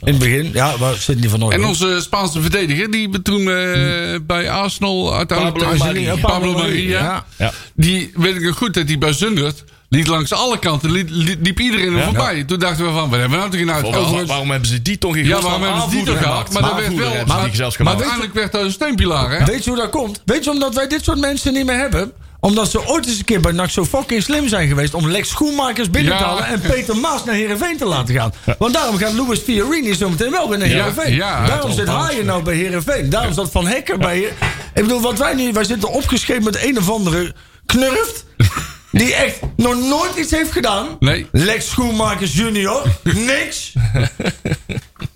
[0.04, 1.54] het begin, ja, waar zit die van nooit?
[1.54, 6.20] En onze Spaanse verdediger, die we toen eh, bij Arsenal uiteindelijk...
[6.20, 7.24] Pablo Maria.
[7.74, 9.64] Die weet ik nog goed dat hij bij Zundert...
[9.96, 11.08] liet langs alle kanten, liep,
[11.40, 12.44] liep iedereen er voorbij.
[12.44, 13.90] Toen dachten we van, wat hebben we nou?
[13.90, 16.46] Waarom, waarom hebben ze die toch in Ja, waarom hebben ze die toch gehad?
[16.46, 16.52] gemaakt?
[16.52, 17.12] Maar dat werd wel...
[17.12, 19.44] hebben ze Maar, uiteindelijk werd dat een steunpilaar, hè?
[19.44, 20.22] Weet je hoe dat komt?
[20.24, 22.12] Weet je omdat wij dit soort mensen niet meer hebben?
[22.40, 24.94] Omdat ze ooit eens een keer bij NAC zo fucking slim zijn geweest...
[24.94, 26.28] om Lex Schoenmakers binnen te Ja.
[26.28, 26.46] halen...
[26.46, 28.32] en Peter Maas naar Heerenveen te laten gaan.
[28.58, 31.14] Want daarom gaat Louis Fiorini zo meteen wel weer naar Ja, Heerenveen.
[31.14, 31.86] ja, daarom zit.
[31.88, 33.10] Haaien nou bij Heerenveen.
[33.10, 34.16] Daarom zat Van Hekken bij...
[34.16, 34.32] Heer-
[34.74, 35.52] Ik bedoel, wat wij nu...
[35.52, 37.34] Wij zitten opgeschreven met een of andere
[37.66, 38.24] knurft...
[38.92, 40.86] die echt nog nooit iets heeft gedaan.
[41.00, 41.26] Nee.
[41.32, 42.82] Lex Schoenmakers junior.
[43.02, 43.72] Niks.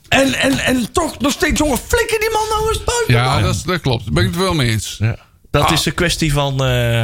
[0.08, 3.14] En, en, en toch nog steeds, jongen, flikker die man nou eens buiten.
[3.14, 4.04] Ja, dat, is- dat klopt.
[4.04, 4.96] Daar ben ik het wel mee eens.
[5.00, 5.16] Ja.
[5.50, 6.64] Dat is een kwestie van...
[6.64, 7.02] eh,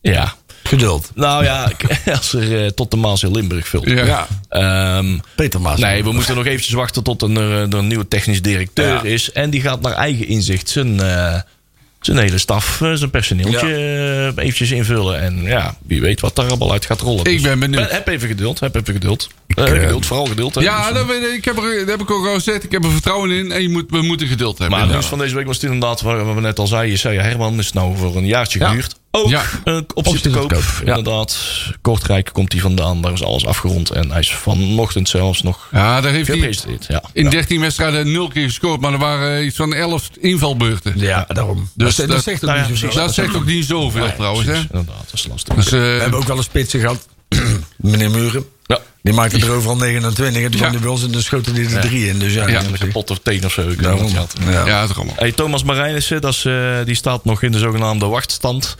[0.00, 0.34] ja.
[0.62, 1.10] Geduld.
[1.14, 1.70] Nou ja,
[2.18, 3.84] als er eh, tot de Maas in Limburg vult.
[3.86, 4.04] Ja.
[4.04, 4.26] Ja.
[4.48, 5.78] Ehm, Peter Maas.
[5.78, 9.02] nee, we moeten nog eventjes wachten tot een, er er een nieuwe technisch directeur Ja.
[9.02, 9.32] is.
[9.32, 11.40] En die gaat naar eigen inzicht zijn, eh,
[12.14, 13.74] zijn hele staf, eh, zijn personeeltje
[14.36, 15.20] eh, eventjes invullen.
[15.20, 17.24] En ja, wie weet wat daar allemaal uit gaat rollen.
[17.24, 17.90] Ik Dus ben benieuwd.
[17.90, 19.28] Heb even geduld, heb even geduld.
[19.48, 20.54] Eh, eh, geduld, vooral geduld.
[20.54, 20.60] hè.
[20.60, 22.64] Ja, Dus, dat, weet ik, ik heb er, dat heb ik ook al gezegd.
[22.64, 24.76] Ik heb er vertrouwen in en je moet, we moeten geduld hebben.
[24.78, 26.96] Maar het nieuws van deze week was het inderdaad, wat we net al zeiden, je
[26.96, 28.66] zei Herman is nou voor een jaartje Ja.
[28.68, 28.94] gehuurd.
[29.16, 29.42] Ook Ja.
[29.64, 30.48] een optie Optie te koop.
[30.52, 30.96] koop, ja.
[30.96, 31.38] Inderdaad,
[31.80, 33.90] Kortrijk komt hij vandaan, daar is alles afgerond.
[33.90, 36.78] En hij is vanochtend zelfs nog Ja, daar heeft hij.
[36.88, 37.02] Ja.
[37.12, 37.30] in Ja.
[37.30, 38.80] 13 wedstrijden 0 keer gescoord.
[38.80, 40.92] Maar er waren iets van 11 invalbeurten.
[40.96, 41.70] Ja, daarom.
[41.74, 43.00] Dus dat, dat- dat zegt ook nou ja, niet zoveel.
[43.00, 44.46] Dat zegt ook niet zoveel Nee, trouwens.
[44.46, 44.54] Hè?
[44.54, 45.54] Inderdaad, dat is lastig.
[45.54, 47.06] Dus, eh, We hebben ook wel een spitsen gehad.
[47.76, 48.44] Meneer Muren.
[49.06, 50.42] Die maakte er overal 29.
[50.42, 50.66] En toen Ja.
[50.66, 52.18] kwam hij bij ons en dan schoten die er drie in.
[52.18, 53.76] Dus ja, Een is- kapotte teen of zo.
[53.76, 54.08] daarom.
[54.08, 54.26] Ja.
[54.66, 55.14] ja, het is allemaal.
[55.18, 56.54] Hey, Thomas Marijnissen, dat is, eh,
[56.84, 58.76] die staat nog in de zogenaamde wachtstand.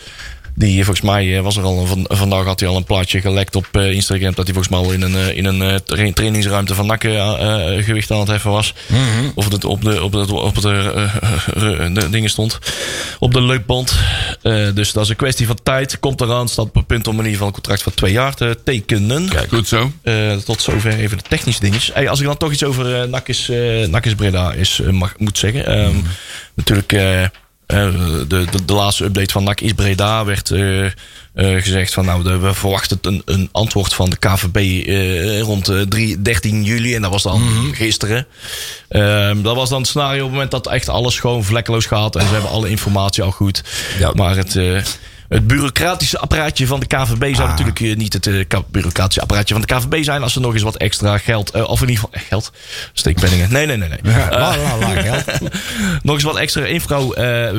[0.59, 2.85] Die, eh, volgens mij eh, was er al een, van, vandaag had hij al een
[2.85, 4.35] plaatje gelekt op eh, Instagram.
[4.35, 7.15] Dat hij volgens mij al in een, in een tra- trainingsruimte van Nakken
[7.85, 8.75] gewicht aan het heffen was.
[9.35, 12.59] Of het op de, op de, op de dingen stond.
[13.19, 13.95] Op de leukband.
[14.75, 16.01] Dus dat is een kwestie van tijd.
[16.01, 18.35] Komt eraan, staat op het punt om in ieder geval een contract van twee jaar
[18.35, 19.29] te tekenen.
[19.49, 19.93] Goed zo.
[20.45, 21.95] Tot zover even de technische dingetjes.
[21.95, 23.51] Hey, als ik dan toch iets over Nakkes,
[23.89, 25.67] Nakkes Breda is, mag, moet zeggen.
[25.67, 25.97] Ehm,
[26.57, 27.31] Natuurlijk, eh, eh,
[27.67, 30.93] de, de, de laatste update van NAC is Breda werd eh, eh,
[31.63, 35.81] gezegd van nou, de, we verwachten een, een antwoord van de KVB eh, rond eh,
[35.81, 36.95] 3, 13 juli.
[36.95, 37.43] En dat was dan
[37.73, 38.27] gisteren.
[38.89, 42.17] Ehm, dat was dan het scenario op het moment dat echt alles gewoon vlekkeloos gaat.
[42.17, 43.63] En ze hebben alle informatie al goed.
[43.99, 44.13] Ja.
[44.15, 44.59] Maar het...
[45.29, 49.65] het bureaucratische apparaatje van de KVB zou natuurlijk eh, niet het eh, bureaucratische apparaatje van
[49.67, 52.21] de KVB zijn als ze nog eens wat extra geld, eh, of in ieder geval
[52.29, 52.53] geld,
[52.93, 53.53] steekpenningen.
[53.53, 53.99] Nee, nee, nee, nee.
[54.17, 55.25] Ja, la, la, la, geld.
[56.03, 57.09] nog eens wat extra info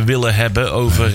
[0.06, 1.12] willen hebben over,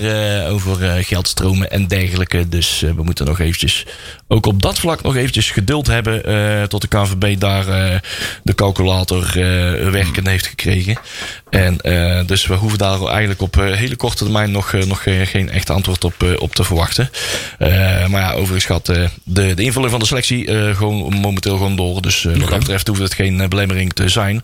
[0.47, 2.49] over geldstromen en dergelijke.
[2.49, 3.85] Dus we moeten nog eventjes,
[4.33, 7.99] ook op dat vlak nog eventjes geduld hebben eh, tot de KVB daar eh,
[8.43, 10.97] de calculator eh, werkend heeft gekregen.
[11.49, 11.77] En
[12.25, 16.35] dus we hoeven daar eigenlijk op hele korte termijn nog, nog geen echt antwoord op,
[16.37, 17.09] op te verwachten.
[18.09, 22.01] Maar ja, overigens gaat de, de invulling van de selectie gewoon momenteel gewoon door.
[22.01, 24.35] Dus wat dat betreft hoeft het geen belemmering te zijn.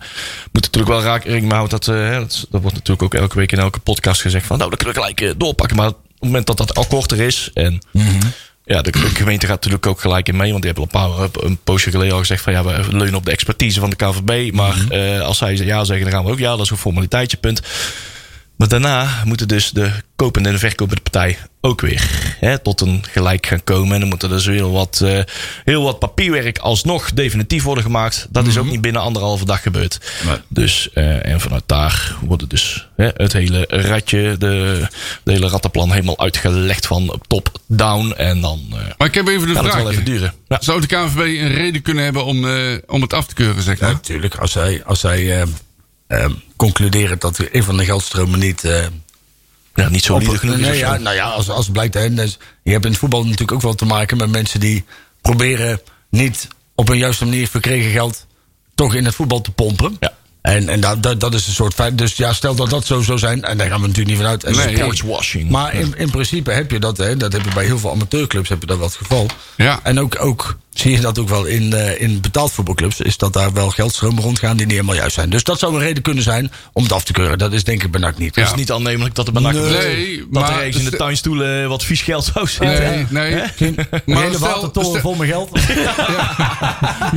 [0.52, 3.58] Moet natuurlijk wel raak- mee houden dat, dat, dat wordt natuurlijk ook elke week in
[3.58, 5.76] elke podcast gezegd van nou, dat kunnen we gelijk doorpakken.
[5.76, 7.78] Maar op het moment dat dat akkoord er is en
[8.70, 10.50] ja, de, gemeente gaat natuurlijk ook gelijk in mee.
[10.50, 13.14] Want die hebben al een, paar, een poosje geleden al gezegd van ja, we leunen
[13.14, 14.52] op de expertise van de KVB.
[14.52, 17.36] Maar eh, als zij ja zeggen, dan gaan we ook ja, dat is een formaliteitje,
[17.36, 17.62] punt.
[18.60, 23.04] Maar daarna moeten dus de kopende en de verkopende partij ook weer hè, tot een
[23.10, 23.94] gelijk gaan komen.
[23.94, 25.20] En dan moet er dus heel wat, eh,
[25.64, 28.26] heel wat papierwerk alsnog definitief worden gemaakt.
[28.30, 30.00] Dat is ook niet binnen anderhalve dag gebeurd.
[30.26, 30.36] Nee.
[30.48, 34.86] Dus, eh, en vanuit daar wordt het dus hè, het hele ratje, de,
[35.22, 38.12] de hele rattenplan helemaal uitgelegd van top-down.
[38.16, 39.92] En dan eh, Maar ik heb even gaat het wel vraag.
[39.92, 40.34] even duren.
[40.48, 40.58] Ja.
[40.60, 43.78] Zou de KNVB een reden kunnen hebben om, eh, om het af te keuren, zeg
[43.78, 43.94] Ja, maar?
[43.94, 44.34] natuurlijk.
[44.34, 45.44] Als zij, als zij
[46.10, 48.62] eh, eh, concluderen dat een van de geldstromen niet...
[49.74, 50.78] Ja, niet zo genoeg is nee, zo.
[50.78, 51.94] ja, nou ja, als, als blijkt...
[51.94, 54.84] Hè, dus je hebt in het voetbal natuurlijk ook wel te maken met mensen die
[55.20, 55.80] proberen
[56.10, 58.26] niet op een juiste manier verkregen geld
[58.74, 59.96] toch in het voetbal te pompen.
[60.00, 60.12] Ja.
[60.42, 61.98] En, en dat, dat, dat is een soort feit.
[61.98, 64.42] Dus ja, stel dat dat zo zou zijn, en daar gaan we natuurlijk niet vanuit.
[64.42, 64.54] Nee.
[64.54, 65.50] sport- Sportswashing.
[65.50, 68.48] Maar in, in principe heb je dat, hè, dat heb je bij heel veel amateurclubs
[68.48, 69.26] heb je dat wel het geval.
[69.56, 69.80] Ja.
[69.82, 73.32] En ook, ook zie je dat ook wel in, eh, in betaald voetbalclubs, is dat
[73.32, 75.30] daar wel geldstromen rondgaan die niet helemaal juist zijn.
[75.30, 77.38] Dus dat zou een reden kunnen zijn om het af te keuren.
[77.38, 78.34] Dat is denk ik bij NAC niet.
[78.34, 78.42] Ja.
[78.42, 80.96] Het is niet aannemelijk dat er bij NAC Nee, dat maar- er ergens in de
[80.96, 83.06] tuinstoelen wat vies geld zou zitten.
[83.10, 83.42] Nee, nee.
[83.56, 85.50] Geen, een Maar hele watertoren vol met geld.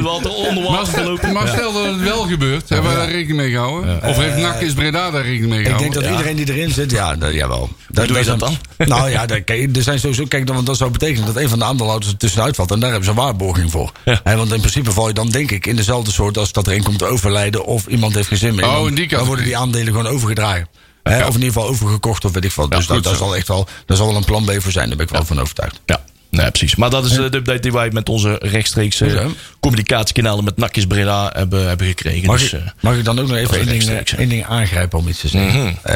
[0.02, 1.32] Wat er onder Maar, water stel, gelopen.
[1.34, 4.04] maar stel dat het wel gebeurt, hebben we daar rekening mee gehouden?
[4.04, 5.92] Of heeft NAC is Breda daar rekening mee Ik gehouden?
[5.92, 7.70] denk dat iedereen die erin zit, ja, dat, jawel.
[7.96, 8.58] Hoe doe je dat dan?
[8.78, 9.44] Nou ja, er
[9.84, 12.72] zijn sowieso, kijk, want dat zou betekenen dat een van de aandeelhouders er tussenuit valt.
[12.72, 13.92] En daar hebben ze een waarborging voor.
[14.06, 14.22] Ja.
[14.24, 16.84] Want in principe val je dan, denk ik, in dezelfde soort als dat er een
[16.84, 18.66] komt overlijden of iemand heeft geen zin meer.
[18.66, 20.68] Oh, dan, in die dan worden die aandelen gewoon overgedragen.
[21.04, 22.72] Of in ieder geval overgekocht of weet ik wat.
[22.72, 23.14] dus dat, zo.
[23.16, 24.88] zal echt wel, daar zal wel een plan B voor zijn.
[24.88, 25.80] Daar ben ik wel van overtuigd.
[25.86, 26.76] Ja, nee, precies.
[26.76, 29.28] Maar dat is eh, de update die wij met onze rechtstreekse Ja.
[29.60, 32.28] communicatiekanalen met Nakjes Breda hebben, hebben gekregen.
[32.28, 34.18] Mag, dus, ik, eh, mag ik dan ook nog even dat één ding, hè?
[34.18, 35.62] één ding aangrijpen om iets te zeggen?
[35.62, 35.74] Mhm.
[35.82, 35.96] Eh,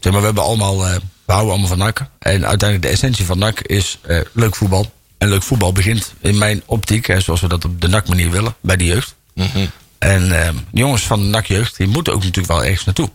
[0.00, 0.94] zeg maar, we hebben allemaal, eh,
[1.24, 1.98] we houden allemaal van NAC.
[2.18, 4.92] En uiteindelijk de essentie van NAC is eh, leuk voetbal.
[5.18, 8.30] En leuk voetbal begint in mijn optiek, hè, zoals we dat op de NAC manier
[8.30, 9.14] willen, bij de jeugd.
[9.34, 9.66] Mhm.
[9.98, 13.10] En eh, de jongens van de NAC-jeugd, die moeten ook natuurlijk wel ergens naartoe.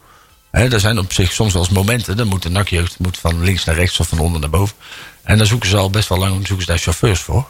[0.52, 3.44] Hè, er zijn op zich soms wel eens momenten, dan moet de NAC-jeugd moet van
[3.44, 4.76] links naar rechts of van onder naar boven.
[5.24, 7.46] En daar zoeken ze al best wel lang zoeken ze daar chauffeurs voor.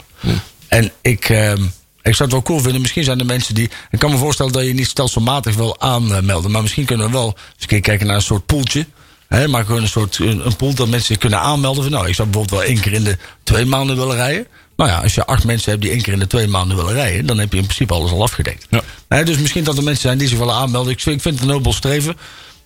[0.68, 1.64] En ik, ehm,
[2.02, 2.82] ik zou het wel cool vinden.
[2.82, 3.70] Misschien zijn er mensen die.
[3.92, 6.52] Ik kan me voorstellen dat je niet stelselmatig wil aanmelden.
[6.52, 8.86] Maar misschien kunnen we wel eens een keer kijken naar een soort poeltje.
[9.34, 11.84] Hè, maar gewoon een soort een, een pool dat mensen zich kunnen aanmelden.
[11.84, 14.48] Van, nou, ik zou bijvoorbeeld wel één keer in de twee maanden willen rijden.
[14.76, 16.94] Nou ja, als je acht mensen hebt die één keer in de twee maanden willen
[16.94, 18.66] rijden, dan heb je in principe alles al afgedekt.
[18.70, 18.82] Ja.
[19.08, 20.92] Hè, dus misschien dat er mensen zijn die zich willen aanmelden.
[20.92, 22.18] Ik, vind- ik vind het een nobel streven.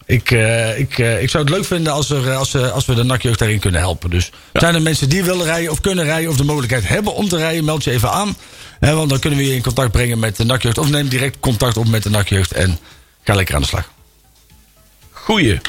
[0.06, 2.86] Ik, eh, ik, eh, ik zou het leuk vinden als, er, eh, als, eh, als
[2.86, 4.10] we de nakjeugd daarin kunnen helpen.
[4.10, 7.30] Dus zijn er mensen die willen rijden of kunnen rijden of de mogelijkheid hebben om
[7.30, 8.38] te rijden, meld je even aan.
[8.80, 10.78] Hè, want dan kunnen we je in contact brengen met de nakjeugd.
[10.78, 12.78] Of neem direct contact op met de nakjeugd en
[13.24, 13.90] ga lekker aan de slag.
[15.12, 15.60] Goeie.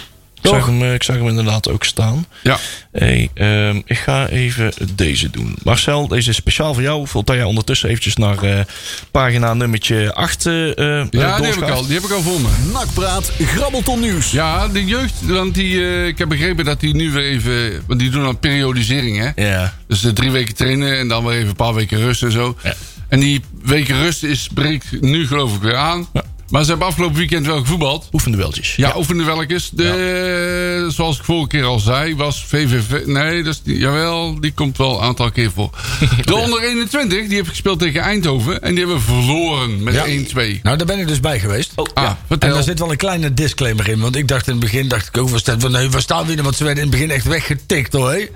[0.49, 0.65] Ik Toch?
[0.65, 2.27] zag, hem, eh, ik zag hem inderdaad ook staan.
[2.43, 2.59] Ja.
[2.93, 5.57] Hey, ehm, ik ga even deze doen.
[5.63, 7.07] Marcel, deze is speciaal voor jou.
[7.07, 8.61] Voelt dat jij ondertussen eventjes naar eh,
[9.11, 10.55] pagina nummertje 8 eh
[11.11, 12.49] Ja, die heb, ik al, die heb ik al voor me.
[12.73, 14.31] Nakpraat, grabbelton nieuws.
[14.31, 17.83] Ja, de jeugd, want die, eh, ik heb begrepen dat die nu weer even...
[17.87, 19.49] Want die doen al periodisering, hè?
[19.49, 19.75] Ja.
[19.87, 22.57] Dus eh, drie weken trainen en dan weer even een paar weken rust en zo.
[22.63, 22.75] Ja.
[23.09, 26.09] En die weken rust is, breekt nu geloof ik weer aan.
[26.13, 26.23] Ja.
[26.51, 28.09] Maar ze hebben afgelopen weekend wel gevoetbald.
[28.13, 28.77] Oefendueltjes.
[28.77, 29.71] Ja, oefenen welkes.
[29.73, 33.07] De, Zoals ik vorige keer al zei, was VVV...
[33.07, 35.71] Nee, dat is niet, jawel, die komt wel een aantal keer voor.
[36.25, 38.63] De onder 21, die heeft gespeeld tegen Eindhoven.
[38.63, 40.05] En die hebben verloren met Ja.
[40.07, 40.61] 1-2.
[40.63, 41.73] Nou, daar ben ik dus bij geweest.
[41.77, 42.19] Oh, Ah, ja.
[42.27, 42.49] vertel.
[42.49, 44.01] En daar zit wel een kleine disclaimer in.
[44.01, 46.33] Want ik dacht in het begin, dacht ik ook, waar staan, nee, waar staan we
[46.33, 46.43] in?
[46.43, 48.11] Want ze werden in het begin echt weggetikt hoor.
[48.11, 48.27] hé.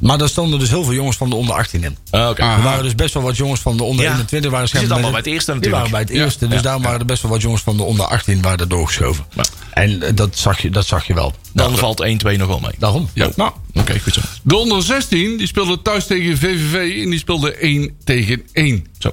[0.00, 1.96] Maar daar stonden dus heel veel jongens van de onder 18 in.
[2.10, 2.42] Ah, Oké.
[2.42, 4.10] Er waren dus best wel wat jongens van de onder Ja.
[4.10, 4.50] 21.
[4.50, 5.84] Waren Die zitten allemaal bij het eerste Die natuurlijk.
[5.84, 6.24] waren bij het Ja.
[6.24, 6.46] eerste.
[6.46, 6.62] Dus Ja.
[6.62, 9.24] daarom waren er best wel wat jongens van de onder 18 waren er doorgeschoven.
[9.34, 9.44] Ja.
[9.72, 11.34] En eh, dat zag, je, dat zag je wel.
[11.52, 12.72] Dan valt 1-2 nog wel mee.
[12.78, 13.08] Daarom.
[13.14, 13.30] Ja.
[13.36, 14.20] Nou, Oké, goed zo.
[14.42, 17.02] De onder 16, die speelde thuis tegen VVV.
[17.04, 18.86] En die speelde 1 tegen 1.
[18.98, 19.10] Zo.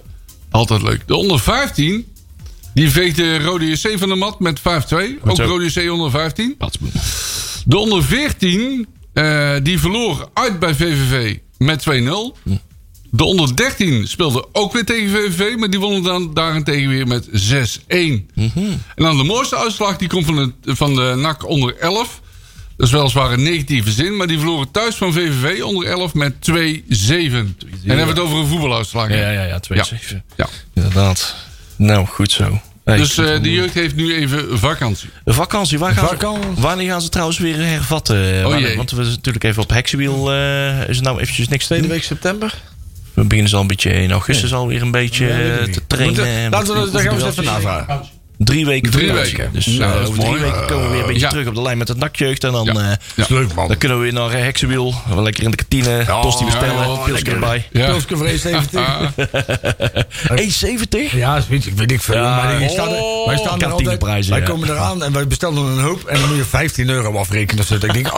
[0.52, 1.02] Altijd leuk.
[1.08, 2.06] De onder 15,
[2.74, 4.64] die veegde Rode JC van de mat met 5-2.
[5.24, 5.38] Ook.
[5.38, 6.56] Rode JC onder 15.
[6.58, 6.92] Patsboem.
[7.66, 12.38] De onder 14, eh, die verloor uit bij VVV met 2-0.
[13.12, 17.28] De onder 13 speelde ook weer tegen VVV, maar die wonnen dan daarentegen weer met
[17.30, 17.82] 6-1.
[17.88, 22.22] En dan de mooiste uitslag die komt van de, van de NAC onder 11.
[22.78, 26.34] Dat is weliswaar een negatieve zin, maar die verloren thuis van VVV onder 11 met
[26.52, 26.54] 2-7.
[26.54, 27.56] En
[27.86, 29.10] hebben we het over een voetbaluitslag.
[29.10, 29.84] Ja, ja, ja, 2 Ja.
[29.84, 30.48] 7 Ja.
[30.74, 31.36] Inderdaad.
[31.76, 32.62] Nou, goed zo.
[32.86, 35.10] Dus eh, het de jeugd heeft nu even vakantie.
[35.26, 36.56] Vakantie, waar gaan Vakantie.
[36.56, 38.42] Ze, wanneer gaan ze trouwens weer hervatten?
[38.44, 38.76] Wanneer- jee.
[38.78, 40.32] Want we zijn natuurlijk even op Heksenwiel.
[40.34, 41.96] eh is er nou eventjes niks te Tweede doen?
[41.96, 42.54] week september?
[43.14, 46.16] We beginnen ze al een beetje in augustus alweer een beetje eh, te trainen.
[46.16, 48.02] Moeten- Laten we dat gaan we eens even navragen.
[48.38, 49.38] Drie weken Drie vakantie.
[49.38, 49.54] weken.
[49.54, 50.42] Dus Nou, eh, over drie mooi.
[50.42, 51.30] weken komen we weer een beetje ja.
[51.30, 52.44] terug op de lijn met het nakjeugd.
[52.44, 52.74] En dan, Ja.
[52.74, 53.26] eh, Ja.
[53.30, 53.68] Leuk man.
[53.68, 54.94] dan kunnen we weer naar eh, Heksenwiel.
[55.10, 56.06] Wel Lekker in de kantine.
[56.22, 56.76] tosti bestellen.
[56.76, 57.34] ja, pilsje lekker.
[57.34, 57.68] erbij.
[57.72, 57.86] Ja.
[57.86, 59.14] Pilske voor 1,70.
[60.36, 61.12] 1,70?
[61.26, 61.68] Ja, zoiets.
[61.68, 62.16] Ik weet ik veel.
[62.16, 64.02] Ja, maar die staan er, oh, wij staan er altijd.
[64.04, 64.46] Wij ja.
[64.46, 66.04] komen eraan en wij bestellen een hoop.
[66.04, 67.62] En dan moet je 15 euro afrekenen.
[67.62, 67.74] of zo.
[67.76, 68.08] Ik denk,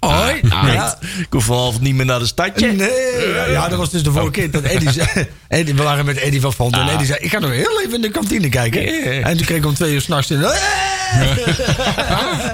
[0.00, 0.72] hoi, hoi.
[0.72, 0.98] Ja.
[1.18, 2.72] Ik hoef vanavond niet meer naar de stadje.
[2.72, 5.26] Nee, ja, ja, dat was dus de vorige keer dat Eddie zei...
[5.48, 6.74] Eddie, we waren met Eddie van Font.
[6.74, 8.82] En Eddie zei, ik ga nog heel even in de kantine kijken.
[9.24, 10.44] En toen kreeg ik om twee uur s'nachts in...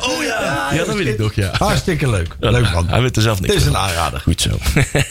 [0.01, 0.69] Oh ja.
[0.73, 1.51] Ja, dat weet ik nog, ja.
[1.59, 2.37] Hartstikke leuk.
[2.39, 2.89] Leuk man.
[2.89, 4.21] Hij weet er zelf niks Het is een aanrader.
[4.21, 4.59] Goed zo.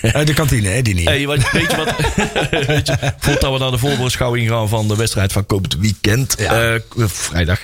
[0.01, 1.07] Uit de kantine, Eddie niet.
[1.07, 1.95] Hey, weet je wat?
[2.67, 6.73] weet je, voordat we naar de voorbeschouwing gaan van de wedstrijd van komend weekend, eh,
[6.95, 7.59] vrijdag.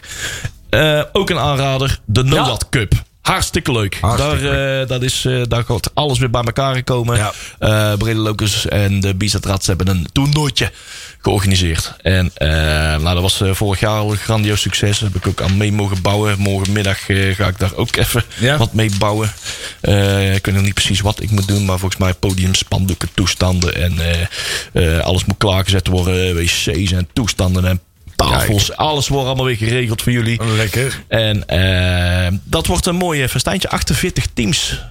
[0.70, 2.94] Eh, ook een aanrader, de NOAD Cup.
[3.30, 3.98] Hartstikke leuk.
[4.02, 7.18] Hartstikke daar, eh, dat is, eh, daar gaat alles weer bij elkaar gekomen.
[7.18, 7.34] Ja.
[7.60, 10.72] Eh, Brede Locus en de Bizet Rats hebben een toernooitje
[11.22, 11.94] georganiseerd.
[12.02, 12.32] En
[13.02, 15.00] nou, dat was vorig jaar al een grandioos succes.
[15.00, 16.40] Daar heb ik ook aan mee mogen bouwen.
[16.40, 18.58] Morgenmiddag ga ik daar ook even Ja.
[18.58, 19.28] wat mee bouwen.
[20.36, 21.66] Ik weet nog niet precies wat ik moet doen.
[21.66, 23.76] Maar volgens mij podium, spandoeken, toestanden.
[23.76, 23.94] En
[25.02, 26.36] alles moet klaargezet worden.
[26.36, 27.82] WC's en toestanden en
[28.28, 28.76] tafels.
[28.76, 30.40] Alles wordt allemaal weer geregeld voor jullie.
[30.56, 31.02] Lekker.
[31.08, 33.70] En eh, dat wordt een mooie festijntje.
[33.70, 34.82] 48 teams.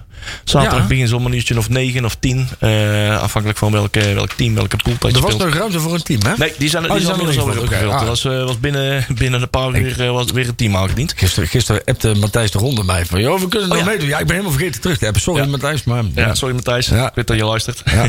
[0.43, 0.81] Zaterdag Ja.
[0.83, 2.47] beginnen ze om een uurtje of 9 of 10.
[2.59, 5.49] eh, afhankelijk van welke, welk team, welke pool dat je Er was speelt.
[5.49, 6.33] nog ruimte voor een team, hè?
[6.37, 7.91] Nee, die zijn, Oh, die zijn inmiddels er alweer opgevuld.
[7.91, 11.13] Dat was, eh, was binnen, binnen een paar uur eh, was weer een team aangediend.
[11.15, 13.21] Gisteren, gisteren appte Matthijs de Ronde mij van...
[13.21, 13.89] joh, we kunnen nog Oh, ja.
[13.89, 14.07] meedoen.
[14.07, 15.21] Ja, ik ben helemaal vergeten terug te hebben.
[15.21, 15.47] Sorry Ja.
[15.47, 16.03] Matthijs, maar...
[16.15, 16.87] Ja, sorry Matthijs.
[16.87, 17.07] Ja.
[17.07, 17.81] Ik weet dat je luistert.
[17.85, 18.05] Ja.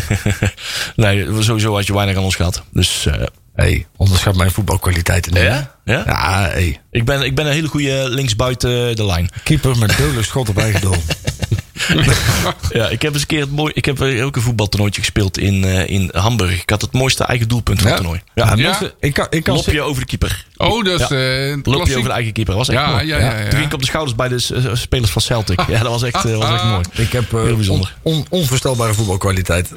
[0.97, 2.63] nee, sowieso had je weinig aan ons gehad.
[2.73, 3.23] Dus eh,
[3.61, 5.43] hey, onderschat mijn voetbalkwaliteiten niet.
[5.43, 5.75] Ja?
[5.85, 6.03] Ja?
[6.07, 6.81] Ja, hey.
[6.91, 9.31] ik, ben, ik ben een hele goede linksbuiten de lijn.
[9.45, 10.95] Keeper met dodelijk schot op eigen doel.
[12.73, 13.73] Ja, ik heb eens een keer het mooi.
[13.75, 16.63] Ik heb ook een voetbaltoernooitje gespeeld in, eh, in Hamburg.
[16.63, 18.21] Ik had het mooiste eigen doelpunt van het toernooi.
[18.35, 20.47] Ja, Ja, ik kan, ik kan Lopje over de keeper.
[20.57, 21.17] Oh, dat is Ja.
[21.17, 21.97] eh, Loop je klassiek.
[21.97, 22.55] over de eigen keeper.
[22.57, 23.07] Dat was echt Ja, mooi.
[23.07, 23.43] ja, ja, ja.
[23.43, 25.61] Toen ging ik op de schouders bij de eh, spelers van Celtic.
[25.69, 26.83] Ja, dat was echt, was echt mooi.
[26.93, 27.95] Ik heb Heel bijzonder.
[28.03, 29.71] on- on- onvoorstelbare voetbalkwaliteit.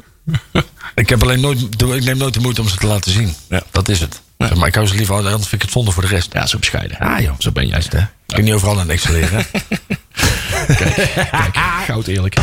[0.96, 3.34] ik heb alleen nooit, ik neem nooit de moeite om ze te laten zien.
[3.50, 3.64] Ja.
[3.72, 4.22] Dat is het.
[4.56, 6.34] Maar ik hou ze liever uit, anders vind ik het zonde voor de rest.
[6.34, 6.98] Ja, zo bescheiden.
[7.00, 7.34] Ah, joh.
[7.38, 7.82] Zo ben jij.
[7.90, 7.98] Hè?
[7.98, 8.08] Ik
[8.40, 9.06] kan niet overal aan niks
[10.66, 12.36] Kijk, goud eerlijk.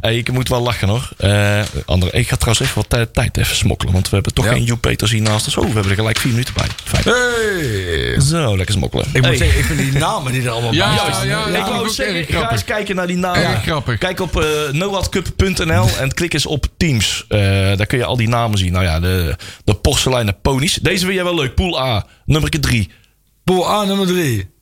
[0.00, 1.08] Hey, ik moet wel lachen hoor.
[1.16, 3.92] Eh André, ik ga trouwens even wat tijd- tijd even smokkelen.
[3.92, 4.50] Want we hebben toch Ja.
[4.52, 5.56] geen Joep Peters hier naast ons.
[5.56, 6.66] Oh, we hebben er gelijk vier minuten bij.
[6.84, 7.02] Fijn.
[7.16, 8.20] Hey.
[8.20, 9.06] Zo, lekker smokkelen.
[9.12, 9.30] Ik Hey.
[9.30, 11.88] moet zeggen, ik vind die namen die er allemaal Ja, bij ja, ja, ik wou
[11.90, 13.60] zeggen, ga eens kijken naar die namen.
[13.62, 13.98] Grappig.
[13.98, 17.24] Kijk op uh, noadcup.nl en klik eens op Teams.
[17.28, 17.40] Eh,
[17.76, 18.72] daar kun je al die namen zien.
[18.72, 20.74] Nou ja, de, de porseleinen ponies.
[20.74, 21.54] Deze vind jij wel leuk.
[21.54, 22.90] Pool A, nummer 3.
[23.44, 24.52] Pool A nummer 3.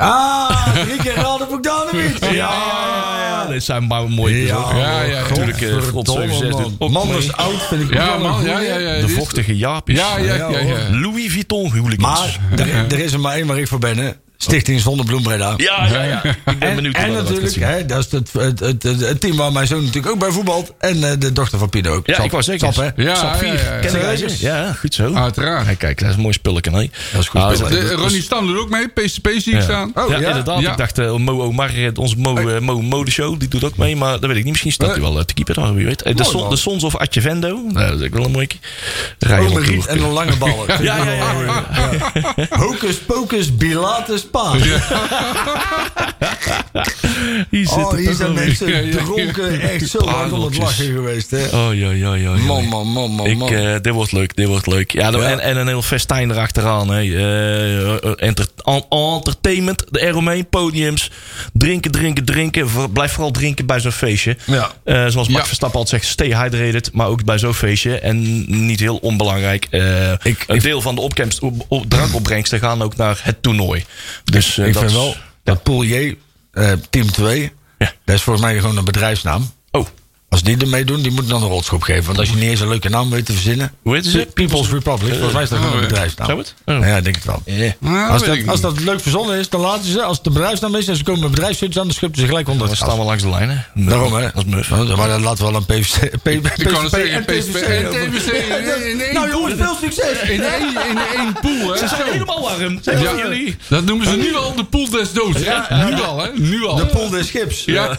[0.00, 2.18] Ah, drie keer Ralde Bogdanovic.
[2.20, 4.70] Ja, ja, dit zijn maar mooie Ja, ook.
[4.72, 5.20] Ja, ja, ja.
[5.28, 7.16] Natuurlijk, eh, God Godverdomme, 76 man.
[7.16, 8.44] is oud, vind ik Ja, man.
[8.44, 9.00] Ja, ja, ja.
[9.00, 9.98] De vochtige Jaapjes.
[9.98, 10.58] Ja, ja, ja.
[10.58, 10.90] ja.
[10.90, 11.98] Louis Vuitton hooligans.
[12.00, 14.10] Maar er, er is er maar één waar ik voor ben, hè.
[14.40, 15.54] Stichting Zonnebloem Breda.
[15.56, 16.24] ja, ja, ja.
[16.24, 19.36] Ik ben En, benieuwd en natuurlijk, hè, dat is het, het, het, het, het team
[19.36, 20.72] waar mijn zoon natuurlijk ook bij voetbalt.
[20.78, 22.06] En eh, de dochter van Pino ook.
[22.06, 22.72] Ja, Sap- ik wou zeggen.
[22.72, 23.02] Sap, hè?
[23.02, 23.48] Ja, Sap 4.
[23.82, 24.72] ja, ja, ja.
[24.72, 25.14] Goed zo.
[25.14, 25.64] Uiteraard.
[25.66, 26.70] Kijk, kijk, dat is een mooi spulletje.
[26.70, 26.90] Nee.
[27.12, 28.88] Dat is goed Ah, De, Ronnie Stam doet ook mee.
[28.88, 29.60] PCP zie ik Ja.
[29.60, 29.90] staan.
[29.94, 30.28] Oh, ja, ja?
[30.28, 30.60] inderdaad.
[30.60, 30.70] Ja.
[30.70, 33.96] Ik dacht, eh, Mo Omar, eh, onze Mo, eh, Mo Modeshow, die doet ook mee.
[33.96, 34.50] Maar dat weet ik niet.
[34.50, 36.16] Misschien staat hij wel te keeper daar, wie weet.
[36.16, 37.60] De, son, de Sons of Atjevendo.
[37.72, 38.46] Nou, dat is ook wel een mooi.
[39.18, 40.64] Rijden en een lange bal.
[40.82, 41.32] Ja, ja, ja.
[41.72, 42.46] ja, ja.
[42.50, 44.62] Hocus pocus bilatus paas.
[47.50, 49.60] Hier zit Oh, hier zijn mensen Ja, dronken.
[49.60, 51.44] Echt zo hard om het lachen geweest, hè.
[51.46, 52.14] Oh, ja, ja, ja.
[52.14, 52.30] ja.
[52.42, 54.92] Man, man, man, man, Ik, eh, dit wordt leuk, dit wordt leuk.
[54.92, 55.12] Ja.
[55.12, 56.88] En, en een heel festijn erachteraan.
[56.90, 57.00] Hè.
[57.00, 61.10] Eh, enter- en- entertainment, de eromheen, podiums.
[61.52, 62.92] Drinken, drinken, drinken.
[62.92, 64.36] Blijf vooral drinken bij zo'n feestje.
[64.46, 64.70] Ja.
[64.84, 65.46] Eh, zoals Max.
[65.46, 66.90] Verstappen altijd zegt, stay hydrated.
[66.92, 67.98] Maar ook bij zo'n feestje.
[67.98, 69.66] En niet heel onbelangrijk.
[70.22, 73.84] Ik- een deel van de opkomst, op, op, drankopbrengsten gaan ook naar het toernooi.
[74.24, 76.16] Dus eh, ik vind wel dat J,
[76.50, 77.92] eh, team 2, Ja.
[78.04, 79.50] dat is volgens mij gewoon een bedrijfsnaam.
[80.30, 82.04] Als die ermee doen, die moeten dan een rotschop geven.
[82.04, 83.72] Want als je niet eens een leuke naam weet te verzinnen.
[83.82, 84.28] Hoe heet ze?
[84.34, 85.12] People's Republic.
[85.12, 86.26] Volgens mij is dat gewoon een bedrijfsnaam.
[86.26, 86.54] Zou het?
[86.64, 86.86] Oh.
[86.86, 87.42] Ja, ik denk het wel.
[87.78, 90.02] Nou, Als dat, ik als dat leuk verzonnen is, dan laten ze.
[90.02, 92.48] Als het de bedrijfsnaam is en ze komen met bedrijfsstudies aan, dan schuppen ze gelijk
[92.48, 93.56] onder Dan staan we langs de lijn, hè?
[93.74, 94.24] Daarom, hè?
[94.24, 94.70] Is muf.
[94.70, 96.02] Maar dan laten we wel een PVC.
[96.02, 97.26] Ik en
[99.00, 100.28] één Nou jongens, veel succes!
[100.28, 101.78] In één, pool, hè?
[101.78, 102.80] Ze zijn helemaal warm.
[102.82, 103.56] Jullie?
[103.68, 105.38] dat noemen ze nu al de pool des doods.
[105.68, 106.28] Nu al, hè?
[106.34, 106.76] Nu al.
[106.76, 107.64] De pool des schips.
[107.64, 107.98] Ja.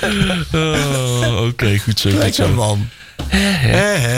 [0.52, 2.10] Oh, Oké, goed zo.
[2.10, 2.46] Goed Kijk zo.
[2.46, 2.88] zo, man.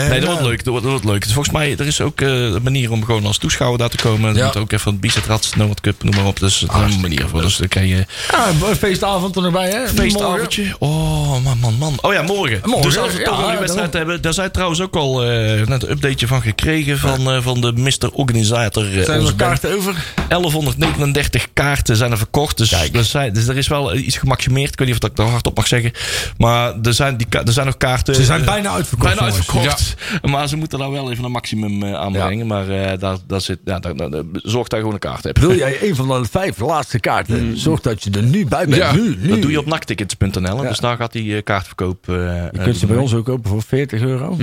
[0.09, 0.63] Nee, dat wordt leuk.
[0.63, 1.23] Dat wordt, dat wordt leuk.
[1.23, 3.97] Dus volgens mij er is ook eh, een manier om gewoon als toeschouwer daar te
[3.97, 4.35] komen.
[4.35, 4.45] Ja.
[4.45, 6.39] moet ook even een Bizet Rats, Noord Cup, noem maar op.
[6.39, 7.41] Dus is een manier voor.
[7.41, 9.87] Dus dan krijg je Ja, feestavond er nog bij, hè?
[9.87, 10.75] feestavondje.
[10.79, 11.97] Oh, man, man, man.
[12.01, 12.59] Oh ja, morgen.
[12.63, 14.21] Morgen, dus als we het die ja, wedstrijd hebben.
[14.21, 17.73] Daar zijn trouwens ook al eh, net een updateje van gekregen van, eh, van de
[17.73, 18.09] Mr.
[18.11, 18.85] Organisator.
[19.03, 19.95] Zijn er kaarten over?
[20.27, 22.57] 1139 kaarten zijn er verkocht.
[22.57, 24.71] Dus, er, dus er is wel iets gemaximeerd.
[24.71, 25.91] Ik weet niet of dat ik daar hardop mag zeggen.
[26.37, 28.15] Maar er zijn, die, er zijn nog kaarten.
[28.15, 29.06] Ze zijn bijna uitverkocht.
[29.15, 29.95] Bijna uitverkocht.
[30.21, 32.47] Maar ze moeten daar wel even een maximum eh, aanbrengen.
[32.47, 35.23] Maar eh, daar, daar zit, ja, daar, daar- daar- zorg dat je gewoon een kaart
[35.23, 35.39] hebt.
[35.39, 37.57] Wil jij een van de vijf laatste kaarten?
[37.57, 38.75] Zorg dat je er nu bij bent.
[38.75, 38.91] Ja.
[38.93, 39.27] Nu, nu.
[39.27, 40.57] Dat doe je op naktickets.nl.
[40.57, 42.09] Dus daar gaat die eh, kaartverkoop.
[42.09, 42.15] eh,
[42.51, 44.37] Je kunt ze bij ons ook kopen voor 40 euro.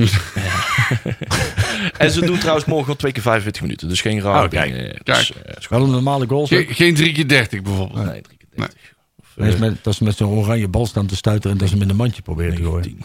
[1.99, 3.89] En ze doen trouwens morgen al twee keer 45 minuten.
[3.89, 4.45] Dus geen raar.
[4.45, 4.73] Oh, kijk.
[5.03, 5.05] Kijk.
[5.05, 6.47] dus, is Wel een normale goal.
[6.47, 8.05] Ge- geen 3 keer 30 bijvoorbeeld.
[8.05, 8.69] Nee, drie keer Nee.
[9.37, 9.55] 30.
[9.55, 11.69] Of, Dat is met, dat ze met zo'n oranje bal staan te stuiteren en dat
[11.69, 12.99] ze hem in een mandje proberen te gooien.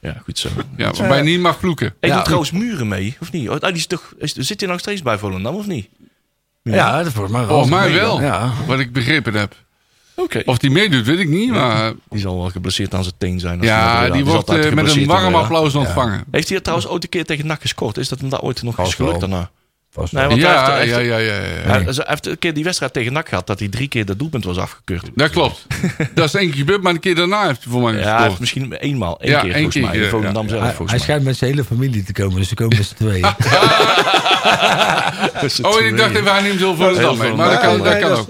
[0.00, 0.48] ja, goed zo.
[0.76, 1.94] Ja, waarbij je niet mag vloeken.
[2.00, 3.48] Ja, doet trouwens Muren mee, of niet?
[3.48, 5.88] Oh, die is toch, is, zit hij nog steeds bij Volendam, of niet?
[6.62, 7.50] Ja, dat volgens mij wel.
[7.50, 8.20] Volgens mij wel.
[8.20, 8.52] Ja.
[8.66, 9.54] Wat ik begrepen heb.
[10.14, 10.42] Oké.
[10.44, 11.50] Of die meedoet, weet ik niet.
[11.50, 13.58] Maar Die zal wel geblesseerd aan zijn teen zijn.
[13.58, 16.24] als hij ja, die wordt eh, met een warm applaus ontvangen.
[16.30, 17.96] Heeft hij het trouwens ooit een keer tegen NAC gescoord?
[17.96, 19.28] Is dat hem daar ooit nog Vast eens gelukt wel.
[19.28, 19.50] daarna?
[20.10, 21.40] Nee, want Ja, ja, ja, ja, ja.
[21.40, 24.18] hij- hij heeft een keer die wedstrijd tegen NAC gehad dat hij drie keer dat
[24.18, 25.10] doelpunt was afgekeurd.
[25.14, 25.66] Dat klopt.
[26.14, 28.40] Dat is één keer gebeurd, maar een keer daarna heeft hij voor mij Ja, gescoord.
[28.40, 29.94] misschien eenmaal, één Ja, keer één volgens keer, mij.
[29.98, 30.48] Ja, ja.
[30.48, 30.98] zelf Hij, volgens hij mij.
[30.98, 33.24] schijnt met zijn hele familie te komen, dus ze komen met z'n tweeën.
[35.62, 37.32] Oh, ik dacht even, hij neemt heel veel mee.
[37.32, 38.28] Maar dat kan, dat kan ook.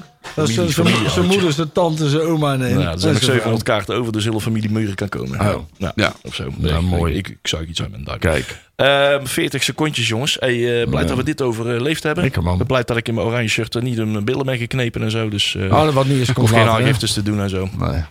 [0.49, 0.75] Is- Dat is
[1.13, 4.13] zijn- moeder, zijn tante, zijn oma en, Ja, er zijn nog zijn 700 kaarten over,
[4.13, 5.41] dus hele familie Muren kan komen.
[5.41, 5.63] Oh.
[5.77, 6.13] Ja, Ja.
[6.23, 6.49] Of zo.
[6.59, 7.15] Ja, mooi.
[7.15, 8.19] Ik, ik zou iets uit mijn.
[8.19, 8.59] Kijk.
[8.77, 10.37] Ehm, 40 secondjes, jongens.
[10.41, 12.23] Hey, eh, blij dat we dit overleefd hebben.
[12.23, 12.53] Lekker, man.
[12.53, 15.03] Ik ben blij dat ik in mijn oranje shirt er niet mijn billen ben geknepen
[15.03, 15.29] en zo.
[15.29, 17.51] Dus eh Oh, dat wat niet eens ik komt hoef geen aangiftes te doen en
[17.51, 17.69] zo.
[17.79, 18.03] Nee.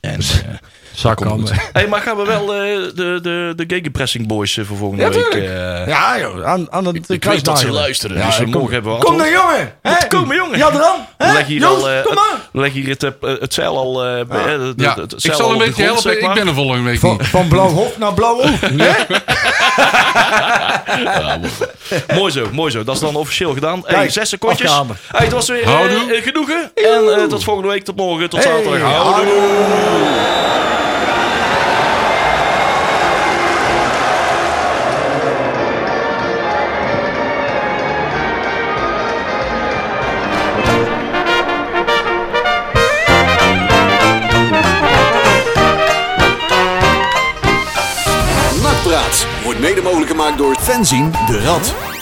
[0.00, 0.20] En,
[1.02, 1.50] goed.
[1.72, 2.60] hey, maar gaan we wel eh,
[2.94, 5.34] de, de, de gegenpressing boys eh, voor volgende Ja, week...
[5.34, 8.16] eh, Ja, joh, aan, aan het ik weet dat ze luisteren.
[8.16, 9.74] Ja, dus kom- morgen hebben we Kom dan, jongen!
[9.82, 10.06] Hè?
[10.08, 10.58] Komen, jongen.
[10.58, 10.96] Ja, dan!
[11.18, 12.48] We leggen hier Joost, al, eh, kom maar!
[12.52, 13.02] leggen hier het,
[13.40, 13.92] het zeil al...
[13.92, 16.02] de- Ja, het ik zal al een de beetje helpen.
[16.02, 17.26] zeg Ik ben er volgende week Van, niet.
[17.26, 18.60] van blauw hof naar blauw oog.
[18.78, 18.92] Hè?
[22.14, 22.84] Mooi zo, mooi zo.
[22.84, 23.82] Dat is dan officieel gedaan.
[23.86, 24.72] Hey, Kijk, zes secondjes.
[25.12, 25.66] Hey, het was weer
[26.22, 26.70] genoegen.
[26.74, 28.80] En eh, tot volgende week, tot morgen, tot zaterdag.
[28.92, 29.32] Houdoe.
[49.88, 51.97] Mogelijk gemaakt door Fenzin de Rad.